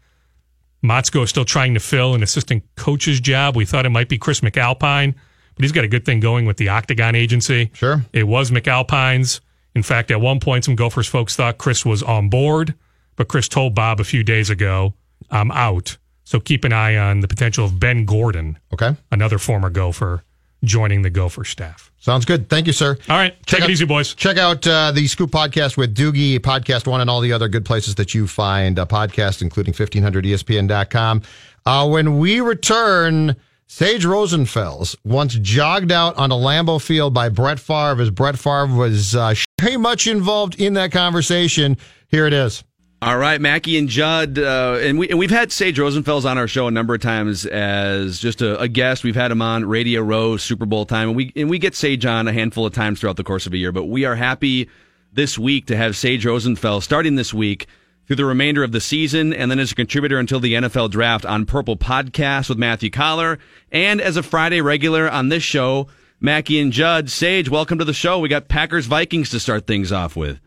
Motzko 0.84 1.22
is 1.22 1.30
still 1.30 1.44
trying 1.44 1.74
to 1.74 1.80
fill 1.80 2.14
an 2.14 2.22
assistant 2.22 2.64
coach's 2.76 3.20
job. 3.20 3.54
We 3.56 3.64
thought 3.64 3.86
it 3.86 3.90
might 3.90 4.08
be 4.08 4.18
Chris 4.18 4.40
McAlpine, 4.40 5.14
but 5.54 5.62
he's 5.62 5.70
got 5.72 5.84
a 5.84 5.88
good 5.88 6.04
thing 6.04 6.18
going 6.18 6.44
with 6.44 6.56
the 6.56 6.68
Octagon 6.70 7.14
Agency. 7.14 7.70
Sure. 7.72 8.04
It 8.12 8.24
was 8.24 8.50
McAlpine's. 8.50 9.40
In 9.76 9.82
fact, 9.84 10.10
at 10.10 10.20
one 10.20 10.40
point, 10.40 10.64
some 10.64 10.74
Gophers 10.74 11.06
folks 11.06 11.36
thought 11.36 11.56
Chris 11.58 11.86
was 11.86 12.02
on 12.02 12.28
board, 12.28 12.74
but 13.16 13.28
Chris 13.28 13.48
told 13.48 13.74
Bob 13.76 14.00
a 14.00 14.04
few 14.04 14.24
days 14.24 14.50
ago, 14.50 14.94
I'm 15.30 15.50
out. 15.52 15.96
So 16.24 16.40
keep 16.40 16.64
an 16.64 16.72
eye 16.72 16.96
on 16.96 17.20
the 17.20 17.28
potential 17.28 17.64
of 17.64 17.78
Ben 17.78 18.04
Gordon, 18.04 18.58
Okay. 18.72 18.96
another 19.12 19.38
former 19.38 19.70
Gopher, 19.70 20.24
joining 20.64 21.02
the 21.02 21.10
Gopher 21.10 21.44
staff. 21.44 21.90
Sounds 21.98 22.24
good. 22.24 22.48
Thank 22.48 22.66
you, 22.66 22.72
sir. 22.72 22.96
All 23.08 23.16
right. 23.16 23.34
Take 23.40 23.46
Check 23.46 23.58
it 23.60 23.64
out- 23.64 23.70
easy, 23.70 23.84
boys. 23.84 24.14
Check 24.14 24.36
out 24.36 24.66
uh, 24.66 24.90
the 24.92 25.06
Scoop 25.06 25.30
Podcast 25.30 25.76
with 25.76 25.94
Doogie, 25.94 26.38
Podcast 26.40 26.86
One, 26.86 27.00
and 27.00 27.08
all 27.08 27.20
the 27.20 27.32
other 27.32 27.48
good 27.48 27.64
places 27.64 27.94
that 27.96 28.14
you 28.14 28.26
find 28.26 28.78
a 28.78 28.86
podcast, 28.86 29.40
including 29.42 29.72
E 29.72 29.76
1500ESPN.com. 29.76 31.22
Uh, 31.64 31.88
when 31.88 32.18
we 32.18 32.40
return, 32.40 33.36
Sage 33.68 34.04
Rosenfels 34.04 34.96
once 35.04 35.34
jogged 35.34 35.92
out 35.92 36.16
on 36.16 36.30
a 36.32 36.34
Lambeau 36.34 36.82
field 36.82 37.14
by 37.14 37.28
Brett 37.28 37.60
Favre 37.60 38.02
as 38.02 38.10
Brett 38.10 38.36
Favre 38.38 38.66
was 38.66 39.14
uh, 39.14 39.34
very 39.60 39.76
much 39.76 40.06
involved 40.06 40.60
in 40.60 40.74
that 40.74 40.90
conversation. 40.92 41.76
Here 42.08 42.26
it 42.26 42.32
is. 42.32 42.64
All 43.02 43.18
right, 43.18 43.40
Mackey 43.40 43.78
and 43.78 43.88
Judd, 43.88 44.38
uh, 44.38 44.78
and 44.80 44.96
we 44.96 45.08
and 45.08 45.18
we've 45.18 45.28
had 45.28 45.50
Sage 45.50 45.76
Rosenfels 45.76 46.24
on 46.24 46.38
our 46.38 46.46
show 46.46 46.68
a 46.68 46.70
number 46.70 46.94
of 46.94 47.00
times 47.00 47.44
as 47.46 48.20
just 48.20 48.40
a, 48.40 48.60
a 48.60 48.68
guest. 48.68 49.02
We've 49.02 49.16
had 49.16 49.32
him 49.32 49.42
on 49.42 49.64
Radio 49.64 50.02
Row 50.02 50.36
Super 50.36 50.66
Bowl 50.66 50.86
time, 50.86 51.08
and 51.08 51.16
we 51.16 51.32
and 51.34 51.50
we 51.50 51.58
get 51.58 51.74
Sage 51.74 52.06
on 52.06 52.28
a 52.28 52.32
handful 52.32 52.64
of 52.64 52.72
times 52.72 53.00
throughout 53.00 53.16
the 53.16 53.24
course 53.24 53.44
of 53.44 53.54
a 53.54 53.56
year. 53.56 53.72
But 53.72 53.86
we 53.86 54.04
are 54.04 54.14
happy 54.14 54.68
this 55.12 55.36
week 55.36 55.66
to 55.66 55.76
have 55.76 55.96
Sage 55.96 56.24
Rosenfels 56.24 56.84
starting 56.84 57.16
this 57.16 57.34
week 57.34 57.66
through 58.06 58.14
the 58.14 58.24
remainder 58.24 58.62
of 58.62 58.70
the 58.70 58.80
season, 58.80 59.32
and 59.32 59.50
then 59.50 59.58
as 59.58 59.72
a 59.72 59.74
contributor 59.74 60.20
until 60.20 60.38
the 60.38 60.52
NFL 60.52 60.92
Draft 60.92 61.26
on 61.26 61.44
Purple 61.44 61.76
Podcast 61.76 62.48
with 62.48 62.58
Matthew 62.58 62.90
Coller, 62.90 63.40
and 63.72 64.00
as 64.00 64.16
a 64.16 64.22
Friday 64.22 64.60
regular 64.60 65.10
on 65.10 65.28
this 65.28 65.42
show. 65.42 65.88
Mackey 66.20 66.60
and 66.60 66.70
Judd, 66.70 67.10
Sage, 67.10 67.50
welcome 67.50 67.80
to 67.80 67.84
the 67.84 67.92
show. 67.92 68.20
We 68.20 68.28
got 68.28 68.46
Packers 68.46 68.86
Vikings 68.86 69.30
to 69.30 69.40
start 69.40 69.66
things 69.66 69.90
off 69.90 70.14
with. 70.14 70.38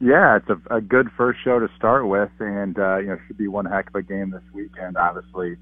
Yeah, 0.00 0.36
it's 0.36 0.48
a, 0.48 0.76
a 0.76 0.80
good 0.80 1.08
first 1.16 1.40
show 1.42 1.58
to 1.58 1.68
start 1.76 2.06
with, 2.06 2.30
and 2.38 2.78
uh, 2.78 2.98
you 2.98 3.08
know, 3.08 3.18
should 3.26 3.38
be 3.38 3.48
one 3.48 3.66
heck 3.66 3.88
of 3.88 3.94
a 3.96 4.02
game 4.02 4.30
this 4.30 4.42
weekend. 4.54 4.96
Obviously, 4.96 5.56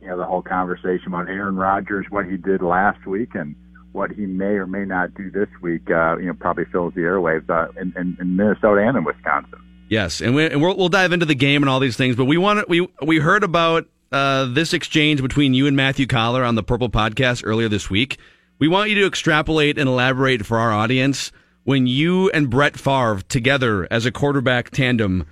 you 0.00 0.08
know, 0.08 0.16
the 0.16 0.24
whole 0.24 0.42
conversation 0.42 1.08
about 1.08 1.28
Aaron 1.28 1.56
Rodgers, 1.56 2.06
what 2.08 2.24
he 2.26 2.36
did 2.36 2.62
last 2.62 3.06
week, 3.06 3.34
and 3.34 3.54
what 3.92 4.10
he 4.10 4.26
may 4.26 4.54
or 4.54 4.66
may 4.66 4.84
not 4.84 5.14
do 5.14 5.30
this 5.30 5.48
week, 5.62 5.90
uh, 5.90 6.16
you 6.16 6.26
know, 6.26 6.34
probably 6.34 6.64
fills 6.66 6.94
the 6.94 7.02
airwaves 7.02 7.48
uh, 7.48 7.70
in, 7.80 7.92
in, 7.96 8.16
in 8.20 8.36
Minnesota 8.36 8.80
and 8.80 8.96
in 8.96 9.04
Wisconsin. 9.04 9.60
Yes, 9.88 10.20
and, 10.20 10.34
we, 10.34 10.46
and 10.46 10.60
we'll, 10.60 10.76
we'll 10.76 10.88
dive 10.88 11.12
into 11.12 11.26
the 11.26 11.34
game 11.34 11.62
and 11.62 11.68
all 11.68 11.78
these 11.78 11.96
things. 11.96 12.16
But 12.16 12.24
we 12.24 12.38
want 12.38 12.68
we 12.68 12.88
we 13.02 13.18
heard 13.18 13.44
about 13.44 13.86
uh, 14.10 14.46
this 14.46 14.72
exchange 14.72 15.20
between 15.20 15.52
you 15.52 15.66
and 15.66 15.76
Matthew 15.76 16.06
Coller 16.06 16.42
on 16.42 16.54
the 16.54 16.62
Purple 16.62 16.88
Podcast 16.88 17.42
earlier 17.44 17.68
this 17.68 17.90
week. 17.90 18.18
We 18.58 18.66
want 18.66 18.88
you 18.88 18.96
to 18.96 19.06
extrapolate 19.06 19.78
and 19.78 19.88
elaborate 19.88 20.46
for 20.46 20.58
our 20.58 20.72
audience 20.72 21.32
when 21.64 21.86
you 21.86 22.30
and 22.30 22.48
Brett 22.48 22.78
Favre 22.78 23.20
together 23.28 23.88
as 23.90 24.06
a 24.06 24.12
quarterback 24.12 24.70
tandem 24.70 25.26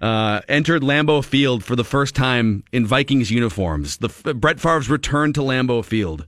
uh, 0.00 0.40
entered 0.48 0.82
Lambeau 0.82 1.24
Field 1.24 1.64
for 1.64 1.74
the 1.74 1.84
first 1.84 2.14
time 2.14 2.62
in 2.72 2.86
Vikings 2.86 3.30
uniforms. 3.30 3.96
The 3.96 4.34
Brett 4.34 4.60
Favre's 4.60 4.88
return 4.88 5.32
to 5.32 5.40
Lambeau 5.40 5.84
Field. 5.84 6.26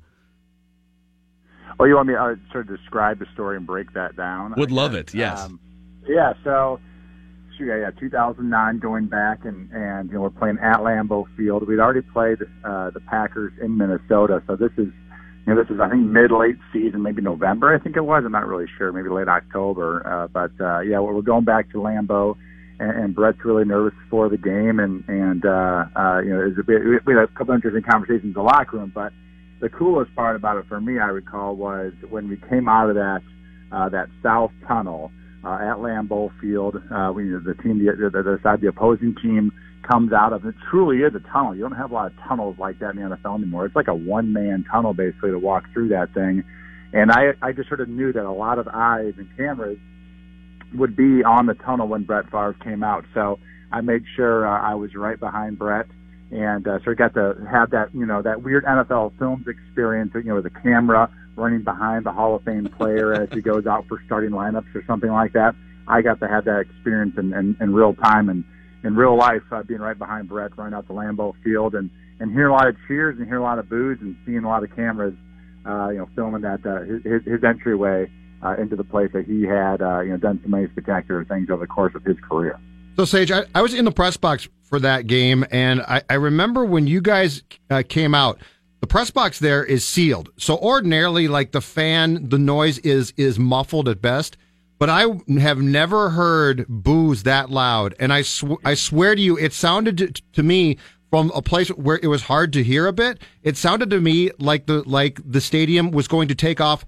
Oh, 1.79 1.85
you 1.85 1.95
want 1.95 2.09
me 2.09 2.15
to 2.15 2.21
uh, 2.21 2.35
sort 2.53 2.69
of 2.69 2.77
describe 2.77 3.19
the 3.21 3.27
story 3.33 3.57
and 3.57 3.67
break 3.67 3.93
that 3.95 4.17
down? 4.17 4.55
Would 4.57 4.71
love 4.71 4.95
it. 4.95 5.15
Yes. 5.15 5.41
Um, 5.41 5.61
yeah, 6.07 6.35
so 6.45 6.79
shoot, 7.57 7.67
yeah, 7.67 7.77
yeah, 7.77 7.91
2009 7.99 8.79
going 8.79 9.07
back 9.07 9.45
and 9.45 9.71
and 9.73 10.09
you 10.09 10.17
know 10.17 10.23
we're 10.23 10.31
playing 10.31 10.59
at 10.59 10.81
Lambeau 10.81 11.25
Field. 11.37 11.67
We'd 11.67 11.79
already 11.79 12.03
played 12.03 12.39
uh, 12.65 12.91
the 12.91 13.01
Packers 13.01 13.53
in 13.63 13.79
Minnesota, 13.79 14.43
so 14.47 14.57
this 14.57 14.73
is 14.77 14.89
know 15.51 15.63
this 15.63 15.71
is 15.71 15.81
I 15.81 15.89
think 15.91 16.03
mid 16.07 16.31
late 16.31 16.57
season, 16.73 17.03
maybe 17.03 17.23
November 17.23 17.75
I 17.75 17.79
think 17.79 17.97
it 17.97 18.05
was. 18.05 18.23
I'm 18.25 18.33
not 18.33 18.47
really 18.47 18.67
sure, 18.79 18.93
maybe 18.93 19.09
late 19.09 19.29
October. 19.29 20.07
Uh, 20.07 20.29
but 20.29 20.53
uh, 20.65 20.81
yeah, 20.81 21.01
we're 21.01 21.21
going 21.23 21.45
back 21.45 21.71
to 21.73 21.79
Lambeau. 21.79 22.37
And, 22.79 23.05
and 23.05 23.15
Brett's 23.15 23.45
really 23.45 23.67
nervous 23.67 23.93
for 24.09 24.31
the 24.31 24.39
game, 24.39 24.81
and 24.81 25.05
and 25.07 25.45
uh, 25.45 25.85
uh, 25.95 26.21
you 26.21 26.31
know, 26.31 26.47
it 26.47 26.59
a 26.59 26.65
bit, 26.65 26.81
we 27.05 27.13
had 27.13 27.25
a 27.25 27.29
couple 27.29 27.55
interesting 27.55 27.83
conversations 27.83 28.25
in 28.25 28.33
the 28.33 28.43
locker 28.43 28.79
room. 28.79 28.91
But 28.95 29.13
the 29.61 29.69
coolest 29.69 30.15
part 30.17 30.35
about 30.35 30.57
it 30.57 30.65
for 30.67 30.81
me, 30.81 30.99
I 30.99 31.07
recall, 31.07 31.57
was 31.57 31.93
when 32.09 32.29
we 32.29 32.39
came 32.49 32.69
out 32.69 32.89
of 32.89 32.97
that 32.97 33.21
uh, 33.71 33.89
that 33.91 34.09
south 34.23 34.53
tunnel 34.67 35.13
uh, 35.45 35.59
at 35.61 35.77
Lambeau 35.77 36.31
Field. 36.41 36.77
Uh, 36.91 37.13
we, 37.15 37.25
the 37.25 37.55
team, 37.63 37.79
the, 37.79 37.93
the, 38.11 38.23
the 38.23 38.39
side, 38.43 38.61
the 38.61 38.69
opposing 38.69 39.15
team 39.23 39.53
comes 39.91 40.13
out 40.13 40.33
of 40.33 40.45
it. 40.45 40.55
Truly 40.71 40.99
is 40.99 41.15
a 41.15 41.21
tunnel. 41.33 41.55
You 41.55 41.63
don't 41.63 41.73
have 41.73 41.91
a 41.91 41.95
lot 41.95 42.07
of 42.07 42.19
tunnels 42.29 42.57
like 42.59 42.79
that 42.81 42.95
in 42.95 42.97
the 42.97 43.17
NFL 43.17 43.39
anymore. 43.39 43.67
It's 43.67 43.77
like 43.77 43.89
a 43.89 43.95
one 43.95 44.33
man 44.33 44.65
tunnel 44.71 44.95
basically 44.95 45.31
to 45.31 45.39
walk 45.39 45.65
through 45.73 45.89
that 45.89 46.13
thing. 46.15 46.45
And 46.93 47.11
I, 47.11 47.35
I 47.43 47.53
just 47.53 47.69
sort 47.69 47.81
of 47.81 47.89
knew 47.89 48.13
that 48.13 48.25
a 48.25 48.33
lot 48.33 48.59
of 48.59 48.69
eyes 48.69 49.15
and 49.17 49.29
cameras 49.37 49.79
would 50.75 50.97
be 50.97 51.25
on 51.25 51.47
the 51.47 51.55
tunnel 51.55 51.89
when 51.89 52.05
Brett 52.05 52.27
Favre 52.27 52.57
came 52.63 52.83
out. 52.83 53.05
So 53.15 53.39
I 53.73 53.81
made 53.81 54.03
sure 54.17 54.47
uh, 54.47 54.61
I 54.61 54.75
was 54.75 54.95
right 54.95 55.19
behind 55.19 55.59
Brett 55.59 55.87
and 56.31 56.67
uh, 56.67 56.79
so 56.85 56.93
I 56.93 56.95
got 56.95 57.15
to 57.15 57.35
have 57.51 57.71
that, 57.71 57.93
you 57.93 58.07
know, 58.07 58.23
that 58.23 58.43
weird 58.43 58.65
NFL 58.65 59.19
films 59.19 59.47
experience, 59.49 60.13
you 60.15 60.23
know, 60.23 60.37
with 60.37 60.47
a 60.47 60.61
camera 60.63 61.11
running 61.37 61.63
behind 61.63 62.07
the 62.07 62.13
Hall 62.13 62.37
of 62.37 62.45
Fame 62.45 62.67
player 62.67 63.13
as 63.13 63.29
he 63.33 63.41
goes 63.41 63.67
out 63.67 63.87
for 63.89 64.01
starting 64.07 64.31
lineups 64.31 64.73
or 64.75 64.85
something 64.87 65.11
like 65.11 65.33
that. 65.33 65.55
I 65.89 66.03
got 66.03 66.21
to 66.21 66.29
have 66.29 66.45
that 66.45 66.61
experience 66.61 67.15
in, 67.19 67.33
in, 67.33 67.57
in 67.61 67.75
real 67.75 67.95
time 67.95 68.29
and 68.29 68.45
in 68.85 68.95
real 68.97 69.17
life, 69.17 69.43
uh, 69.53 69.63
being 69.63 69.81
right 69.81 69.99
behind 69.99 70.29
Brett, 70.29 70.57
running 70.57 70.75
out 70.75 70.87
the 70.89 70.95
Lambeau 70.95 71.35
Field 71.43 71.75
and 71.75 71.91
and 72.21 72.33
hearing 72.33 72.51
a 72.51 72.53
lot 72.53 72.69
of 72.69 72.77
cheers 72.87 73.17
and 73.19 73.27
hearing 73.27 73.43
a 73.43 73.45
lot 73.45 73.59
of 73.59 73.69
boos 73.69 73.99
and 74.01 74.15
seeing 74.27 74.45
a 74.45 74.49
lot 74.49 74.63
of 74.63 74.75
cameras, 74.77 75.15
uh, 75.67 75.89
you 75.89 75.99
know, 75.99 76.09
filming 76.15 76.43
that 76.43 76.65
uh, 76.67 76.83
his 76.83 77.25
his 77.25 77.45
entryway 77.45 78.11
uh, 78.43 78.57
into 78.57 78.77
the 78.77 78.85
place 78.85 79.11
that 79.13 79.25
he 79.25 79.43
had, 79.43 79.83
uh, 79.83 80.01
you 80.01 80.11
know, 80.11 80.17
done 80.17 80.41
so 80.43 80.49
many 80.49 80.69
spectacular 80.69 81.25
things 81.25 81.49
over 81.51 81.65
the 81.65 81.67
course 81.67 81.95
of 81.95 82.05
his 82.05 82.17
career. 82.29 82.59
So, 82.97 83.05
Sage, 83.05 83.31
I, 83.31 83.45
I 83.55 83.63
was 83.63 83.73
in 83.73 83.85
the 83.85 83.93
press 83.93 84.17
box 84.17 84.49
for 84.63 84.79
that 84.81 85.07
game, 85.07 85.45
and 85.51 85.81
I, 85.83 86.03
I 86.11 86.15
remember 86.15 86.65
when 86.65 86.87
you 86.87 87.01
guys 87.01 87.43
uh, 87.71 87.83
came 87.89 88.15
out, 88.15 88.39
the 88.81 88.87
press 88.87 89.11
box 89.11 89.39
there 89.39 89.65
is 89.65 89.87
sealed. 89.87 90.31
So 90.37 90.57
ordinarily, 90.57 91.29
like 91.29 91.53
the 91.53 91.61
fan, 91.61 92.29
the 92.29 92.39
noise 92.39 92.79
is 92.79 93.13
is 93.17 93.39
muffled 93.39 93.89
at 93.89 94.01
best. 94.01 94.37
But 94.81 94.89
I 94.89 95.05
have 95.39 95.59
never 95.59 96.09
heard 96.09 96.65
boos 96.67 97.25
that 97.25 97.51
loud, 97.51 97.95
and 98.01 98.11
I 98.15 98.23
sw- 98.23 98.59
I 98.65 98.73
swear 98.73 99.15
to 99.15 99.21
you, 99.21 99.37
it 99.37 99.53
sounded 99.53 99.99
to, 99.99 100.23
to 100.33 100.43
me 100.43 100.79
from 101.11 101.31
a 101.35 101.43
place 101.43 101.69
where 101.69 102.01
it 102.03 102.07
was 102.07 102.23
hard 102.23 102.55
to 102.55 102.63
hear 102.65 102.87
a 102.87 102.93
bit. 102.93 103.21
It 103.43 103.59
sounded 103.59 103.91
to 103.91 104.01
me 104.01 104.31
like 104.39 104.65
the 104.65 104.83
like 104.89 105.21
the 105.23 105.43
stadium 105.43 105.91
was 105.91 106.09
going 106.09 106.29
to 106.29 106.35
take 106.35 106.63
off 106.63 106.87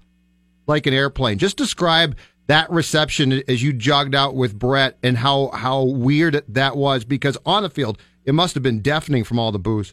like 0.66 0.86
an 0.86 0.95
airplane. 0.95 1.36
Just 1.36 1.59
describe 1.59 2.16
that 2.47 2.70
reception 2.70 3.43
as 3.47 3.62
you 3.62 3.74
jogged 3.74 4.14
out 4.14 4.34
with 4.34 4.59
Brett 4.59 4.97
and 5.03 5.18
how 5.18 5.51
how 5.53 5.82
weird 5.82 6.43
that 6.49 6.78
was 6.78 7.05
because 7.05 7.36
on 7.45 7.62
the 7.62 7.70
field 7.70 7.99
it 8.24 8.32
must 8.32 8.55
have 8.55 8.62
been 8.62 8.80
deafening 8.80 9.22
from 9.22 9.38
all 9.38 9.53
the 9.53 9.59
boos. 9.59 9.93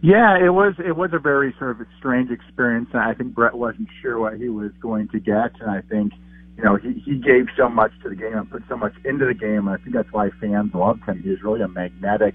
Yeah, 0.00 0.38
it 0.38 0.50
was 0.50 0.74
it 0.78 0.96
was 0.96 1.10
a 1.12 1.18
very 1.18 1.52
sort 1.58 1.80
of 1.80 1.86
strange 1.98 2.30
experience, 2.30 2.88
and 2.92 3.02
I 3.02 3.14
think 3.14 3.34
Brett 3.34 3.54
wasn't 3.54 3.88
sure 4.00 4.20
what 4.20 4.36
he 4.36 4.48
was 4.48 4.70
going 4.80 5.08
to 5.08 5.18
get, 5.18 5.60
and 5.60 5.68
I 5.68 5.80
think 5.80 6.12
you 6.56 6.64
know 6.64 6.76
he 6.76 6.92
he 7.04 7.16
gave 7.16 7.46
so 7.56 7.68
much 7.68 7.92
to 8.02 8.08
the 8.08 8.16
game 8.16 8.36
and 8.36 8.50
put 8.50 8.62
so 8.68 8.76
much 8.76 8.94
into 9.04 9.26
the 9.26 9.34
game, 9.34 9.68
and 9.68 9.70
I 9.70 9.76
think 9.76 9.94
that's 9.94 10.12
why 10.12 10.30
fans 10.40 10.74
loved 10.74 11.04
him. 11.04 11.22
He 11.22 11.30
was 11.30 11.42
really 11.42 11.62
a 11.62 11.68
magnetic 11.68 12.34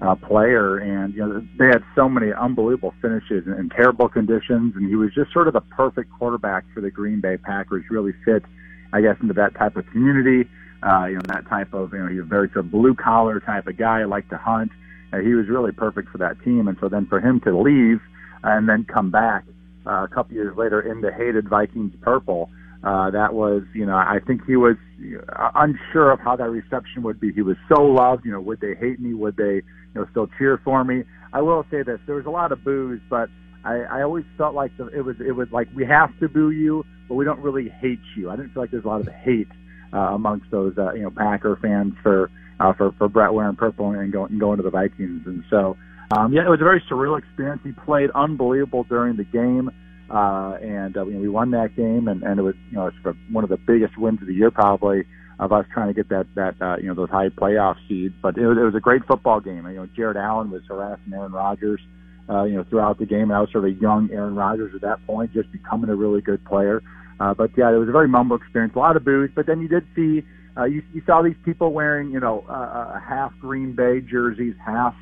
uh, 0.00 0.14
player, 0.14 0.78
and 0.78 1.14
you 1.14 1.20
know 1.20 1.46
they 1.58 1.66
had 1.66 1.82
so 1.94 2.08
many 2.08 2.32
unbelievable 2.32 2.94
finishes 3.02 3.46
in, 3.46 3.54
in 3.54 3.68
terrible 3.68 4.08
conditions, 4.08 4.74
and 4.76 4.88
he 4.88 4.96
was 4.96 5.12
just 5.14 5.32
sort 5.32 5.48
of 5.48 5.54
the 5.54 5.60
perfect 5.60 6.10
quarterback 6.18 6.64
for 6.72 6.80
the 6.80 6.90
Green 6.90 7.20
Bay 7.20 7.36
Packers. 7.36 7.84
Really 7.90 8.12
fit, 8.24 8.42
I 8.92 9.00
guess, 9.00 9.16
into 9.20 9.34
that 9.34 9.54
type 9.54 9.76
of 9.76 9.86
community. 9.86 10.48
Uh, 10.82 11.06
you 11.06 11.14
know 11.16 11.22
that 11.26 11.46
type 11.48 11.74
of 11.74 11.92
you 11.92 11.98
know 11.98 12.06
he's 12.06 12.20
a 12.20 12.22
very 12.22 12.48
sort 12.48 12.64
of 12.64 12.70
blue 12.70 12.94
collar 12.94 13.40
type 13.40 13.66
of 13.66 13.76
guy, 13.76 14.04
liked 14.04 14.30
to 14.30 14.38
hunt. 14.38 14.70
Uh, 15.12 15.18
he 15.18 15.34
was 15.34 15.48
really 15.48 15.72
perfect 15.72 16.08
for 16.10 16.18
that 16.18 16.40
team, 16.44 16.68
and 16.68 16.76
so 16.80 16.88
then 16.88 17.06
for 17.06 17.20
him 17.20 17.40
to 17.40 17.58
leave 17.58 18.00
and 18.44 18.68
then 18.68 18.84
come 18.84 19.10
back 19.10 19.44
uh, 19.86 20.04
a 20.04 20.08
couple 20.08 20.34
years 20.34 20.56
later 20.56 20.80
in 20.80 21.00
the 21.00 21.12
hated 21.12 21.48
Vikings 21.48 21.92
purple. 22.00 22.50
Uh, 22.84 23.10
that 23.10 23.34
was, 23.34 23.62
you 23.74 23.84
know, 23.84 23.96
I 23.96 24.18
think 24.24 24.42
he 24.46 24.56
was 24.56 24.76
uh, 25.36 25.50
unsure 25.56 26.12
of 26.12 26.20
how 26.20 26.36
that 26.36 26.48
reception 26.48 27.02
would 27.02 27.18
be. 27.18 27.32
He 27.32 27.42
was 27.42 27.56
so 27.68 27.82
loved, 27.82 28.24
you 28.24 28.30
know, 28.30 28.40
would 28.40 28.60
they 28.60 28.74
hate 28.74 29.00
me? 29.00 29.14
Would 29.14 29.36
they, 29.36 29.54
you 29.54 29.94
know, 29.94 30.06
still 30.10 30.28
cheer 30.38 30.60
for 30.62 30.84
me? 30.84 31.02
I 31.32 31.42
will 31.42 31.64
say 31.70 31.82
this: 31.82 31.98
there 32.06 32.14
was 32.14 32.26
a 32.26 32.30
lot 32.30 32.52
of 32.52 32.64
boos, 32.64 33.00
but 33.10 33.28
I, 33.64 33.80
I 33.80 34.02
always 34.02 34.24
felt 34.36 34.54
like 34.54 34.76
the, 34.76 34.86
it 34.88 35.04
was 35.04 35.16
it 35.20 35.32
was 35.32 35.48
like 35.50 35.68
we 35.74 35.84
have 35.86 36.10
to 36.20 36.28
boo 36.28 36.50
you, 36.50 36.84
but 37.08 37.16
we 37.16 37.24
don't 37.24 37.40
really 37.40 37.68
hate 37.68 38.00
you. 38.16 38.30
I 38.30 38.36
didn't 38.36 38.54
feel 38.54 38.62
like 38.62 38.70
there's 38.70 38.84
a 38.84 38.88
lot 38.88 39.00
of 39.00 39.08
hate 39.08 39.48
uh, 39.92 40.14
amongst 40.14 40.50
those 40.50 40.74
uh, 40.78 40.92
you 40.92 41.02
know 41.02 41.10
Packer 41.10 41.58
fans 41.60 41.94
for 42.02 42.30
uh, 42.60 42.72
for 42.74 42.92
for 42.92 43.08
Brett 43.08 43.32
wearing 43.32 43.56
purple 43.56 43.90
and 43.90 44.12
going 44.12 44.30
and 44.30 44.40
going 44.40 44.56
to 44.58 44.62
the 44.62 44.70
Vikings, 44.70 45.22
and 45.26 45.42
so 45.50 45.76
um, 46.16 46.32
yeah, 46.32 46.46
it 46.46 46.48
was 46.48 46.60
a 46.60 46.64
very 46.64 46.82
surreal 46.90 47.18
experience. 47.18 47.60
He 47.64 47.72
played 47.72 48.10
unbelievable 48.14 48.84
during 48.84 49.16
the 49.16 49.24
game. 49.24 49.70
Uh, 50.10 50.56
and 50.62 50.96
uh, 50.96 51.04
we 51.04 51.28
won 51.28 51.50
that 51.50 51.76
game, 51.76 52.08
and, 52.08 52.22
and 52.22 52.40
it 52.40 52.42
was 52.42 52.54
you 52.70 52.76
know 52.76 52.86
it's 52.86 53.18
one 53.30 53.44
of 53.44 53.50
the 53.50 53.58
biggest 53.58 53.98
wins 53.98 54.20
of 54.22 54.26
the 54.26 54.34
year 54.34 54.50
probably 54.50 55.04
of 55.38 55.52
us 55.52 55.66
trying 55.72 55.88
to 55.88 55.94
get 55.94 56.08
that 56.08 56.26
that 56.34 56.54
uh, 56.60 56.76
you 56.78 56.88
know 56.88 56.94
those 56.94 57.10
high 57.10 57.28
playoff 57.28 57.76
seeds. 57.88 58.14
But 58.22 58.36
it 58.38 58.46
was, 58.46 58.58
it 58.58 58.62
was 58.62 58.74
a 58.74 58.80
great 58.80 59.04
football 59.06 59.40
game. 59.40 59.66
You 59.66 59.76
know, 59.76 59.86
Jared 59.94 60.16
Allen 60.16 60.50
was 60.50 60.62
harassing 60.66 61.12
Aaron 61.12 61.32
Rodgers, 61.32 61.80
uh, 62.28 62.44
you 62.44 62.56
know, 62.56 62.64
throughout 62.64 62.98
the 62.98 63.06
game. 63.06 63.30
And 63.30 63.34
I 63.34 63.40
was 63.40 63.50
sort 63.52 63.64
of 63.64 63.76
a 63.76 63.80
young 63.80 64.10
Aaron 64.12 64.34
Rodgers 64.34 64.74
at 64.74 64.80
that 64.80 65.06
point, 65.06 65.32
just 65.32 65.52
becoming 65.52 65.90
a 65.90 65.94
really 65.96 66.20
good 66.20 66.44
player. 66.44 66.82
Uh, 67.20 67.34
but 67.34 67.50
yeah, 67.56 67.70
it 67.70 67.76
was 67.76 67.88
a 67.88 67.92
very 67.92 68.08
mumble 68.08 68.36
experience, 68.36 68.74
a 68.76 68.78
lot 68.78 68.96
of 68.96 69.04
boos. 69.04 69.30
But 69.34 69.46
then 69.46 69.60
you 69.60 69.68
did 69.68 69.86
see 69.94 70.22
uh, 70.56 70.64
you, 70.64 70.82
you 70.92 71.02
saw 71.06 71.22
these 71.22 71.36
people 71.44 71.72
wearing 71.72 72.10
you 72.10 72.20
know 72.20 72.44
uh, 72.48 72.52
uh, 72.52 73.00
half 73.00 73.32
Green 73.40 73.74
Bay 73.74 74.00
jerseys, 74.00 74.54
half 74.64 74.94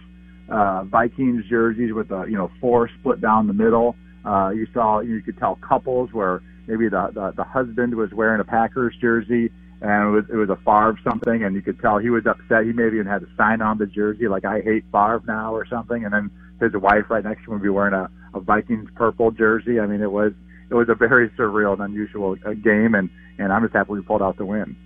uh, 0.51 0.85
Vikings 0.85 1.45
jerseys 1.49 1.93
with 1.93 2.11
a 2.11 2.27
you 2.29 2.37
know 2.37 2.51
four 2.61 2.91
split 3.01 3.21
down 3.21 3.47
the 3.47 3.55
middle. 3.55 3.97
Uh, 4.27 4.51
you 4.51 4.67
saw 4.75 5.01
you 5.01 5.23
could 5.23 5.39
tell 5.39 5.57
couples 5.57 6.11
where 6.13 6.43
maybe 6.67 6.89
the, 6.89 7.11
the 7.15 7.33
the 7.37 7.45
husband 7.45 7.95
was 7.95 8.13
wearing 8.13 8.41
a 8.41 8.45
Packers 8.45 8.95
jersey 9.01 9.51
and 9.81 10.09
it 10.09 10.11
was 10.11 10.25
it 10.31 10.37
was 10.37 10.49
a 10.49 10.57
Favre 10.57 10.99
something, 11.05 11.45
and 11.45 11.55
you 11.55 11.63
could 11.63 11.81
tell 11.81 11.99
he 11.99 12.11
was 12.11 12.27
upset. 12.27 12.65
He 12.65 12.73
maybe 12.73 12.97
even 12.97 13.07
had 13.07 13.23
a 13.23 13.29
sign 13.37 13.61
on 13.61 13.79
the 13.79 13.87
jersey 13.87 14.29
like 14.29 14.45
"I 14.45 14.61
hate 14.61 14.85
Favre 14.91 15.23
now" 15.27 15.55
or 15.55 15.67
something, 15.67 16.05
and 16.05 16.13
then 16.13 16.31
his 16.61 16.73
wife 16.75 17.05
right 17.11 17.23
next 17.23 17.45
to 17.45 17.51
him 17.51 17.55
would 17.55 17.63
be 17.63 17.69
wearing 17.69 17.95
a, 17.95 18.09
a 18.35 18.41
Vikings 18.41 18.89
purple 18.95 19.31
jersey. 19.31 19.79
I 19.79 19.87
mean, 19.87 20.01
it 20.01 20.11
was 20.11 20.33
it 20.71 20.75
was 20.75 20.89
a 20.89 20.95
very 20.95 21.29
surreal 21.31 21.75
and 21.75 21.83
unusual 21.83 22.37
uh, 22.47 22.55
game, 22.55 22.95
and 22.95 23.11
and 23.39 23.53
I'm 23.53 23.63
just 23.63 23.75
happy 23.75 23.93
we 23.93 24.01
pulled 24.01 24.23
out 24.23 24.39
the 24.39 24.47
win. 24.47 24.77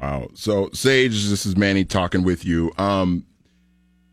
Wow. 0.00 0.28
So 0.34 0.70
Sage, 0.72 1.28
this 1.28 1.44
is 1.44 1.56
Manny 1.56 1.84
talking 1.84 2.22
with 2.24 2.44
you. 2.44 2.72
Um, 2.78 3.26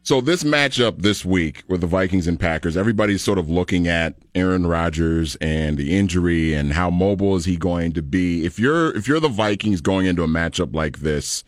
so 0.03 0.19
this 0.19 0.43
matchup 0.43 1.01
this 1.01 1.23
week 1.23 1.63
with 1.67 1.81
the 1.81 1.87
Vikings 1.87 2.27
and 2.27 2.39
Packers, 2.39 2.75
everybody's 2.75 3.21
sort 3.21 3.37
of 3.37 3.49
looking 3.49 3.87
at 3.87 4.15
Aaron 4.33 4.65
Rodgers 4.65 5.35
and 5.35 5.77
the 5.77 5.95
injury 5.95 6.53
and 6.53 6.73
how 6.73 6.89
mobile 6.89 7.35
is 7.35 7.45
he 7.45 7.55
going 7.55 7.91
to 7.93 8.01
be. 8.01 8.45
If 8.45 8.57
you're 8.57 8.95
if 8.97 9.07
you're 9.07 9.19
the 9.19 9.29
Vikings 9.29 9.79
going 9.79 10.07
into 10.07 10.23
a 10.23 10.27
matchup 10.27 10.73
like 10.73 10.99
this, 10.99 11.43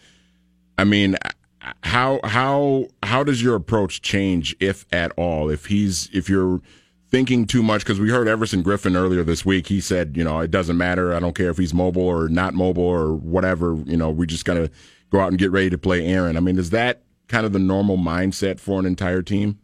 I 0.77 0.83
mean, 0.83 1.17
how 1.81 2.19
how 2.23 2.87
how 3.01 3.23
does 3.23 3.41
your 3.41 3.55
approach 3.55 4.01
change 4.01 4.55
if 4.59 4.85
at 4.91 5.11
all? 5.17 5.49
If 5.49 5.65
he's 5.65 6.09
if 6.13 6.29
you're 6.29 6.61
thinking 7.13 7.45
too 7.45 7.61
much 7.61 7.83
because 7.83 7.99
we 7.99 8.09
heard 8.09 8.27
Everson 8.27 8.63
Griffen 8.63 8.95
earlier 8.95 9.23
this 9.23 9.45
week. 9.45 9.67
He 9.67 9.79
said, 9.79 10.17
you 10.17 10.23
know, 10.23 10.39
it 10.39 10.49
doesn't 10.49 10.77
matter. 10.77 11.13
I 11.13 11.19
don't 11.19 11.35
care 11.35 11.51
if 11.51 11.59
he's 11.59 11.71
mobile 11.71 12.01
or 12.01 12.27
not 12.27 12.55
mobile 12.55 12.83
or 12.83 13.13
whatever. 13.13 13.75
You 13.85 13.97
know, 13.97 14.09
we 14.09 14.25
just 14.25 14.45
gotta 14.45 14.71
go 15.11 15.19
out 15.19 15.29
and 15.29 15.37
get 15.37 15.51
ready 15.51 15.69
to 15.69 15.77
play 15.77 16.05
Aaron. 16.07 16.37
I 16.37 16.39
mean, 16.39 16.57
is 16.57 16.71
that 16.71 17.02
kind 17.27 17.45
of 17.45 17.53
the 17.53 17.59
normal 17.59 17.97
mindset 17.97 18.59
for 18.59 18.79
an 18.79 18.85
entire 18.85 19.21
team? 19.21 19.59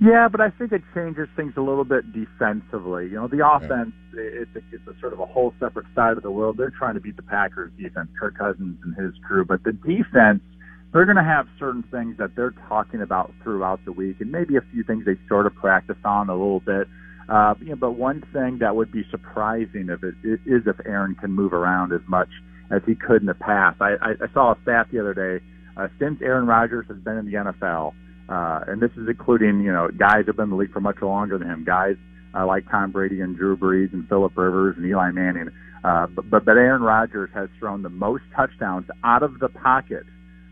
Yeah, 0.00 0.28
but 0.28 0.40
I 0.40 0.50
think 0.50 0.72
it 0.72 0.82
changes 0.94 1.28
things 1.36 1.54
a 1.56 1.60
little 1.60 1.84
bit 1.84 2.04
defensively. 2.12 3.04
You 3.04 3.14
know, 3.14 3.28
the 3.28 3.46
offense 3.46 3.92
it's, 4.12 4.50
a, 4.56 4.58
it's 4.72 4.86
a 4.88 4.98
sort 5.00 5.12
of 5.12 5.20
a 5.20 5.26
whole 5.26 5.54
separate 5.60 5.86
side 5.94 6.16
of 6.16 6.24
the 6.24 6.30
world. 6.30 6.56
They're 6.56 6.74
trying 6.76 6.94
to 6.94 7.00
beat 7.00 7.14
the 7.14 7.22
Packers 7.22 7.70
defense, 7.78 8.08
Kirk 8.18 8.36
Cousins 8.36 8.78
and 8.82 8.96
his 8.96 9.14
crew, 9.24 9.44
but 9.44 9.62
the 9.62 9.72
defense 9.72 10.42
they're 10.92 11.06
going 11.06 11.16
to 11.16 11.24
have 11.24 11.46
certain 11.58 11.84
things 11.84 12.18
that 12.18 12.36
they're 12.36 12.54
talking 12.68 13.00
about 13.00 13.32
throughout 13.42 13.82
the 13.84 13.92
week, 13.92 14.20
and 14.20 14.30
maybe 14.30 14.56
a 14.56 14.60
few 14.72 14.84
things 14.84 15.06
they 15.06 15.16
sort 15.26 15.46
of 15.46 15.54
practice 15.54 15.96
on 16.04 16.28
a 16.28 16.32
little 16.32 16.60
bit. 16.60 16.86
Uh, 17.28 17.54
you 17.60 17.70
know, 17.70 17.76
but 17.76 17.92
one 17.92 18.22
thing 18.32 18.58
that 18.58 18.76
would 18.76 18.92
be 18.92 19.02
surprising 19.10 19.88
if 19.88 20.02
it, 20.04 20.14
it 20.22 20.40
is 20.44 20.62
if 20.66 20.76
Aaron 20.84 21.14
can 21.14 21.32
move 21.32 21.54
around 21.54 21.92
as 21.92 22.02
much 22.08 22.28
as 22.70 22.82
he 22.86 22.94
could 22.94 23.22
in 23.22 23.26
the 23.26 23.34
past. 23.34 23.80
I, 23.80 23.94
I, 24.02 24.10
I 24.20 24.32
saw 24.34 24.52
a 24.52 24.58
stat 24.62 24.88
the 24.92 25.00
other 25.00 25.14
day 25.14 25.42
uh, 25.76 25.88
since 25.98 26.20
Aaron 26.22 26.46
Rodgers 26.46 26.86
has 26.88 26.98
been 26.98 27.16
in 27.18 27.26
the 27.26 27.34
NFL, 27.34 27.94
uh, 28.28 28.64
and 28.66 28.80
this 28.80 28.90
is 28.92 29.08
including 29.08 29.60
you 29.60 29.72
know 29.72 29.88
guys 29.88 30.24
who've 30.26 30.36
been 30.36 30.44
in 30.44 30.50
the 30.50 30.56
league 30.56 30.72
for 30.72 30.80
much 30.80 31.00
longer 31.02 31.38
than 31.38 31.48
him, 31.48 31.64
guys 31.64 31.96
uh, 32.34 32.46
like 32.46 32.68
Tom 32.70 32.92
Brady 32.92 33.20
and 33.20 33.36
Drew 33.36 33.56
Brees 33.56 33.92
and 33.92 34.08
Philip 34.08 34.36
Rivers 34.36 34.76
and 34.76 34.86
Eli 34.86 35.10
Manning. 35.10 35.50
Uh, 35.84 36.06
but, 36.06 36.28
but 36.30 36.44
but 36.44 36.56
Aaron 36.56 36.82
Rodgers 36.82 37.30
has 37.34 37.48
thrown 37.58 37.82
the 37.82 37.88
most 37.88 38.22
touchdowns 38.34 38.86
out 39.04 39.22
of 39.22 39.38
the 39.40 39.48
pocket 39.48 40.04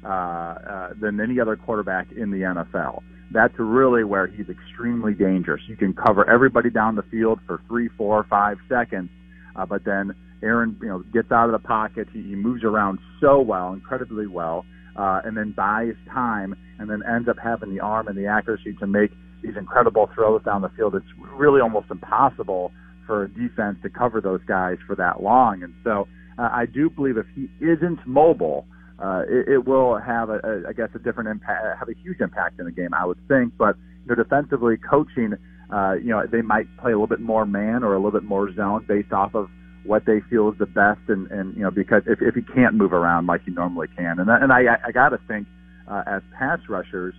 uh, 0.04 0.08
uh, 0.08 0.88
than 1.00 1.20
any 1.20 1.38
other 1.40 1.56
quarterback 1.56 2.10
in 2.12 2.30
the 2.30 2.38
NFL. 2.38 3.02
That's 3.32 3.54
really 3.58 4.02
where 4.02 4.26
he's 4.26 4.48
extremely 4.48 5.14
dangerous. 5.14 5.62
You 5.68 5.76
can 5.76 5.94
cover 5.94 6.28
everybody 6.28 6.68
down 6.68 6.96
the 6.96 7.04
field 7.04 7.38
for 7.46 7.62
three, 7.68 7.88
four, 7.96 8.26
five 8.28 8.58
seconds, 8.68 9.08
uh, 9.54 9.66
but 9.66 9.84
then 9.84 10.14
Aaron, 10.42 10.76
you 10.82 10.88
know, 10.88 11.04
gets 11.12 11.30
out 11.30 11.46
of 11.46 11.52
the 11.52 11.64
pocket. 11.66 12.08
He, 12.12 12.22
he 12.22 12.34
moves 12.34 12.64
around 12.64 12.98
so 13.20 13.40
well, 13.40 13.72
incredibly 13.72 14.26
well 14.26 14.64
uh, 15.00 15.22
and 15.24 15.34
then 15.34 15.52
buys 15.56 15.94
time 16.12 16.54
and 16.78 16.90
then 16.90 17.02
ends 17.10 17.26
up 17.26 17.38
having 17.42 17.74
the 17.74 17.80
arm 17.80 18.06
and 18.06 18.18
the 18.18 18.26
accuracy 18.26 18.74
to 18.78 18.86
make 18.86 19.10
these 19.42 19.56
incredible 19.56 20.10
throws 20.14 20.42
down 20.44 20.60
the 20.60 20.68
field. 20.76 20.94
It's 20.94 21.06
really 21.32 21.60
almost 21.62 21.90
impossible 21.90 22.70
for 23.06 23.28
defense 23.28 23.78
to 23.82 23.88
cover 23.88 24.20
those 24.20 24.42
guys 24.46 24.76
for 24.86 24.94
that 24.96 25.22
long. 25.22 25.62
And 25.62 25.72
so 25.82 26.06
uh, 26.38 26.50
I 26.52 26.66
do 26.66 26.90
believe 26.90 27.16
if 27.16 27.24
he 27.34 27.48
isn't 27.64 28.06
mobile, 28.06 28.66
uh, 29.02 29.22
it, 29.26 29.48
it 29.48 29.66
will 29.66 29.98
have, 29.98 30.28
a, 30.28 30.38
a, 30.44 30.68
I 30.68 30.72
guess, 30.74 30.90
a 30.94 30.98
different 30.98 31.30
impact, 31.30 31.78
have 31.78 31.88
a 31.88 31.94
huge 32.02 32.20
impact 32.20 32.60
in 32.60 32.66
the 32.66 32.72
game, 32.72 32.92
I 32.92 33.06
would 33.06 33.26
think. 33.26 33.54
But 33.56 33.76
you 34.04 34.14
know, 34.14 34.22
defensively, 34.22 34.76
coaching, 34.76 35.32
uh, 35.72 35.94
you 35.94 36.10
know, 36.10 36.26
they 36.30 36.42
might 36.42 36.66
play 36.76 36.92
a 36.92 36.94
little 36.94 37.06
bit 37.06 37.20
more 37.20 37.46
man 37.46 37.82
or 37.84 37.94
a 37.94 37.96
little 37.96 38.20
bit 38.20 38.24
more 38.24 38.54
zone 38.54 38.84
based 38.86 39.12
off 39.14 39.34
of 39.34 39.48
what 39.84 40.04
they 40.06 40.20
feel 40.28 40.50
is 40.50 40.58
the 40.58 40.66
best, 40.66 41.00
and 41.08 41.30
and 41.30 41.56
you 41.56 41.62
know 41.62 41.70
because 41.70 42.02
if 42.06 42.20
if 42.20 42.34
he 42.34 42.42
can't 42.42 42.74
move 42.74 42.92
around 42.92 43.26
like 43.26 43.42
he 43.44 43.50
normally 43.50 43.88
can, 43.96 44.18
and 44.18 44.28
and 44.28 44.52
I 44.52 44.76
I 44.86 44.92
got 44.92 45.10
to 45.10 45.18
think 45.28 45.46
uh, 45.88 46.02
as 46.06 46.22
pass 46.38 46.60
rushers, 46.68 47.14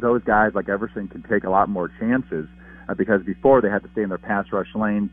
those 0.00 0.22
guys 0.24 0.52
like 0.54 0.68
Everson 0.68 1.08
can 1.08 1.22
take 1.22 1.44
a 1.44 1.50
lot 1.50 1.68
more 1.68 1.90
chances 2.00 2.46
uh, 2.88 2.94
because 2.94 3.22
before 3.24 3.60
they 3.60 3.68
had 3.68 3.82
to 3.82 3.90
stay 3.92 4.02
in 4.02 4.08
their 4.08 4.18
pass 4.18 4.46
rush 4.52 4.74
lanes. 4.74 5.10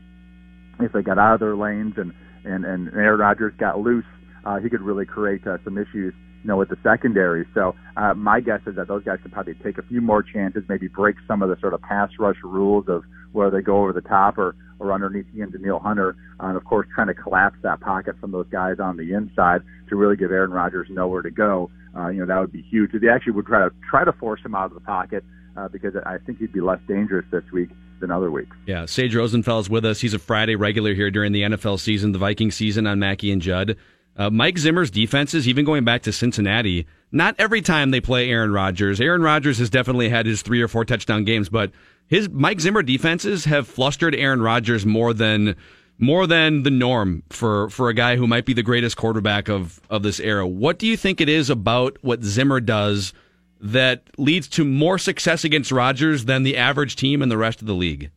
If 0.80 0.92
they 0.92 1.02
got 1.02 1.18
out 1.18 1.34
of 1.34 1.40
their 1.40 1.56
lanes 1.56 1.94
and 1.96 2.12
and 2.44 2.64
and 2.64 2.88
Aaron 2.94 3.18
Rodgers 3.18 3.52
got 3.58 3.80
loose, 3.80 4.04
uh, 4.44 4.58
he 4.58 4.68
could 4.68 4.80
really 4.80 5.06
create 5.06 5.44
uh, 5.46 5.58
some 5.64 5.76
issues 5.76 6.14
you 6.42 6.48
know, 6.48 6.56
with 6.56 6.68
the 6.68 6.76
secondary. 6.82 7.46
So 7.54 7.74
uh, 7.96 8.14
my 8.14 8.40
guess 8.40 8.60
is 8.66 8.76
that 8.76 8.88
those 8.88 9.04
guys 9.04 9.18
could 9.22 9.32
probably 9.32 9.54
take 9.54 9.78
a 9.78 9.82
few 9.82 10.00
more 10.00 10.22
chances, 10.22 10.62
maybe 10.68 10.88
break 10.88 11.16
some 11.26 11.42
of 11.42 11.48
the 11.48 11.56
sort 11.60 11.74
of 11.74 11.82
pass 11.82 12.10
rush 12.18 12.36
rules 12.42 12.84
of 12.88 13.02
where 13.32 13.50
they 13.50 13.62
go 13.62 13.78
over 13.78 13.92
the 13.92 14.00
top 14.00 14.38
or 14.38 14.54
or 14.80 14.92
underneath 14.92 15.26
Ian 15.36 15.50
Danielle 15.50 15.80
Hunter, 15.80 16.14
uh, 16.40 16.46
and 16.46 16.56
of 16.56 16.64
course 16.64 16.86
trying 16.94 17.08
to 17.08 17.14
collapse 17.14 17.56
that 17.62 17.80
pocket 17.80 18.16
from 18.20 18.30
those 18.30 18.46
guys 18.48 18.78
on 18.78 18.96
the 18.96 19.12
inside 19.12 19.62
to 19.88 19.96
really 19.96 20.16
give 20.16 20.30
Aaron 20.30 20.52
Rodgers 20.52 20.86
nowhere 20.90 21.22
to 21.22 21.30
go. 21.30 21.70
Uh, 21.96 22.08
you 22.08 22.20
know 22.20 22.26
that 22.26 22.38
would 22.38 22.52
be 22.52 22.62
huge. 22.62 22.90
They 22.92 23.08
actually 23.08 23.32
would 23.32 23.46
try 23.46 23.60
to 23.60 23.74
try 23.88 24.04
to 24.04 24.12
force 24.12 24.40
him 24.44 24.54
out 24.54 24.66
of 24.66 24.74
the 24.74 24.80
pocket 24.80 25.24
uh, 25.56 25.68
because 25.68 25.94
I 26.06 26.18
think 26.18 26.38
he'd 26.38 26.52
be 26.52 26.60
less 26.60 26.80
dangerous 26.86 27.26
this 27.30 27.44
week 27.52 27.70
than 28.00 28.10
other 28.10 28.30
weeks. 28.30 28.56
Yeah, 28.66 28.86
Sage 28.86 29.14
Rosenfels 29.14 29.68
with 29.68 29.84
us. 29.84 30.00
He's 30.00 30.14
a 30.14 30.18
Friday 30.18 30.54
regular 30.54 30.94
here 30.94 31.10
during 31.10 31.32
the 31.32 31.42
NFL 31.42 31.80
season, 31.80 32.12
the 32.12 32.18
Viking 32.18 32.50
season 32.50 32.86
on 32.86 32.98
Mackey 32.98 33.32
and 33.32 33.42
Judd. 33.42 33.76
Uh, 34.18 34.28
Mike 34.30 34.58
Zimmer's 34.58 34.90
defenses, 34.90 35.46
even 35.46 35.64
going 35.64 35.84
back 35.84 36.02
to 36.02 36.12
Cincinnati, 36.12 36.86
not 37.12 37.36
every 37.38 37.62
time 37.62 37.92
they 37.92 38.00
play 38.00 38.28
Aaron 38.28 38.52
Rodgers. 38.52 39.00
Aaron 39.00 39.22
Rodgers 39.22 39.58
has 39.58 39.70
definitely 39.70 40.08
had 40.08 40.26
his 40.26 40.42
three 40.42 40.60
or 40.60 40.66
four 40.66 40.84
touchdown 40.84 41.24
games, 41.24 41.48
but 41.48 41.70
his 42.08 42.28
Mike 42.28 42.60
Zimmer 42.60 42.82
defenses 42.82 43.44
have 43.44 43.68
flustered 43.68 44.16
Aaron 44.16 44.42
Rodgers 44.42 44.84
more 44.84 45.14
than 45.14 45.54
more 45.98 46.26
than 46.26 46.64
the 46.64 46.70
norm 46.70 47.22
for 47.30 47.70
for 47.70 47.88
a 47.88 47.94
guy 47.94 48.16
who 48.16 48.26
might 48.26 48.44
be 48.44 48.54
the 48.54 48.62
greatest 48.62 48.96
quarterback 48.96 49.48
of 49.48 49.80
of 49.88 50.02
this 50.02 50.18
era. 50.18 50.46
What 50.46 50.78
do 50.78 50.86
you 50.86 50.96
think 50.96 51.20
it 51.20 51.28
is 51.28 51.48
about 51.48 51.96
what 52.02 52.24
Zimmer 52.24 52.60
does 52.60 53.12
that 53.60 54.04
leads 54.18 54.48
to 54.48 54.64
more 54.64 54.98
success 54.98 55.44
against 55.44 55.70
Rodgers 55.70 56.24
than 56.24 56.42
the 56.42 56.56
average 56.56 56.96
team 56.96 57.22
in 57.22 57.28
the 57.28 57.38
rest 57.38 57.60
of 57.60 57.66
the 57.66 57.74
league? 57.74 58.10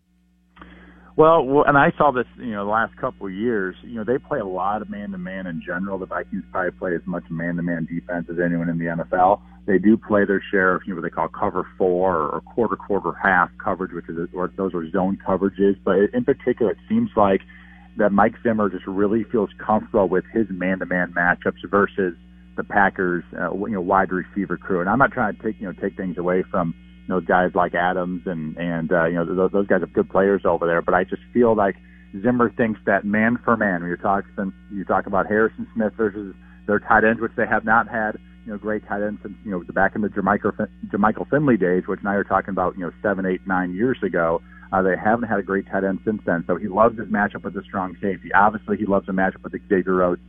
Well, 1.18 1.64
and 1.68 1.78
I 1.78 1.91
saw 1.97 2.12
this, 2.12 2.26
you 2.38 2.51
know, 2.51 2.66
the 2.66 2.72
last 2.72 2.95
couple 2.95 3.28
of 3.28 3.34
years. 3.34 3.76
You 3.84 3.95
know, 3.95 4.03
they 4.05 4.18
play 4.18 4.39
a 4.39 4.45
lot 4.45 4.82
of 4.82 4.89
man-to-man 4.89 5.45
in 5.45 5.62
general. 5.66 5.97
The 5.97 6.05
Vikings 6.05 6.43
probably 6.51 6.72
play 6.72 6.95
as 6.95 7.01
much 7.05 7.24
man-to-man 7.30 7.88
defense 7.91 8.28
as 8.32 8.38
anyone 8.43 8.70
in 8.70 8.78
the 8.78 8.86
NFL. 8.86 9.41
They 9.68 9.78
do 9.78 9.97
play 9.97 10.26
their 10.26 10.41
share 10.51 10.76
of, 10.76 10.84
you 10.86 10.93
know, 10.93 11.01
what 11.01 11.03
they 11.03 11.14
call 11.14 11.28
cover 11.28 11.68
four 11.78 12.16
or 12.16 12.41
quarter, 12.41 12.78
quarter, 12.78 13.12
half 13.22 13.49
coverage, 13.64 13.91
which 13.91 14.07
is, 14.07 14.30
or 14.34 14.51
those 14.55 14.74
are 14.74 14.89
zone 14.89 15.18
coverages. 15.28 15.76
But 15.84 16.14
in 16.14 16.24
particular, 16.24 16.72
it 16.72 16.78
seems 16.88 17.09
like 17.16 17.41
that 17.97 18.12
Mike 18.12 18.36
Zimmer 18.41 18.70
just 18.70 18.88
really 18.88 19.26
feels 19.32 19.49
comfortable 19.64 20.07
with 20.07 20.24
his 20.34 20.47
man-to-man 20.49 21.14
matchups 21.16 21.70
versus 21.70 22.16
the 22.55 22.64
Packers, 22.64 23.24
uh, 23.38 23.53
you 23.53 23.74
know, 23.74 23.82
wide 23.82 24.12
receiver 24.12 24.57
crew. 24.57 24.80
And 24.80 24.89
I'm 24.89 24.99
not 24.99 25.12
trying 25.12 25.36
to 25.36 25.43
take, 25.43 25.59
you 25.59 25.68
know, 25.68 25.74
take 25.74 25.97
things 25.97 26.18
away 26.18 26.43
from 26.49 26.74
know 27.08 27.22
guys 27.22 27.52
like 27.56 27.74
Adams 27.74 28.24
and 28.26 28.58
and 28.58 28.91
uh, 28.91 29.06
you 29.06 29.16
know 29.16 29.26
those, 29.26 29.52
those 29.52 29.68
guys 29.68 29.82
are 29.82 29.88
good 29.88 30.10
players 30.10 30.41
over 30.45 30.66
there. 30.66 30.82
But 30.82 30.93
I 30.93 31.04
just 31.04 31.22
feel 31.34 31.56
like 31.56 31.76
Zimmer 32.22 32.52
thinks 32.52 32.80
that 32.86 33.06
man 33.06 33.38
for 33.43 33.56
man, 33.58 33.82
when 33.82 33.88
you're 33.88 33.97
talking 33.97 34.54
you 34.72 34.84
talk 34.86 35.08
about 35.08 35.28
Harrison 35.28 35.68
Smith 35.74 35.93
versus 35.95 36.36
their 36.68 36.80
tight 36.80 37.04
ends, 37.04 37.22
which 37.22 37.32
they 37.36 37.47
have 37.47 37.66
not 37.66 37.88
had 37.88 38.18
you 38.45 38.52
know 38.52 38.58
great 38.58 38.86
tight 38.88 39.04
ends 39.04 39.22
since 39.22 39.36
you 39.45 39.52
know 39.52 39.64
back 39.74 39.95
in 39.95 40.02
the 40.02 40.10
Jermichael 40.10 40.68
Jermichael 40.88 41.30
Finley 41.30 41.58
days, 41.58 41.84
which 41.88 42.02
now 42.04 42.14
you're 42.14 42.24
talking 42.24 42.52
about 42.52 42.76
you 42.78 42.82
know 42.82 42.91
seven, 43.02 43.26
eight, 43.26 43.41
nine 43.47 43.74
years 43.74 43.97
ago. 44.04 44.41
Uh, 44.74 44.82
they 44.82 44.95
haven't 44.95 45.28
had 45.28 45.38
a 45.38 45.43
great 45.43 45.68
tight 45.68 45.84
end 45.84 45.99
since 46.06 46.22
then. 46.26 46.45
So 46.47 46.56
he 46.56 46.70
loves 46.70 46.97
his 46.97 47.10
matchup 47.10 47.43
with 47.43 47.54
the 47.54 47.64
strong 47.64 47.97
safety. 48.02 48.32
Obviously, 48.34 48.78
he 48.78 48.86
loves 48.86 49.10
a 49.10 49.12
matchup 49.12 49.43
with 49.43 49.54
Xavier 49.68 49.95
Rhodes 49.95 50.22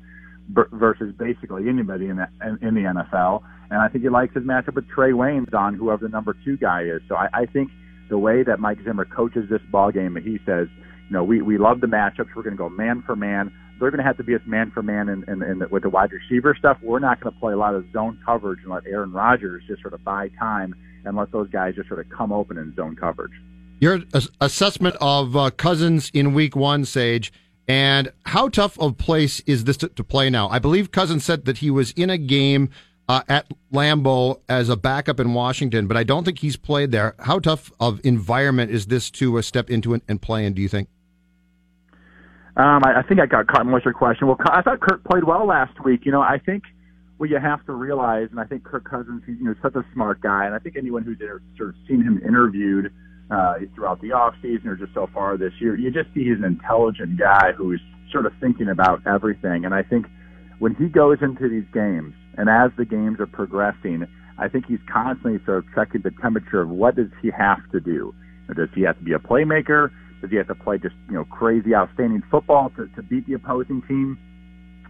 versus 0.48 1.14
basically 1.18 1.68
anybody 1.68 2.08
in 2.08 2.16
the, 2.16 2.28
in 2.60 2.74
the 2.74 2.82
NFL. 2.82 3.42
And 3.70 3.80
I 3.80 3.88
think 3.88 4.04
he 4.04 4.10
likes 4.10 4.34
his 4.34 4.44
matchup 4.44 4.74
with 4.74 4.88
Trae 4.88 5.12
Waynes 5.12 5.54
on 5.54 5.74
whoever 5.74 6.06
the 6.06 6.10
number 6.10 6.36
two 6.44 6.56
guy 6.56 6.82
is. 6.82 7.00
So 7.08 7.16
I, 7.16 7.28
I 7.32 7.46
think 7.46 7.70
the 8.10 8.18
way 8.18 8.42
that 8.42 8.60
Mike 8.60 8.78
Zimmer 8.84 9.04
coaches 9.04 9.48
this 9.48 9.62
ball 9.70 9.90
game, 9.90 10.16
he 10.16 10.38
says, 10.44 10.68
you 11.08 11.12
know, 11.18 11.24
we, 11.24 11.40
we 11.42 11.58
love 11.58 11.80
the 11.80 11.86
matchups. 11.86 12.34
We're 12.36 12.42
going 12.42 12.56
to 12.56 12.58
go 12.58 12.68
man 12.68 13.02
for 13.06 13.16
man. 13.16 13.52
They're 13.80 13.90
going 13.90 13.98
to 13.98 14.04
have 14.04 14.18
to 14.18 14.22
be 14.22 14.34
as 14.34 14.40
man 14.46 14.70
for 14.70 14.82
man 14.82 15.06
the, 15.06 15.68
with 15.70 15.82
the 15.82 15.88
wide 15.88 16.10
receiver 16.12 16.54
stuff. 16.58 16.78
We're 16.82 16.98
not 16.98 17.20
going 17.20 17.32
to 17.32 17.40
play 17.40 17.52
a 17.52 17.56
lot 17.56 17.74
of 17.74 17.84
zone 17.92 18.18
coverage 18.24 18.60
and 18.62 18.70
let 18.70 18.86
Aaron 18.86 19.12
Rodgers 19.12 19.62
just 19.66 19.80
sort 19.80 19.94
of 19.94 20.04
buy 20.04 20.28
time 20.38 20.74
and 21.04 21.16
let 21.16 21.32
those 21.32 21.48
guys 21.48 21.74
just 21.74 21.88
sort 21.88 22.00
of 22.00 22.08
come 22.10 22.32
open 22.32 22.58
in 22.58 22.74
zone 22.76 22.94
coverage. 22.94 23.32
Your 23.80 24.00
assessment 24.40 24.94
of 25.00 25.36
uh, 25.36 25.50
Cousins 25.50 26.10
in 26.14 26.34
Week 26.34 26.54
One, 26.54 26.84
Sage, 26.84 27.32
and 27.72 28.12
how 28.26 28.50
tough 28.50 28.78
of 28.78 28.98
place 28.98 29.40
is 29.46 29.64
this 29.64 29.78
to, 29.78 29.88
to 29.88 30.04
play 30.04 30.28
now? 30.28 30.46
I 30.50 30.58
believe 30.58 30.90
Cousins 30.90 31.24
said 31.24 31.46
that 31.46 31.58
he 31.58 31.70
was 31.70 31.92
in 31.92 32.10
a 32.10 32.18
game 32.18 32.68
uh, 33.08 33.22
at 33.30 33.46
Lambeau 33.72 34.42
as 34.46 34.68
a 34.68 34.76
backup 34.76 35.18
in 35.18 35.32
Washington, 35.32 35.86
but 35.86 35.96
I 35.96 36.04
don't 36.04 36.24
think 36.24 36.40
he's 36.40 36.58
played 36.58 36.90
there. 36.92 37.14
How 37.20 37.38
tough 37.38 37.72
of 37.80 37.98
environment 38.04 38.70
is 38.72 38.88
this 38.88 39.10
to 39.12 39.38
uh, 39.38 39.42
step 39.42 39.70
into 39.70 39.94
and, 39.94 40.02
and 40.06 40.20
play 40.20 40.44
in? 40.44 40.52
Do 40.52 40.60
you 40.60 40.68
think? 40.68 40.90
Um, 42.58 42.82
I, 42.84 42.98
I 42.98 43.02
think 43.08 43.20
I 43.20 43.24
got 43.24 43.46
caught 43.46 43.62
in 43.62 43.72
what's 43.72 43.86
your 43.86 43.94
question. 43.94 44.26
Well, 44.26 44.36
I 44.50 44.60
thought 44.60 44.80
Kirk 44.80 45.02
played 45.04 45.24
well 45.24 45.46
last 45.46 45.82
week. 45.82 46.04
You 46.04 46.12
know, 46.12 46.20
I 46.20 46.38
think 46.44 46.64
what 47.16 47.30
you 47.30 47.38
have 47.38 47.64
to 47.64 47.72
realize, 47.72 48.28
and 48.30 48.38
I 48.38 48.44
think 48.44 48.64
Kirk 48.64 48.84
Cousins, 48.84 49.22
he's 49.24 49.38
you 49.38 49.44
know 49.44 49.54
such 49.62 49.76
a 49.76 49.84
smart 49.94 50.20
guy, 50.20 50.44
and 50.44 50.54
I 50.54 50.58
think 50.58 50.76
anyone 50.76 51.04
who's 51.04 51.16
sort 51.56 51.70
of 51.70 51.74
seen 51.88 52.02
him 52.02 52.20
interviewed 52.22 52.92
uh, 53.32 53.54
throughout 53.74 54.00
the 54.02 54.12
off 54.12 54.34
season 54.42 54.68
or 54.68 54.76
just 54.76 54.92
so 54.92 55.08
far 55.14 55.36
this 55.38 55.52
year, 55.58 55.76
you 55.76 55.90
just 55.90 56.12
see 56.12 56.24
he's 56.24 56.38
an 56.38 56.44
intelligent 56.44 57.18
guy 57.18 57.52
who's 57.56 57.80
sort 58.10 58.26
of 58.26 58.32
thinking 58.40 58.68
about 58.68 59.00
everything. 59.06 59.64
And 59.64 59.74
I 59.74 59.82
think 59.82 60.06
when 60.58 60.74
he 60.74 60.88
goes 60.88 61.18
into 61.22 61.48
these 61.48 61.64
games, 61.72 62.14
and 62.36 62.48
as 62.48 62.70
the 62.76 62.84
games 62.84 63.20
are 63.20 63.26
progressing, 63.26 64.06
I 64.38 64.48
think 64.48 64.66
he's 64.66 64.80
constantly 64.90 65.40
sort 65.44 65.58
of 65.58 65.64
checking 65.74 66.02
the 66.02 66.10
temperature 66.20 66.60
of 66.60 66.68
what 66.68 66.96
does 66.96 67.08
he 67.22 67.30
have 67.36 67.58
to 67.72 67.80
do. 67.80 68.14
Does 68.54 68.68
he 68.74 68.82
have 68.82 68.98
to 68.98 69.04
be 69.04 69.12
a 69.12 69.18
playmaker? 69.18 69.90
Does 70.20 70.30
he 70.30 70.36
have 70.36 70.48
to 70.48 70.54
play 70.54 70.78
just 70.78 70.94
you 71.08 71.14
know 71.14 71.24
crazy, 71.24 71.74
outstanding 71.74 72.22
football 72.30 72.70
to, 72.76 72.86
to 72.96 73.02
beat 73.02 73.26
the 73.26 73.34
opposing 73.34 73.82
team, 73.88 74.18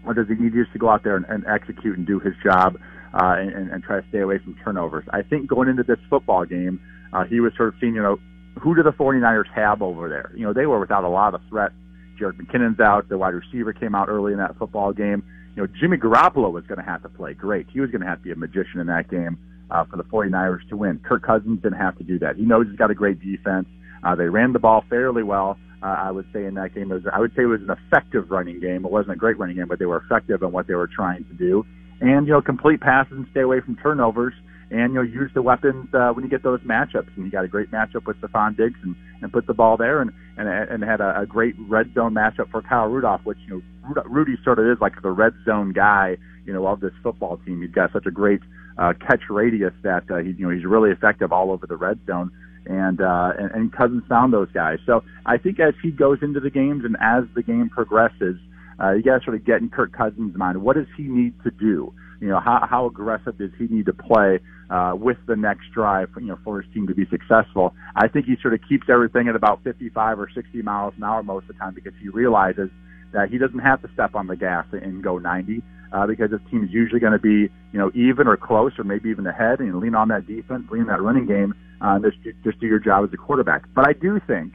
or 0.05 0.15
does 0.15 0.27
he 0.27 0.35
need 0.35 0.53
just 0.53 0.73
to 0.73 0.79
go 0.79 0.89
out 0.89 1.05
there 1.05 1.17
and, 1.17 1.27
and 1.27 1.45
execute 1.47 1.97
and 1.97 2.07
do 2.07 2.19
his 2.19 2.35
job 2.43 2.77
uh, 3.15 3.37
and, 3.39 3.71
and 3.71 3.83
try 3.85 4.01
to 4.01 4.09
stay 4.09 4.19
away 4.19 4.39
from 4.39 4.57
turnovers? 4.65 5.05
I 5.13 5.23
think 5.23 5.49
going 5.49 5.69
into 5.69 5.85
this 5.85 5.99
football 6.11 6.45
game, 6.45 6.81
uh, 7.13 7.25
he 7.25 7.41
was 7.41 7.53
sort 7.57 7.69
of 7.69 7.75
seeing 7.81 7.95
you 7.95 8.03
know 8.03 8.19
who 8.61 8.75
do 8.75 8.83
the 8.83 8.93
49ers 8.93 9.51
have 9.55 9.83
over 9.83 10.09
there? 10.09 10.33
You 10.35 10.47
know 10.47 10.53
they 10.53 10.67
were 10.67 10.81
without 10.81 11.05
a 11.05 11.09
lot 11.09 11.35
of 11.35 11.41
threat. 11.49 11.73
Jerick 12.21 12.41
McKinnon's 12.41 12.81
out. 12.81 13.09
The 13.09 13.19
wide 13.19 13.35
receiver 13.35 13.73
came 13.73 13.95
out 13.95 14.09
early 14.09 14.33
in 14.33 14.39
that 14.39 14.57
football 14.59 14.93
game 14.93 15.25
you 15.55 15.63
know, 15.63 15.69
Jimmy 15.81 15.99
Garoppolo 15.99 16.51
was 16.51 16.65
going 16.67 16.79
to 16.79 16.85
have 16.85 17.03
to 17.03 17.09
play 17.09 17.35
great. 17.35 17.67
He 17.71 17.81
was 17.81 17.91
going 17.91 18.01
to 18.01 18.07
have 18.07 18.19
to 18.19 18.25
be 18.25 18.33
a 18.33 18.37
magician 18.37 18.81
in 18.81 18.87
that 18.87 19.11
game 19.11 19.39
uh, 19.71 19.85
for 19.85 19.97
the 19.97 20.05
49ers 20.05 20.67
to 20.71 20.77
win. 20.77 21.01
Kirk 21.05 21.23
Cousins 21.23 21.61
didn't 21.63 21.79
have 21.79 21.97
to 21.99 22.05
do 22.05 22.19
that. 22.21 22.37
He 22.37 22.43
knows 22.43 22.67
he's 22.69 22.79
got 22.79 22.91
a 22.91 22.95
great 22.95 23.21
defense. 23.21 23.67
Uh, 24.03 24.15
they 24.15 24.29
ran 24.29 24.53
the 24.53 24.59
ball 24.59 24.85
fairly 24.89 25.23
well. 25.23 25.59
Uh, 25.83 25.87
I 25.87 26.11
would 26.11 26.27
say 26.33 26.45
in 26.45 26.55
that 26.55 26.75
game, 26.75 26.91
it 26.91 26.95
was, 26.95 27.05
I 27.13 27.21
would 27.21 27.35
say 27.37 27.43
it 27.43 27.47
was 27.47 27.61
an 27.61 27.71
effective 27.71 28.31
running 28.31 28.61
game. 28.61 28.85
It 28.85 28.91
wasn't 28.91 29.13
a 29.13 29.17
great 29.17 29.39
running 29.39 29.57
game, 29.57 29.69
but 29.69 29.79
they 29.79 29.85
were 29.85 29.99
effective 29.99 30.43
in 30.43 30.53
what 30.53 30.67
they 30.67 30.75
were 30.75 30.87
trying 30.87 31.25
to 31.25 31.35
do. 31.35 31.67
And 32.01 32.27
you 32.27 32.33
know, 32.33 32.41
complete 32.41 32.81
passes 32.81 33.13
and 33.13 33.27
stay 33.31 33.41
away 33.41 33.61
from 33.61 33.77
turnovers 33.77 34.35
and 34.73 34.95
you 34.95 34.99
know 34.99 35.03
use 35.03 35.31
the 35.35 35.43
weapons 35.43 35.93
uh, 35.93 36.11
when 36.13 36.25
you 36.25 36.31
get 36.31 36.43
those 36.43 36.61
matchups. 36.61 37.15
And 37.15 37.25
you 37.25 37.31
got 37.31 37.45
a 37.45 37.49
great 37.49 37.71
matchup 37.71 38.07
with 38.07 38.21
Stefon 38.21 38.57
Diggs 38.57 38.79
and, 38.83 38.97
and 39.21 39.33
put 39.33 39.47
the 39.47 39.55
ball 39.55 39.77
there, 39.77 40.01
and 40.01 40.11
and 40.37 40.49
and 40.49 40.83
had 40.83 41.01
a, 41.01 41.21
a 41.21 41.27
great 41.27 41.55
red 41.69 41.93
zone 41.95 42.15
matchup 42.15 42.51
for 42.51 42.63
Kyle 42.63 42.87
Rudolph, 42.87 43.21
which 43.25 43.39
you 43.47 43.63
know 43.85 44.03
Rudy 44.07 44.37
sort 44.43 44.59
of 44.59 44.67
is 44.67 44.81
like 44.81 45.01
the 45.03 45.11
red 45.11 45.35
zone 45.45 45.73
guy, 45.73 46.17
you 46.47 46.53
know, 46.53 46.67
of 46.67 46.81
this 46.81 46.93
football 47.03 47.39
team. 47.45 47.61
He's 47.61 47.71
got 47.71 47.93
such 47.93 48.07
a 48.07 48.11
great 48.11 48.41
uh, 48.79 48.95
catch 49.07 49.23
radius 49.29 49.75
that 49.83 50.11
uh, 50.11 50.19
he 50.19 50.31
you 50.31 50.47
know 50.47 50.51
he's 50.51 50.65
really 50.65 50.91
effective 50.91 51.33
all 51.33 51.53
over 51.53 51.67
the 51.67 51.77
red 51.77 52.01
zone. 52.07 52.33
And, 52.65 53.01
uh, 53.01 53.33
and 53.37 53.51
and 53.51 53.73
Cousins 53.73 54.05
found 54.09 54.33
those 54.33 54.49
guys. 54.53 54.79
So 54.87 55.03
I 55.27 55.37
think 55.37 55.59
as 55.59 55.75
he 55.83 55.91
goes 55.91 56.19
into 56.23 56.39
the 56.39 56.49
games 56.49 56.85
and 56.85 56.97
as 57.01 57.25
the 57.35 57.43
game 57.43 57.69
progresses, 57.69 58.37
uh, 58.81 58.93
you 58.93 59.03
got 59.03 59.19
to 59.19 59.25
sort 59.25 59.37
of 59.37 59.45
get 59.45 59.61
in 59.61 59.69
Kirk 59.69 59.93
Cousins' 59.93 60.37
mind. 60.37 60.63
What 60.63 60.77
does 60.77 60.87
he 60.97 61.03
need 61.03 61.35
to 61.43 61.51
do? 61.51 61.93
You 62.23 62.29
know, 62.29 62.39
how, 62.39 62.65
how 62.71 62.87
aggressive 62.87 63.37
does 63.37 63.51
he 63.59 63.67
need 63.67 63.87
to 63.87 63.93
play 63.93 64.39
uh, 64.71 64.95
with 64.95 65.17
the 65.27 65.35
next 65.35 65.73
drive, 65.75 66.09
you 66.21 66.29
know, 66.29 66.39
for 66.45 66.63
his 66.63 66.73
team 66.73 66.87
to 66.87 66.95
be 66.95 67.05
successful? 67.11 67.75
I 67.97 68.07
think 68.07 68.27
he 68.27 68.37
sort 68.41 68.55
of 68.55 68.61
keeps 68.69 68.87
everything 68.89 69.27
at 69.27 69.35
about 69.35 69.65
55 69.65 70.21
or 70.21 70.31
60 70.33 70.63
miles 70.63 70.95
an 70.97 71.03
hour 71.03 71.25
most 71.25 71.43
of 71.43 71.49
the 71.49 71.55
time 71.55 71.75
because 71.75 71.95
he 72.01 72.09
realizes 72.09 72.71
that 73.13 73.29
he 73.29 73.39
doesn't 73.39 73.59
have 73.59 73.83
to 73.83 73.89
step 73.93 74.15
on 74.15 74.29
the 74.29 74.37
gas 74.37 74.65
and 74.71 75.03
go 75.03 75.19
90 75.19 75.65
uh, 75.93 76.07
because 76.07 76.31
his 76.31 76.41
team 76.49 76.63
is 76.63 76.71
usually 76.71 77.01
going 77.01 77.13
to 77.13 77.19
be, 77.19 77.51
you 77.73 77.79
know, 77.81 77.91
even 77.93 78.29
or 78.29 78.37
close 78.37 78.71
or 78.79 78.85
maybe 78.85 79.11
even 79.11 79.27
ahead 79.27 79.59
and 79.59 79.81
lean 79.81 79.97
on 79.97 80.07
that 80.07 80.25
defense, 80.25 80.63
lean 80.71 80.83
on 80.83 80.87
that 80.87 81.03
running 81.03 81.27
game, 81.27 81.53
uh, 81.81 81.99
and 81.99 82.05
just, 82.05 82.19
just 82.45 82.61
do 82.61 82.69
your 82.69 82.79
job 82.79 83.03
as 83.03 83.13
a 83.13 83.17
quarterback. 83.17 83.65
But 83.75 83.89
I 83.89 83.95
do 83.95 84.21
think 84.29 84.55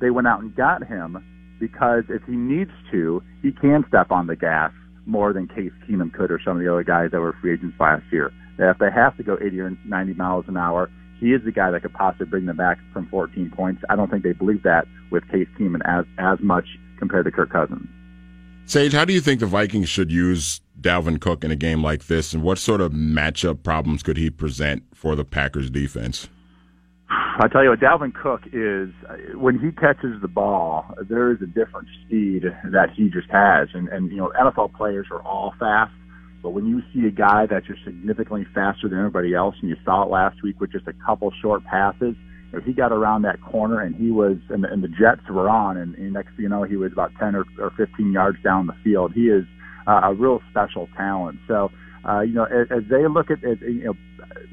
they 0.00 0.10
went 0.10 0.28
out 0.28 0.42
and 0.42 0.54
got 0.54 0.86
him 0.86 1.58
because 1.58 2.04
if 2.08 2.22
he 2.22 2.36
needs 2.36 2.70
to, 2.92 3.20
he 3.42 3.50
can 3.50 3.84
step 3.88 4.12
on 4.12 4.28
the 4.28 4.36
gas 4.36 4.70
more 5.10 5.32
than 5.32 5.48
Case 5.48 5.72
Keenum 5.88 6.12
could 6.12 6.30
or 6.30 6.40
some 6.44 6.56
of 6.56 6.62
the 6.62 6.70
other 6.70 6.84
guys 6.84 7.10
that 7.10 7.20
were 7.20 7.34
free 7.40 7.54
agents 7.54 7.76
last 7.78 8.04
year. 8.12 8.32
That 8.58 8.70
if 8.70 8.78
they 8.78 8.90
have 8.90 9.16
to 9.16 9.22
go 9.22 9.36
80 9.40 9.60
or 9.60 9.76
90 9.84 10.14
miles 10.14 10.44
an 10.48 10.56
hour, 10.56 10.90
he 11.18 11.32
is 11.32 11.44
the 11.44 11.52
guy 11.52 11.70
that 11.70 11.82
could 11.82 11.92
possibly 11.92 12.26
bring 12.26 12.46
them 12.46 12.56
back 12.56 12.78
from 12.92 13.06
14 13.08 13.52
points. 13.54 13.82
I 13.90 13.96
don't 13.96 14.10
think 14.10 14.22
they 14.22 14.32
believe 14.32 14.62
that 14.62 14.86
with 15.10 15.28
Case 15.28 15.48
Keenum 15.58 15.80
as 15.84 16.06
as 16.18 16.38
much 16.40 16.64
compared 16.98 17.26
to 17.26 17.30
Kirk 17.30 17.50
Cousins. 17.50 17.88
Sage, 18.66 18.92
how 18.92 19.04
do 19.04 19.12
you 19.12 19.20
think 19.20 19.40
the 19.40 19.46
Vikings 19.46 19.88
should 19.88 20.12
use 20.12 20.60
Dalvin 20.80 21.20
Cook 21.20 21.42
in 21.44 21.50
a 21.50 21.56
game 21.56 21.82
like 21.82 22.06
this, 22.06 22.32
and 22.32 22.42
what 22.42 22.58
sort 22.58 22.80
of 22.80 22.92
matchup 22.92 23.62
problems 23.62 24.02
could 24.02 24.16
he 24.16 24.30
present 24.30 24.84
for 24.94 25.16
the 25.16 25.24
Packers 25.24 25.70
defense? 25.70 26.28
I 27.10 27.48
tell 27.50 27.64
you 27.64 27.70
what, 27.70 27.80
Dalvin 27.80 28.14
Cook 28.14 28.42
is 28.52 28.90
when 29.34 29.58
he 29.58 29.72
catches 29.72 30.20
the 30.22 30.28
ball, 30.28 30.94
there 31.08 31.32
is 31.32 31.38
a 31.42 31.46
different 31.46 31.88
speed 32.04 32.44
that 32.70 32.90
he 32.94 33.08
just 33.08 33.28
has, 33.30 33.68
and 33.74 33.88
and 33.88 34.10
you 34.10 34.18
know 34.18 34.32
NFL 34.40 34.74
players 34.74 35.06
are 35.10 35.22
all 35.22 35.52
fast, 35.58 35.92
but 36.42 36.50
when 36.50 36.66
you 36.66 36.82
see 36.92 37.06
a 37.06 37.10
guy 37.10 37.46
that's 37.46 37.66
just 37.66 37.84
significantly 37.84 38.46
faster 38.54 38.88
than 38.88 38.98
everybody 38.98 39.34
else, 39.34 39.56
and 39.60 39.70
you 39.70 39.76
saw 39.84 40.04
it 40.04 40.10
last 40.10 40.42
week 40.42 40.60
with 40.60 40.70
just 40.70 40.86
a 40.86 40.92
couple 41.04 41.32
short 41.42 41.64
passes, 41.64 42.14
if 42.52 42.64
he 42.64 42.72
got 42.72 42.92
around 42.92 43.22
that 43.22 43.40
corner 43.42 43.80
and 43.80 43.94
he 43.94 44.10
was 44.10 44.36
and 44.48 44.64
the, 44.64 44.68
and 44.68 44.82
the 44.82 44.88
Jets 44.88 45.28
were 45.28 45.48
on, 45.48 45.76
and, 45.76 45.94
and 45.96 46.12
next 46.12 46.30
thing 46.36 46.44
you 46.44 46.48
know, 46.48 46.62
he 46.62 46.76
was 46.76 46.92
about 46.92 47.12
10 47.18 47.34
or, 47.34 47.44
or 47.58 47.72
15 47.76 48.12
yards 48.12 48.38
down 48.42 48.66
the 48.66 48.76
field. 48.82 49.12
He 49.14 49.28
is 49.28 49.44
uh, 49.86 50.00
a 50.04 50.14
real 50.14 50.40
special 50.50 50.88
talent. 50.96 51.38
So 51.46 51.70
uh, 52.08 52.20
you 52.20 52.32
know, 52.32 52.44
as, 52.44 52.66
as 52.70 52.82
they 52.88 53.06
look 53.06 53.30
at, 53.30 53.44
at 53.44 53.60
you 53.60 53.84
know, 53.84 53.94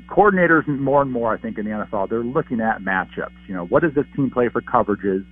coordinators 0.09 0.67
more 0.67 1.01
and 1.01 1.11
more, 1.11 1.33
I 1.33 1.37
think 1.37 1.57
in 1.57 1.65
the 1.65 1.71
NFL, 1.71 2.09
they're 2.09 2.23
looking 2.23 2.59
at 2.59 2.81
matchups. 2.81 3.37
You 3.47 3.55
know, 3.55 3.65
what 3.65 3.83
does 3.83 3.93
this 3.93 4.05
team 4.15 4.29
play 4.29 4.49
for 4.49 4.61
coverages? 4.61 5.25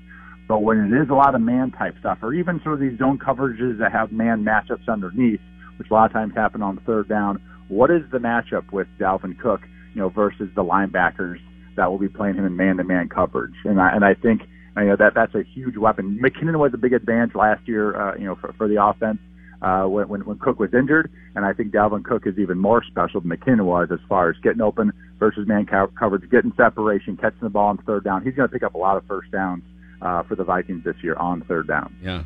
But 0.47 0.61
when 0.61 0.77
it 0.77 1.01
is 1.01 1.09
a 1.09 1.13
lot 1.13 1.35
of 1.35 1.41
man 1.41 1.71
type 1.71 1.95
stuff, 1.99 2.19
or 2.21 2.33
even 2.33 2.61
sort 2.63 2.75
of 2.75 2.79
these 2.79 2.97
zone 2.97 3.17
coverages 3.17 3.79
that 3.79 3.91
have 3.91 4.11
man 4.11 4.45
matchups 4.45 4.87
underneath, 4.87 5.41
which 5.77 5.89
a 5.89 5.93
lot 5.93 6.05
of 6.05 6.13
times 6.13 6.33
happen 6.35 6.61
on 6.61 6.79
third 6.85 7.09
down. 7.09 7.41
What 7.67 7.89
is 7.91 8.03
the 8.11 8.19
matchup 8.19 8.71
with 8.71 8.87
Dalvin 8.99 9.37
Cook, 9.39 9.61
you 9.93 10.01
know, 10.01 10.09
versus 10.09 10.49
the 10.55 10.63
linebackers 10.63 11.37
that 11.75 11.89
will 11.89 11.97
be 11.97 12.07
playing 12.07 12.35
him 12.35 12.45
in 12.45 12.55
man-to-man 12.55 13.09
coverage? 13.09 13.55
And 13.65 13.81
I, 13.81 13.89
and 13.93 14.05
I 14.05 14.13
think 14.13 14.41
you 14.77 14.85
know 14.85 14.95
that 14.97 15.13
that's 15.15 15.33
a 15.35 15.43
huge 15.43 15.77
weapon. 15.77 16.19
McKinnon 16.23 16.59
was 16.59 16.73
a 16.73 16.77
big 16.77 16.93
advantage 16.93 17.35
last 17.35 17.67
year, 17.67 17.99
uh, 17.99 18.15
you 18.15 18.25
know, 18.25 18.35
for, 18.35 18.53
for 18.53 18.67
the 18.67 18.81
offense 18.81 19.17
uh, 19.65 19.87
when, 19.87 20.07
when 20.07 20.21
when 20.25 20.37
Cook 20.37 20.59
was 20.59 20.73
injured, 20.75 21.11
and 21.35 21.43
I 21.43 21.51
think 21.51 21.73
Dalvin 21.73 22.05
Cook 22.05 22.27
is 22.27 22.37
even 22.37 22.59
more 22.59 22.83
special 22.83 23.19
than 23.19 23.31
McKinnon 23.31 23.65
was 23.65 23.89
as 23.91 23.99
far 24.07 24.29
as 24.29 24.35
getting 24.43 24.61
open 24.61 24.91
versus 25.17 25.47
man 25.47 25.65
co- 25.65 25.91
coverage, 25.97 26.29
getting 26.29 26.53
separation, 26.55 27.17
catching 27.17 27.39
the 27.41 27.49
ball 27.49 27.69
on 27.69 27.77
third 27.79 28.03
down. 28.03 28.23
He's 28.23 28.35
going 28.35 28.47
to 28.47 28.53
pick 28.53 28.61
up 28.61 28.75
a 28.75 28.77
lot 28.77 28.95
of 28.95 29.05
first 29.07 29.31
downs 29.31 29.63
uh, 30.03 30.21
for 30.23 30.35
the 30.35 30.43
Vikings 30.43 30.83
this 30.83 30.95
year 31.01 31.15
on 31.15 31.41
third 31.45 31.67
down. 31.67 31.95
Yeah. 31.99 32.23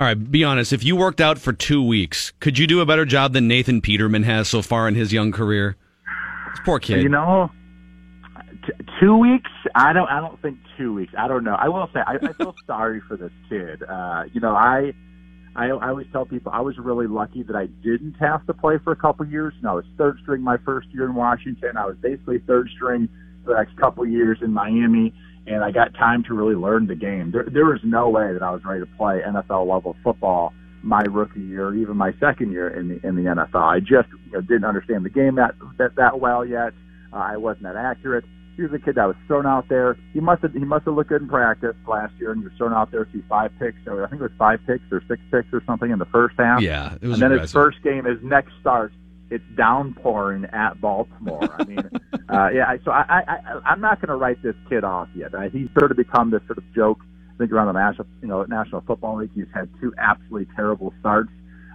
All 0.00 0.06
right, 0.06 0.30
be 0.30 0.42
honest. 0.42 0.72
If 0.72 0.82
you 0.82 0.96
worked 0.96 1.20
out 1.20 1.38
for 1.38 1.52
two 1.52 1.82
weeks, 1.82 2.32
could 2.40 2.58
you 2.58 2.66
do 2.66 2.80
a 2.80 2.86
better 2.86 3.04
job 3.04 3.34
than 3.34 3.46
Nathan 3.46 3.80
Peterman 3.80 4.24
has 4.24 4.48
so 4.48 4.60
far 4.60 4.88
in 4.88 4.96
his 4.96 5.12
young 5.12 5.30
career? 5.30 5.76
This 6.50 6.60
poor 6.64 6.80
kid. 6.80 7.02
You 7.02 7.08
know, 7.08 7.52
t- 8.66 8.84
two 8.98 9.16
weeks. 9.16 9.50
I 9.76 9.92
don't. 9.92 10.08
I 10.08 10.18
don't 10.18 10.40
think 10.42 10.58
two 10.76 10.92
weeks. 10.92 11.12
I 11.16 11.28
don't 11.28 11.44
know. 11.44 11.54
I 11.54 11.68
will 11.68 11.88
say 11.94 12.00
I, 12.04 12.14
I 12.14 12.32
feel 12.32 12.54
sorry 12.66 13.00
for 13.06 13.16
this 13.16 13.30
kid. 13.48 13.84
Uh, 13.84 14.24
you 14.32 14.40
know, 14.40 14.56
I, 14.56 14.92
I 15.56 15.66
I 15.66 15.88
always 15.88 16.06
tell 16.12 16.24
people 16.24 16.52
I 16.54 16.60
was 16.60 16.76
really 16.78 17.06
lucky 17.06 17.42
that 17.44 17.56
I 17.56 17.66
didn't 17.66 18.14
have 18.20 18.46
to 18.46 18.54
play 18.54 18.78
for 18.82 18.92
a 18.92 18.96
couple 18.96 19.26
years. 19.26 19.54
Know, 19.62 19.70
I 19.70 19.74
was 19.74 19.84
third 19.98 20.18
string 20.22 20.42
my 20.42 20.56
first 20.58 20.88
year 20.92 21.04
in 21.04 21.14
Washington. 21.14 21.76
I 21.76 21.86
was 21.86 21.96
basically 22.00 22.38
third 22.38 22.68
string 22.74 23.08
the 23.46 23.54
next 23.54 23.76
couple 23.76 24.06
years 24.06 24.38
in 24.42 24.52
Miami 24.52 25.12
and 25.46 25.64
I 25.64 25.70
got 25.70 25.94
time 25.94 26.22
to 26.24 26.34
really 26.34 26.54
learn 26.54 26.86
the 26.86 26.94
game. 26.94 27.30
There, 27.32 27.46
there 27.50 27.66
was 27.66 27.80
no 27.82 28.08
way 28.08 28.32
that 28.32 28.42
I 28.42 28.50
was 28.50 28.64
ready 28.64 28.80
to 28.80 28.90
play 28.96 29.20
NFL 29.26 29.66
level 29.72 29.96
football 30.04 30.52
my 30.82 31.02
rookie 31.02 31.40
year, 31.40 31.74
even 31.74 31.96
my 31.96 32.12
second 32.20 32.52
year 32.52 32.68
in 32.68 32.88
the 32.88 33.06
in 33.06 33.16
the 33.16 33.22
NFL. 33.22 33.62
I 33.62 33.80
just 33.80 34.08
you 34.26 34.32
know, 34.32 34.40
didn't 34.40 34.64
understand 34.64 35.04
the 35.04 35.10
game 35.10 35.34
that 35.36 35.54
that, 35.78 35.96
that 35.96 36.20
well 36.20 36.44
yet. 36.44 36.72
Uh, 37.12 37.16
I 37.16 37.36
wasn't 37.36 37.64
that 37.64 37.76
accurate. 37.76 38.24
Here's 38.60 38.74
a 38.74 38.78
kid 38.78 38.96
that 38.96 39.06
was 39.06 39.16
thrown 39.26 39.46
out 39.46 39.70
there. 39.70 39.96
He 40.12 40.20
must 40.20 40.42
have 40.42 40.52
he 40.52 40.58
must 40.58 40.84
have 40.84 40.94
looked 40.94 41.08
good 41.08 41.22
in 41.22 41.28
practice 41.28 41.74
last 41.88 42.12
year, 42.20 42.32
and 42.32 42.42
he 42.42 42.44
was 42.44 42.52
thrown 42.58 42.74
out 42.74 42.90
there 42.90 43.06
to 43.06 43.22
five 43.26 43.50
picks. 43.58 43.78
Or 43.86 44.04
I 44.04 44.10
think 44.10 44.20
it 44.20 44.24
was 44.24 44.32
five 44.38 44.60
picks 44.66 44.84
or 44.92 45.02
six 45.08 45.22
picks 45.30 45.48
or 45.50 45.62
something 45.64 45.90
in 45.90 45.98
the 45.98 46.04
first 46.04 46.34
half. 46.38 46.60
Yeah, 46.60 46.96
it 47.00 47.06
was 47.06 47.14
and 47.14 47.22
then 47.22 47.32
aggressive. 47.32 47.42
his 47.42 47.52
first 47.52 47.82
game, 47.82 48.04
his 48.04 48.18
next 48.22 48.52
start, 48.60 48.92
it's 49.30 49.44
downpouring 49.56 50.44
at 50.52 50.78
Baltimore. 50.78 51.48
I 51.58 51.64
mean, 51.64 51.78
uh, 52.28 52.50
yeah. 52.52 52.76
So 52.84 52.90
I, 52.90 53.04
I, 53.08 53.22
I 53.26 53.60
I'm 53.64 53.80
not 53.80 53.98
going 54.02 54.10
to 54.10 54.16
write 54.16 54.42
this 54.42 54.56
kid 54.68 54.84
off 54.84 55.08
yet. 55.14 55.34
Uh, 55.34 55.48
he's 55.48 55.68
sort 55.78 55.90
of 55.90 55.96
become 55.96 56.30
this 56.30 56.42
sort 56.46 56.58
of 56.58 56.74
joke. 56.74 56.98
I 57.34 57.38
think 57.38 57.52
around 57.52 57.68
the 57.68 57.80
national, 57.80 58.08
you 58.20 58.28
know, 58.28 58.44
National 58.44 58.82
Football 58.82 59.20
League, 59.20 59.30
he's 59.34 59.46
had 59.54 59.70
two 59.80 59.94
absolutely 59.96 60.54
terrible 60.54 60.92
starts. 61.00 61.30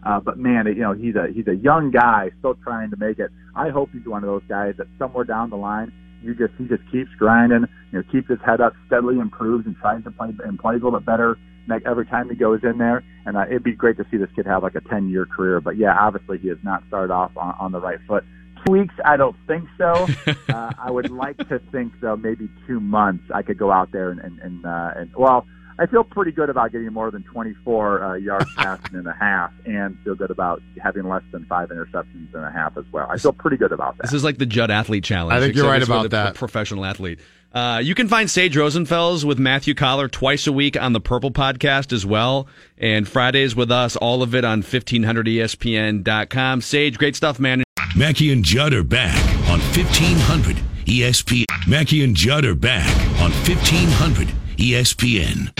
Uh, 0.05 0.19
but 0.19 0.37
man, 0.37 0.67
you 0.67 0.75
know, 0.75 0.93
he's 0.93 1.15
a 1.15 1.27
he's 1.33 1.47
a 1.47 1.55
young 1.55 1.89
guy 1.89 2.29
still 2.37 2.53
trying 2.63 2.91
to 2.91 2.97
make 2.97 3.17
it. 3.17 3.31
I 3.55 3.69
hope 3.69 3.89
he's 3.91 4.05
one 4.05 4.23
of 4.23 4.27
those 4.27 4.43
guys 4.47 4.75
that 4.77 4.85
somewhere 4.99 5.23
down 5.25 5.49
the 5.49 5.57
line, 5.57 5.91
you 6.25 6.35
just 6.35 6.53
he 6.57 6.65
just 6.65 6.83
keeps 6.91 7.11
grinding, 7.17 7.65
you 7.91 7.99
know, 7.99 8.03
keeps 8.11 8.27
his 8.29 8.39
head 8.45 8.61
up, 8.61 8.73
steadily 8.87 9.19
improves, 9.19 9.65
and 9.65 9.75
tries 9.77 10.03
to 10.03 10.11
play 10.11 10.29
and 10.43 10.59
plays 10.59 10.81
a 10.81 10.85
little 10.85 10.99
bit 10.99 11.05
better 11.05 11.37
like 11.67 11.83
every 11.85 12.05
time 12.05 12.29
he 12.29 12.35
goes 12.35 12.59
in 12.63 12.77
there. 12.77 13.03
And 13.25 13.37
uh, 13.37 13.45
it'd 13.47 13.63
be 13.63 13.73
great 13.73 13.97
to 13.97 14.05
see 14.11 14.17
this 14.17 14.29
kid 14.35 14.45
have 14.45 14.63
like 14.63 14.75
a 14.75 14.81
10 14.81 15.09
year 15.09 15.25
career. 15.25 15.61
But 15.61 15.77
yeah, 15.77 15.95
obviously 15.99 16.37
he 16.37 16.49
has 16.49 16.57
not 16.63 16.83
started 16.87 17.13
off 17.13 17.31
on, 17.37 17.55
on 17.59 17.71
the 17.71 17.79
right 17.79 17.99
foot. 18.07 18.23
Two 18.65 18.73
weeks, 18.73 18.93
I 19.03 19.17
don't 19.17 19.35
think 19.47 19.67
so. 19.77 20.07
uh, 20.49 20.71
I 20.77 20.89
would 20.91 21.11
like 21.11 21.37
to 21.49 21.59
think 21.71 21.93
though, 22.01 22.15
maybe 22.15 22.49
two 22.67 22.79
months 22.79 23.25
I 23.33 23.41
could 23.41 23.57
go 23.57 23.71
out 23.71 23.91
there 23.91 24.09
and, 24.09 24.19
and, 24.19 24.39
and, 24.39 24.65
uh, 24.65 24.91
and 24.95 25.11
well, 25.15 25.45
I 25.77 25.85
feel 25.87 26.03
pretty 26.03 26.31
good 26.31 26.49
about 26.49 26.71
getting 26.71 26.91
more 26.93 27.11
than 27.11 27.23
24 27.23 28.03
uh, 28.03 28.13
yards 28.15 28.53
passing 28.57 28.95
and 28.95 29.07
a 29.07 29.13
half, 29.13 29.51
and 29.65 29.97
feel 30.03 30.15
good 30.15 30.31
about 30.31 30.61
having 30.81 31.03
less 31.07 31.23
than 31.31 31.45
five 31.45 31.69
interceptions 31.69 32.33
and 32.33 32.45
a 32.45 32.51
half 32.51 32.77
as 32.77 32.85
well. 32.91 33.07
I 33.09 33.17
feel 33.17 33.33
pretty 33.33 33.57
good 33.57 33.71
about 33.71 33.97
that. 33.97 34.03
This 34.03 34.13
is 34.13 34.23
like 34.23 34.37
the 34.37 34.45
Judd 34.45 34.71
Athlete 34.71 35.03
Challenge. 35.03 35.33
I 35.35 35.39
think 35.41 35.55
you're 35.55 35.67
right 35.67 35.83
about 35.83 36.09
that. 36.11 36.35
pro- 36.35 36.47
Professional 36.47 36.85
athlete. 36.85 37.19
Uh, 37.53 37.79
you 37.81 37.95
can 37.95 38.07
find 38.09 38.29
Sage 38.29 38.55
Rosenfels 38.55 39.23
with 39.23 39.39
Matthew 39.39 39.73
Coller 39.73 40.09
twice 40.09 40.45
a 40.45 40.51
week 40.51 40.75
on 40.79 40.91
the 40.91 40.99
Purple 40.99 41.31
Podcast 41.31 41.93
as 41.93 42.05
well, 42.05 42.47
and 42.77 43.07
Fridays 43.07 43.55
with 43.55 43.71
us. 43.71 43.95
All 43.95 44.21
of 44.23 44.35
it 44.35 44.43
on 44.45 44.59
E 44.59 44.63
1500ESPN.com. 44.63 46.61
Sage, 46.61 46.97
great 46.97 47.15
stuff, 47.15 47.39
man. 47.39 47.63
Mackey 47.95 48.31
and 48.31 48.43
Judd 48.43 48.73
are 48.73 48.83
back 48.83 49.15
on 49.49 49.59
1500 49.59 50.57
ESPN. 50.85 51.45
Mackey 51.67 52.03
and 52.03 52.15
Judd 52.15 52.43
are 52.45 52.55
back 52.55 52.89
on 53.21 53.31
1500 53.31 54.29
ESPN. 54.57 55.51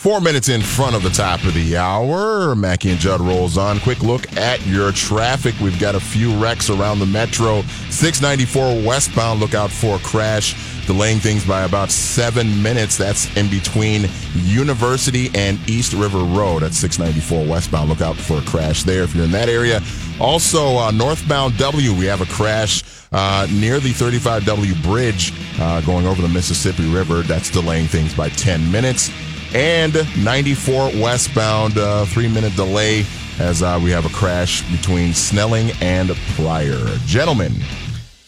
Four 0.00 0.22
minutes 0.22 0.48
in 0.48 0.62
front 0.62 0.96
of 0.96 1.02
the 1.02 1.10
top 1.10 1.44
of 1.44 1.52
the 1.52 1.76
hour. 1.76 2.54
Mackey 2.54 2.90
and 2.90 2.98
Judd 2.98 3.20
rolls 3.20 3.58
on. 3.58 3.78
Quick 3.80 4.02
look 4.02 4.34
at 4.38 4.66
your 4.66 4.92
traffic. 4.92 5.54
We've 5.60 5.78
got 5.78 5.94
a 5.94 6.00
few 6.00 6.34
wrecks 6.42 6.70
around 6.70 7.00
the 7.00 7.06
metro. 7.06 7.60
694 7.90 8.82
westbound. 8.86 9.40
Look 9.40 9.52
out 9.52 9.70
for 9.70 9.96
a 9.96 9.98
crash, 9.98 10.54
delaying 10.86 11.18
things 11.18 11.46
by 11.46 11.64
about 11.64 11.90
seven 11.90 12.62
minutes. 12.62 12.96
That's 12.96 13.36
in 13.36 13.50
between 13.50 14.08
University 14.34 15.28
and 15.34 15.58
East 15.68 15.92
River 15.92 16.20
Road 16.20 16.62
at 16.62 16.72
694 16.72 17.46
westbound. 17.46 17.90
Look 17.90 18.00
out 18.00 18.16
for 18.16 18.38
a 18.38 18.42
crash 18.42 18.84
there 18.84 19.02
if 19.02 19.14
you're 19.14 19.26
in 19.26 19.32
that 19.32 19.50
area. 19.50 19.82
Also, 20.20 20.76
uh, 20.76 20.90
northbound 20.90 21.56
W, 21.58 21.94
we 21.94 22.04
have 22.04 22.20
a 22.20 22.26
crash 22.26 22.84
uh, 23.12 23.46
near 23.52 23.80
the 23.80 23.90
35W 23.90 24.82
bridge 24.82 25.32
uh, 25.58 25.80
going 25.80 26.06
over 26.06 26.20
the 26.20 26.28
Mississippi 26.28 26.88
River. 26.90 27.22
That's 27.22 27.50
delaying 27.50 27.86
things 27.86 28.14
by 28.14 28.28
10 28.28 28.70
minutes 28.70 29.10
and 29.54 29.94
94 30.22 30.90
westbound, 31.00 31.76
uh, 31.78 32.04
three 32.04 32.28
minute 32.28 32.54
delay 32.54 33.04
as 33.38 33.62
uh, 33.62 33.80
we 33.82 33.90
have 33.90 34.06
a 34.06 34.10
crash 34.10 34.62
between 34.70 35.14
Snelling 35.14 35.70
and 35.80 36.10
Prior. 36.36 36.84
Gentlemen, 37.06 37.52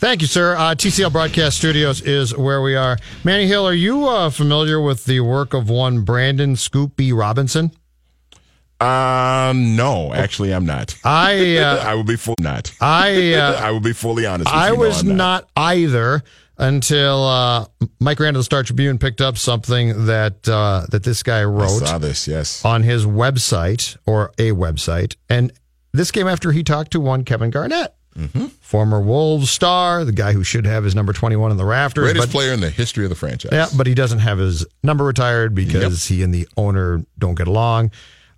Thank 0.02 0.20
you, 0.20 0.26
sir. 0.26 0.56
Uh, 0.56 0.74
TCL 0.74 1.12
Broadcast 1.12 1.56
Studios 1.56 2.00
is 2.00 2.36
where 2.36 2.60
we 2.60 2.74
are. 2.74 2.98
Manny 3.22 3.46
Hill, 3.46 3.64
are 3.64 3.72
you 3.72 4.08
uh, 4.08 4.30
familiar 4.30 4.80
with 4.80 5.04
the 5.04 5.20
work 5.20 5.54
of 5.54 5.70
one 5.70 6.02
Brandon 6.02 6.56
Scoop 6.56 6.96
B. 6.96 7.12
Robinson? 7.12 7.70
Um, 8.82 9.76
no, 9.76 10.12
actually, 10.12 10.52
I'm 10.52 10.66
not. 10.66 10.96
I 11.04 11.56
uh, 11.58 11.76
I 11.84 11.94
will 11.94 12.04
be 12.04 12.16
full 12.16 12.34
not. 12.40 12.72
I 12.80 13.34
uh, 13.34 13.54
I 13.60 13.70
will 13.70 13.80
be 13.80 13.92
fully 13.92 14.26
honest. 14.26 14.50
With 14.50 14.54
I. 14.54 14.68
No, 14.70 14.74
was 14.76 15.00
I'm 15.02 15.16
not. 15.16 15.48
either 15.56 16.22
until 16.58 17.24
uh, 17.24 17.66
Mike 17.98 18.20
Rand 18.20 18.36
of 18.36 18.40
the 18.40 18.44
Star 18.44 18.62
Tribune 18.62 18.98
picked 18.98 19.20
up 19.20 19.36
something 19.38 20.06
that 20.06 20.48
uh, 20.48 20.86
that 20.90 21.02
this 21.02 21.22
guy 21.22 21.40
I 21.40 21.44
wrote 21.44 21.80
saw 21.86 21.98
this. 21.98 22.28
Yes. 22.28 22.64
on 22.64 22.82
his 22.82 23.06
website 23.06 23.96
or 24.06 24.32
a 24.38 24.50
website, 24.52 25.16
and 25.28 25.52
this 25.92 26.10
came 26.10 26.28
after 26.28 26.52
he 26.52 26.62
talked 26.62 26.92
to 26.92 27.00
one 27.00 27.24
Kevin 27.24 27.50
Garnett, 27.50 27.94
Mm-hmm. 28.16 28.48
former 28.60 29.00
Wolves 29.00 29.50
star, 29.50 30.04
the 30.04 30.12
guy 30.12 30.34
who 30.34 30.44
should 30.44 30.66
have 30.66 30.84
his 30.84 30.94
number 30.94 31.14
twenty 31.14 31.34
one 31.36 31.50
in 31.50 31.56
the 31.56 31.64
rafters, 31.64 32.04
Greatest 32.04 32.26
but- 32.28 32.32
player 32.32 32.52
in 32.52 32.60
the 32.60 32.68
history 32.68 33.04
of 33.04 33.08
the 33.08 33.16
franchise. 33.16 33.52
Yeah, 33.52 33.68
but 33.74 33.86
he 33.86 33.94
doesn't 33.94 34.18
have 34.18 34.36
his 34.38 34.66
number 34.82 35.02
retired 35.04 35.54
because 35.54 36.04
he 36.08 36.22
and 36.22 36.32
the 36.34 36.46
owner 36.58 37.06
don't 37.18 37.36
get 37.36 37.48
along. 37.48 37.90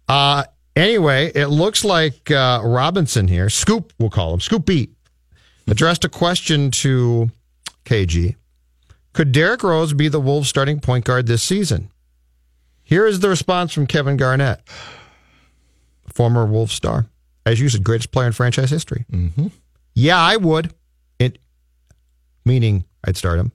Uh, 0.09 0.45
anyway, 0.77 1.33
it 1.35 1.47
looks 1.47 1.85
like 1.85 2.31
uh, 2.31 2.61
Robinson 2.65 3.29
here, 3.29 3.49
Scoop, 3.49 3.93
we'll 3.99 4.11
call 4.11 4.35
him, 4.35 4.41
Scoop 4.41 4.67
Beat, 4.67 4.95
addressed 5.67 6.05
a 6.05 6.09
question 6.09 6.71
to 6.71 7.31
KG. 7.85 8.37
Could 9.13 9.33
Derrick 9.33 9.63
Rose 9.63 9.93
be 9.93 10.09
the 10.09 10.21
Wolves 10.21 10.49
starting 10.49 10.81
point 10.81 11.05
guard 11.05 11.27
this 11.27 11.43
season? 11.43 11.91
Here 12.83 13.07
is 13.07 13.21
the 13.21 13.29
response 13.29 13.73
from 13.73 13.87
Kevin 13.87 14.17
Garnett, 14.17 14.61
former 16.13 16.45
Wolves 16.45 16.75
star. 16.75 17.07
As 17.47 17.61
you 17.61 17.69
said, 17.69 17.85
greatest 17.85 18.11
player 18.11 18.27
in 18.27 18.33
franchise 18.33 18.71
history. 18.71 19.05
Mm-hmm. 19.11 19.49
Yeah, 19.95 20.19
I 20.19 20.37
would. 20.37 20.73
It 21.19 21.39
meaning 22.45 22.85
I'd 23.05 23.17
start 23.17 23.39
him. 23.39 23.53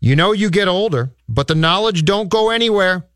You 0.00 0.16
know 0.16 0.32
you 0.32 0.50
get 0.50 0.68
older, 0.68 1.10
but 1.28 1.48
the 1.48 1.54
knowledge 1.54 2.04
don't 2.04 2.28
go 2.28 2.50
anywhere. 2.50 3.06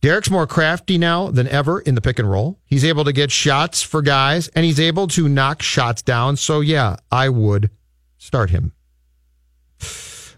Derrick's 0.00 0.30
more 0.30 0.46
crafty 0.46 0.96
now 0.96 1.30
than 1.30 1.48
ever 1.48 1.80
in 1.80 1.94
the 1.94 2.00
pick 2.00 2.18
and 2.18 2.30
roll. 2.30 2.58
He's 2.66 2.84
able 2.84 3.04
to 3.04 3.12
get 3.12 3.32
shots 3.32 3.82
for 3.82 4.00
guys 4.00 4.48
and 4.48 4.64
he's 4.64 4.78
able 4.78 5.08
to 5.08 5.28
knock 5.28 5.60
shots 5.62 6.02
down. 6.02 6.36
So 6.36 6.60
yeah, 6.60 6.96
I 7.10 7.28
would 7.28 7.70
start 8.16 8.50
him. 8.50 8.72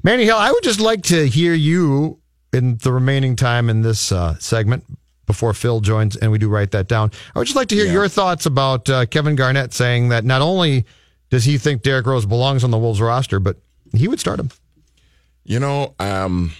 Manny 0.03 0.25
Hill, 0.25 0.39
I 0.39 0.51
would 0.51 0.63
just 0.63 0.81
like 0.81 1.03
to 1.05 1.29
hear 1.29 1.53
you 1.53 2.21
in 2.53 2.79
the 2.79 2.93
remaining 2.93 3.37
time 3.37 3.69
in 3.69 3.83
this 3.83 4.11
uh, 4.11 4.39
segment 4.39 4.85
before 5.27 5.53
Phil 5.53 5.81
joins 5.81 6.17
and 6.17 6.33
we 6.33 6.39
do 6.39 6.49
write 6.49 6.71
that 6.71 6.89
down. 6.89 7.11
I 7.35 7.39
would 7.39 7.45
just 7.45 7.57
like 7.57 7.69
to 7.69 7.75
hear 7.75 7.87
your 7.87 8.09
thoughts 8.09 8.47
about 8.47 8.89
uh, 8.89 9.07
Kevin 9.07 9.37
Garnett 9.37 9.75
saying 9.75 10.09
that 10.09 10.25
not 10.25 10.41
only 10.41 10.87
does 11.29 11.45
he 11.45 11.59
think 11.59 11.83
Derrick 11.83 12.07
Rose 12.07 12.27
belongs 12.27 12.65
on 12.65 12.71
the 12.71 12.79
Wolves 12.79 13.01
roster, 13.01 13.39
but 13.39 13.57
he 13.95 14.09
would 14.09 14.19
start 14.19 14.41
him. 14.41 14.51
You 15.45 15.61
know, 15.61 15.95
um, 15.99 16.53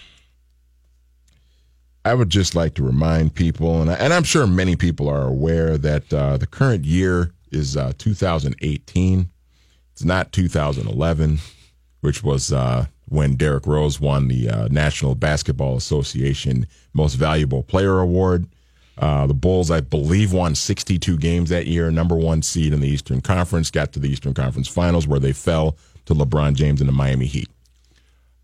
I 2.03 2.13
would 2.15 2.29
just 2.29 2.55
like 2.55 2.73
to 2.75 2.83
remind 2.83 3.35
people, 3.35 3.81
and, 3.81 3.91
I, 3.91 3.93
and 3.95 4.13
I'm 4.13 4.23
sure 4.23 4.47
many 4.47 4.75
people 4.75 5.07
are 5.07 5.27
aware 5.27 5.77
that 5.77 6.11
uh, 6.11 6.37
the 6.37 6.47
current 6.47 6.83
year 6.83 7.31
is 7.51 7.77
uh, 7.77 7.93
2018. 7.97 9.29
It's 9.91 10.03
not 10.03 10.31
2011, 10.31 11.39
which 11.99 12.23
was 12.23 12.51
uh, 12.51 12.87
when 13.07 13.35
Derrick 13.35 13.67
Rose 13.67 13.99
won 13.99 14.29
the 14.29 14.49
uh, 14.49 14.67
National 14.71 15.13
Basketball 15.13 15.77
Association 15.77 16.65
Most 16.93 17.15
Valuable 17.15 17.61
Player 17.61 17.99
Award. 17.99 18.47
Uh, 18.97 19.27
the 19.27 19.33
Bulls, 19.33 19.69
I 19.69 19.81
believe, 19.81 20.33
won 20.33 20.55
62 20.55 21.17
games 21.17 21.49
that 21.49 21.67
year, 21.67 21.91
number 21.91 22.15
one 22.15 22.41
seed 22.41 22.73
in 22.73 22.81
the 22.81 22.87
Eastern 22.87 23.21
Conference, 23.21 23.69
got 23.69 23.93
to 23.93 23.99
the 23.99 24.09
Eastern 24.09 24.33
Conference 24.33 24.67
Finals 24.67 25.07
where 25.07 25.19
they 25.19 25.33
fell 25.33 25.77
to 26.05 26.13
LeBron 26.13 26.55
James 26.55 26.81
and 26.81 26.87
the 26.87 26.93
Miami 26.93 27.25
Heat. 27.25 27.49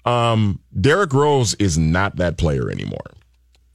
Um, 0.06 0.60
Derrick 0.80 1.14
Rose 1.14 1.54
is 1.56 1.78
not 1.78 2.16
that 2.18 2.38
player 2.38 2.70
anymore. 2.70 3.12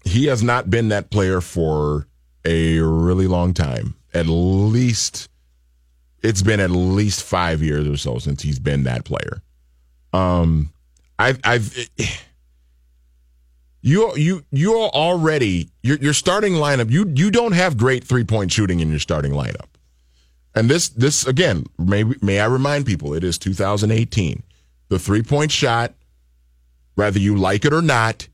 He 0.05 0.27
has 0.27 0.43
not 0.43 0.71
been 0.71 0.89
that 0.89 1.11
player 1.11 1.41
for 1.41 2.07
a 2.45 2.79
really 2.79 3.27
long 3.27 3.55
time. 3.55 3.95
At 4.15 4.27
least, 4.27 5.29
it's 6.23 6.43
been 6.43 6.61
at 6.61 6.71
least 6.71 7.23
five 7.23 7.63
years 7.63 7.87
or 7.89 7.97
so 7.97 8.19
since 8.19 8.43
he's 8.43 8.59
been 8.59 8.85
that 8.85 9.05
player. 9.05 9.43
Um, 10.13 10.73
I've, 11.19 11.41
I've, 11.45 11.77
you, 13.83 14.17
you, 14.17 14.45
you 14.51 14.75
are 14.75 14.91
already 14.91 15.71
your 15.83 15.97
your 15.99 16.13
starting 16.13 16.55
lineup. 16.55 16.91
You, 16.91 17.11
you 17.15 17.31
don't 17.31 17.53
have 17.53 17.77
great 17.77 18.05
three 18.05 18.25
point 18.25 18.53
shooting 18.53 18.81
in 18.81 18.91
your 18.91 18.99
starting 18.99 19.33
lineup. 19.33 19.67
And 20.55 20.69
this, 20.69 20.91
this 20.91 21.27
again, 21.27 21.65
may 21.79 22.05
may 22.21 22.41
I 22.41 22.47
remind 22.47 22.87
people, 22.87 23.15
it 23.15 23.25
is 23.25 23.39
2018. 23.39 24.43
The 24.89 24.99
three 24.99 25.23
point 25.23 25.51
shot, 25.51 25.95
whether 26.95 27.19
you 27.19 27.37
like 27.37 27.65
it 27.65 27.73
or 27.73 27.81
not, 27.81 28.29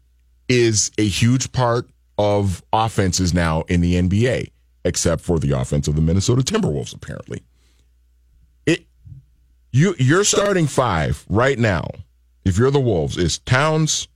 is 0.49 0.91
a 0.99 1.07
huge 1.07 1.53
part 1.53 1.89
of 2.17 2.63
offenses 2.73 3.33
now 3.33 3.63
in 3.69 3.81
the 3.81 3.95
NBA, 3.95 4.51
except 4.85 5.23
for 5.23 5.39
the 5.39 5.53
offense 5.53 5.89
of 5.89 5.95
the 5.95 6.01
Minnesota 6.01 6.43
Timberwolves, 6.43 6.95
apparently. 6.95 7.43
It 8.67 8.87
you 9.73 9.95
your 9.99 10.25
starting 10.25 10.67
five 10.67 11.25
right 11.29 11.59
now, 11.59 11.89
if 12.45 12.59
you're 12.59 12.71
the 12.71 12.81
Wolves, 12.81 13.17
is 13.17 13.39
Towns, 13.41 14.09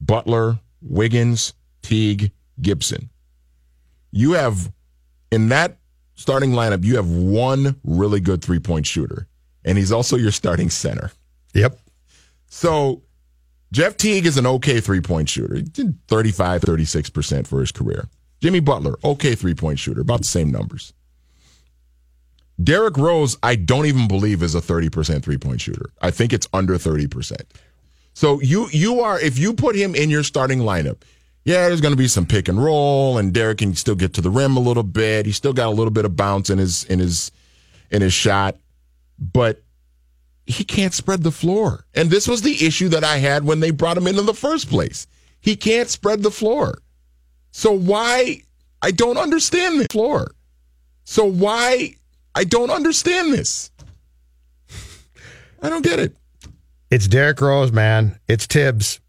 Butler, 0.00 0.58
Wiggins, 0.82 1.54
Teague, 1.82 2.32
Gibson. 2.60 3.10
You 4.10 4.32
have 4.32 4.72
in 5.30 5.48
that 5.50 5.78
starting 6.14 6.50
lineup, 6.50 6.84
you 6.84 6.96
have 6.96 7.08
one 7.08 7.76
really 7.84 8.20
good 8.20 8.42
three 8.42 8.58
point 8.58 8.86
shooter, 8.86 9.28
and 9.64 9.78
he's 9.78 9.92
also 9.92 10.16
your 10.16 10.32
starting 10.32 10.70
center. 10.70 11.12
Yep. 11.54 11.78
So 12.46 13.02
Jeff 13.72 13.96
Teague 13.96 14.26
is 14.26 14.36
an 14.36 14.46
okay 14.46 14.80
three 14.80 15.00
point 15.00 15.28
shooter. 15.28 15.56
He 15.56 15.62
did 15.62 15.98
35, 16.08 16.62
36% 16.62 17.46
for 17.46 17.60
his 17.60 17.72
career. 17.72 18.08
Jimmy 18.40 18.60
Butler, 18.60 18.98
okay 19.04 19.34
three 19.34 19.54
point 19.54 19.78
shooter, 19.78 20.00
about 20.00 20.20
the 20.20 20.26
same 20.26 20.50
numbers. 20.50 20.92
Derrick 22.62 22.96
Rose, 22.96 23.36
I 23.42 23.54
don't 23.54 23.86
even 23.86 24.08
believe 24.08 24.42
is 24.42 24.54
a 24.54 24.60
30% 24.60 25.22
three 25.22 25.38
point 25.38 25.60
shooter. 25.60 25.90
I 26.00 26.10
think 26.10 26.32
it's 26.32 26.48
under 26.52 26.74
30%. 26.74 27.42
So 28.14 28.40
you 28.40 28.68
you 28.72 29.00
are 29.00 29.20
if 29.20 29.38
you 29.38 29.54
put 29.54 29.76
him 29.76 29.94
in 29.94 30.10
your 30.10 30.24
starting 30.24 30.58
lineup, 30.58 31.02
yeah, 31.44 31.68
there's 31.68 31.80
going 31.80 31.92
to 31.92 31.96
be 31.98 32.08
some 32.08 32.26
pick 32.26 32.48
and 32.48 32.62
roll, 32.62 33.16
and 33.16 33.32
Derrick 33.32 33.58
can 33.58 33.74
still 33.74 33.94
get 33.94 34.12
to 34.14 34.20
the 34.20 34.30
rim 34.30 34.56
a 34.56 34.60
little 34.60 34.82
bit. 34.82 35.24
He's 35.24 35.36
still 35.36 35.52
got 35.52 35.68
a 35.68 35.70
little 35.70 35.92
bit 35.92 36.04
of 36.04 36.16
bounce 36.16 36.50
in 36.50 36.58
his 36.58 36.82
in 36.84 36.98
his 36.98 37.30
in 37.90 38.02
his 38.02 38.12
shot, 38.12 38.56
but 39.18 39.62
he 40.48 40.64
can't 40.64 40.94
spread 40.94 41.22
the 41.22 41.30
floor. 41.30 41.84
And 41.94 42.10
this 42.10 42.26
was 42.26 42.40
the 42.40 42.66
issue 42.66 42.88
that 42.88 43.04
I 43.04 43.18
had 43.18 43.44
when 43.44 43.60
they 43.60 43.70
brought 43.70 43.98
him 43.98 44.06
in 44.06 44.18
in 44.18 44.24
the 44.24 44.32
first 44.32 44.70
place. 44.70 45.06
He 45.40 45.56
can't 45.56 45.90
spread 45.90 46.22
the 46.22 46.30
floor. 46.30 46.78
So 47.50 47.70
why 47.70 48.42
I 48.80 48.90
don't 48.90 49.18
understand 49.18 49.78
the 49.78 49.86
floor. 49.90 50.32
So 51.04 51.26
why 51.26 51.96
I 52.34 52.44
don't 52.44 52.70
understand 52.70 53.34
this. 53.34 53.70
I 55.62 55.68
don't 55.68 55.84
get 55.84 55.98
it. 55.98 56.16
It's 56.90 57.08
Derrick 57.08 57.42
Rose, 57.42 57.70
man. 57.70 58.18
It's 58.26 58.46
Thibs. 58.46 59.00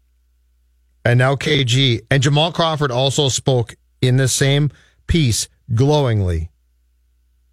And 1.06 1.18
now 1.18 1.36
KG. 1.36 2.02
And 2.10 2.22
Jamal 2.22 2.52
Crawford 2.52 2.90
also 2.90 3.30
spoke 3.30 3.76
in 4.02 4.18
the 4.18 4.28
same 4.28 4.70
piece 5.06 5.48
glowingly 5.74 6.50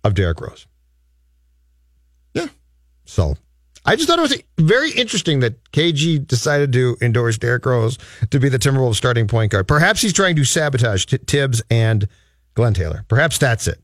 of 0.04 0.14
Derrick 0.14 0.42
Rose. 0.42 0.68
Yeah. 2.34 2.48
So 3.06 3.38
I 3.88 3.96
just 3.96 4.10
thought 4.10 4.20
it 4.20 4.22
was 4.22 4.44
very 4.60 4.92
interesting 4.92 5.40
that 5.40 5.72
KG 5.72 6.28
decided 6.28 6.74
to 6.74 6.98
endorse 7.02 7.38
Derrick 7.38 7.66
Rose 7.66 7.98
to 8.30 8.40
be 8.40 8.50
the 8.50 8.60
Timberwolves 8.60 8.96
starting 8.96 9.28
point 9.28 9.54
guard. 9.54 9.66
Perhaps 9.66 10.02
he's 10.02 10.12
trying 10.12 10.36
to 10.36 10.44
sabotage 10.44 11.06
T- 11.06 11.18
Thibs 11.26 11.64
and 11.72 12.06
Glenn 12.54 12.74
Taylor. 12.74 13.06
Perhaps 13.08 13.38
that's 13.38 13.66
it. 13.66 13.80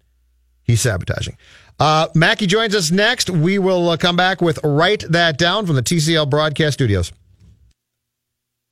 He's 0.65 0.81
sabotaging. 0.81 1.37
Uh, 1.79 2.07
Mackey 2.13 2.47
joins 2.47 2.75
us 2.75 2.91
next. 2.91 3.29
We 3.29 3.59
will 3.59 3.89
uh, 3.89 3.97
come 3.97 4.17
back 4.17 4.41
with 4.41 4.59
Write 4.61 5.05
That 5.09 5.37
Down 5.37 5.65
from 5.65 5.77
the 5.77 5.83
TCL 5.83 6.29
Broadcast 6.29 6.73
Studios. 6.73 7.13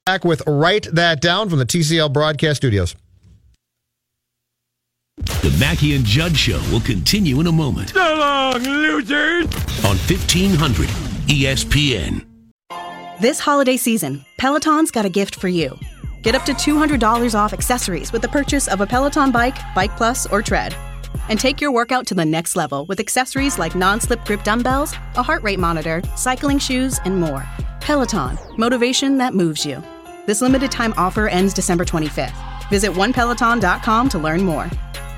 Back 0.05 0.25
with 0.25 0.43
Write 0.45 0.87
That 0.93 1.21
Down 1.21 1.49
from 1.49 1.59
the 1.59 1.65
TCL 1.65 2.11
Broadcast 2.11 2.57
Studios. 2.57 2.93
The 5.15 5.55
Mackey 5.59 5.95
and 5.95 6.03
Judd 6.03 6.35
Show 6.35 6.59
will 6.71 6.81
continue 6.81 7.39
in 7.39 7.47
a 7.47 7.51
moment. 7.51 7.89
So 7.89 7.99
long, 7.99 8.61
losers! 8.63 9.45
On 9.85 9.95
1500 9.97 11.10
ESPN. 11.31 12.25
This 13.21 13.39
holiday 13.39 13.77
season, 13.77 14.25
Peloton's 14.37 14.91
got 14.91 15.05
a 15.05 15.09
gift 15.09 15.35
for 15.35 15.47
you. 15.47 15.79
Get 16.23 16.35
up 16.35 16.43
to 16.43 16.51
$200 16.51 17.33
off 17.33 17.53
accessories 17.53 18.11
with 18.11 18.21
the 18.21 18.27
purchase 18.27 18.67
of 18.67 18.81
a 18.81 18.85
Peloton 18.85 19.31
bike, 19.31 19.55
Bike 19.73 19.95
Plus, 19.95 20.27
or 20.27 20.41
Tread. 20.41 20.75
And 21.29 21.39
take 21.39 21.61
your 21.61 21.71
workout 21.71 22.05
to 22.07 22.15
the 22.15 22.25
next 22.25 22.57
level 22.57 22.85
with 22.87 22.99
accessories 22.99 23.57
like 23.57 23.75
non 23.75 24.01
slip 24.01 24.25
grip 24.25 24.43
dumbbells, 24.43 24.91
a 25.15 25.23
heart 25.23 25.41
rate 25.41 25.57
monitor, 25.57 26.01
cycling 26.17 26.59
shoes, 26.59 26.99
and 27.05 27.17
more. 27.21 27.47
Peloton, 27.79 28.37
motivation 28.57 29.17
that 29.19 29.33
moves 29.33 29.65
you. 29.65 29.81
This 30.27 30.41
limited 30.41 30.69
time 30.69 30.93
offer 30.97 31.29
ends 31.29 31.53
December 31.53 31.85
25th. 31.85 32.69
Visit 32.69 32.91
onepeloton.com 32.91 34.09
to 34.09 34.19
learn 34.19 34.41
more. 34.41 34.69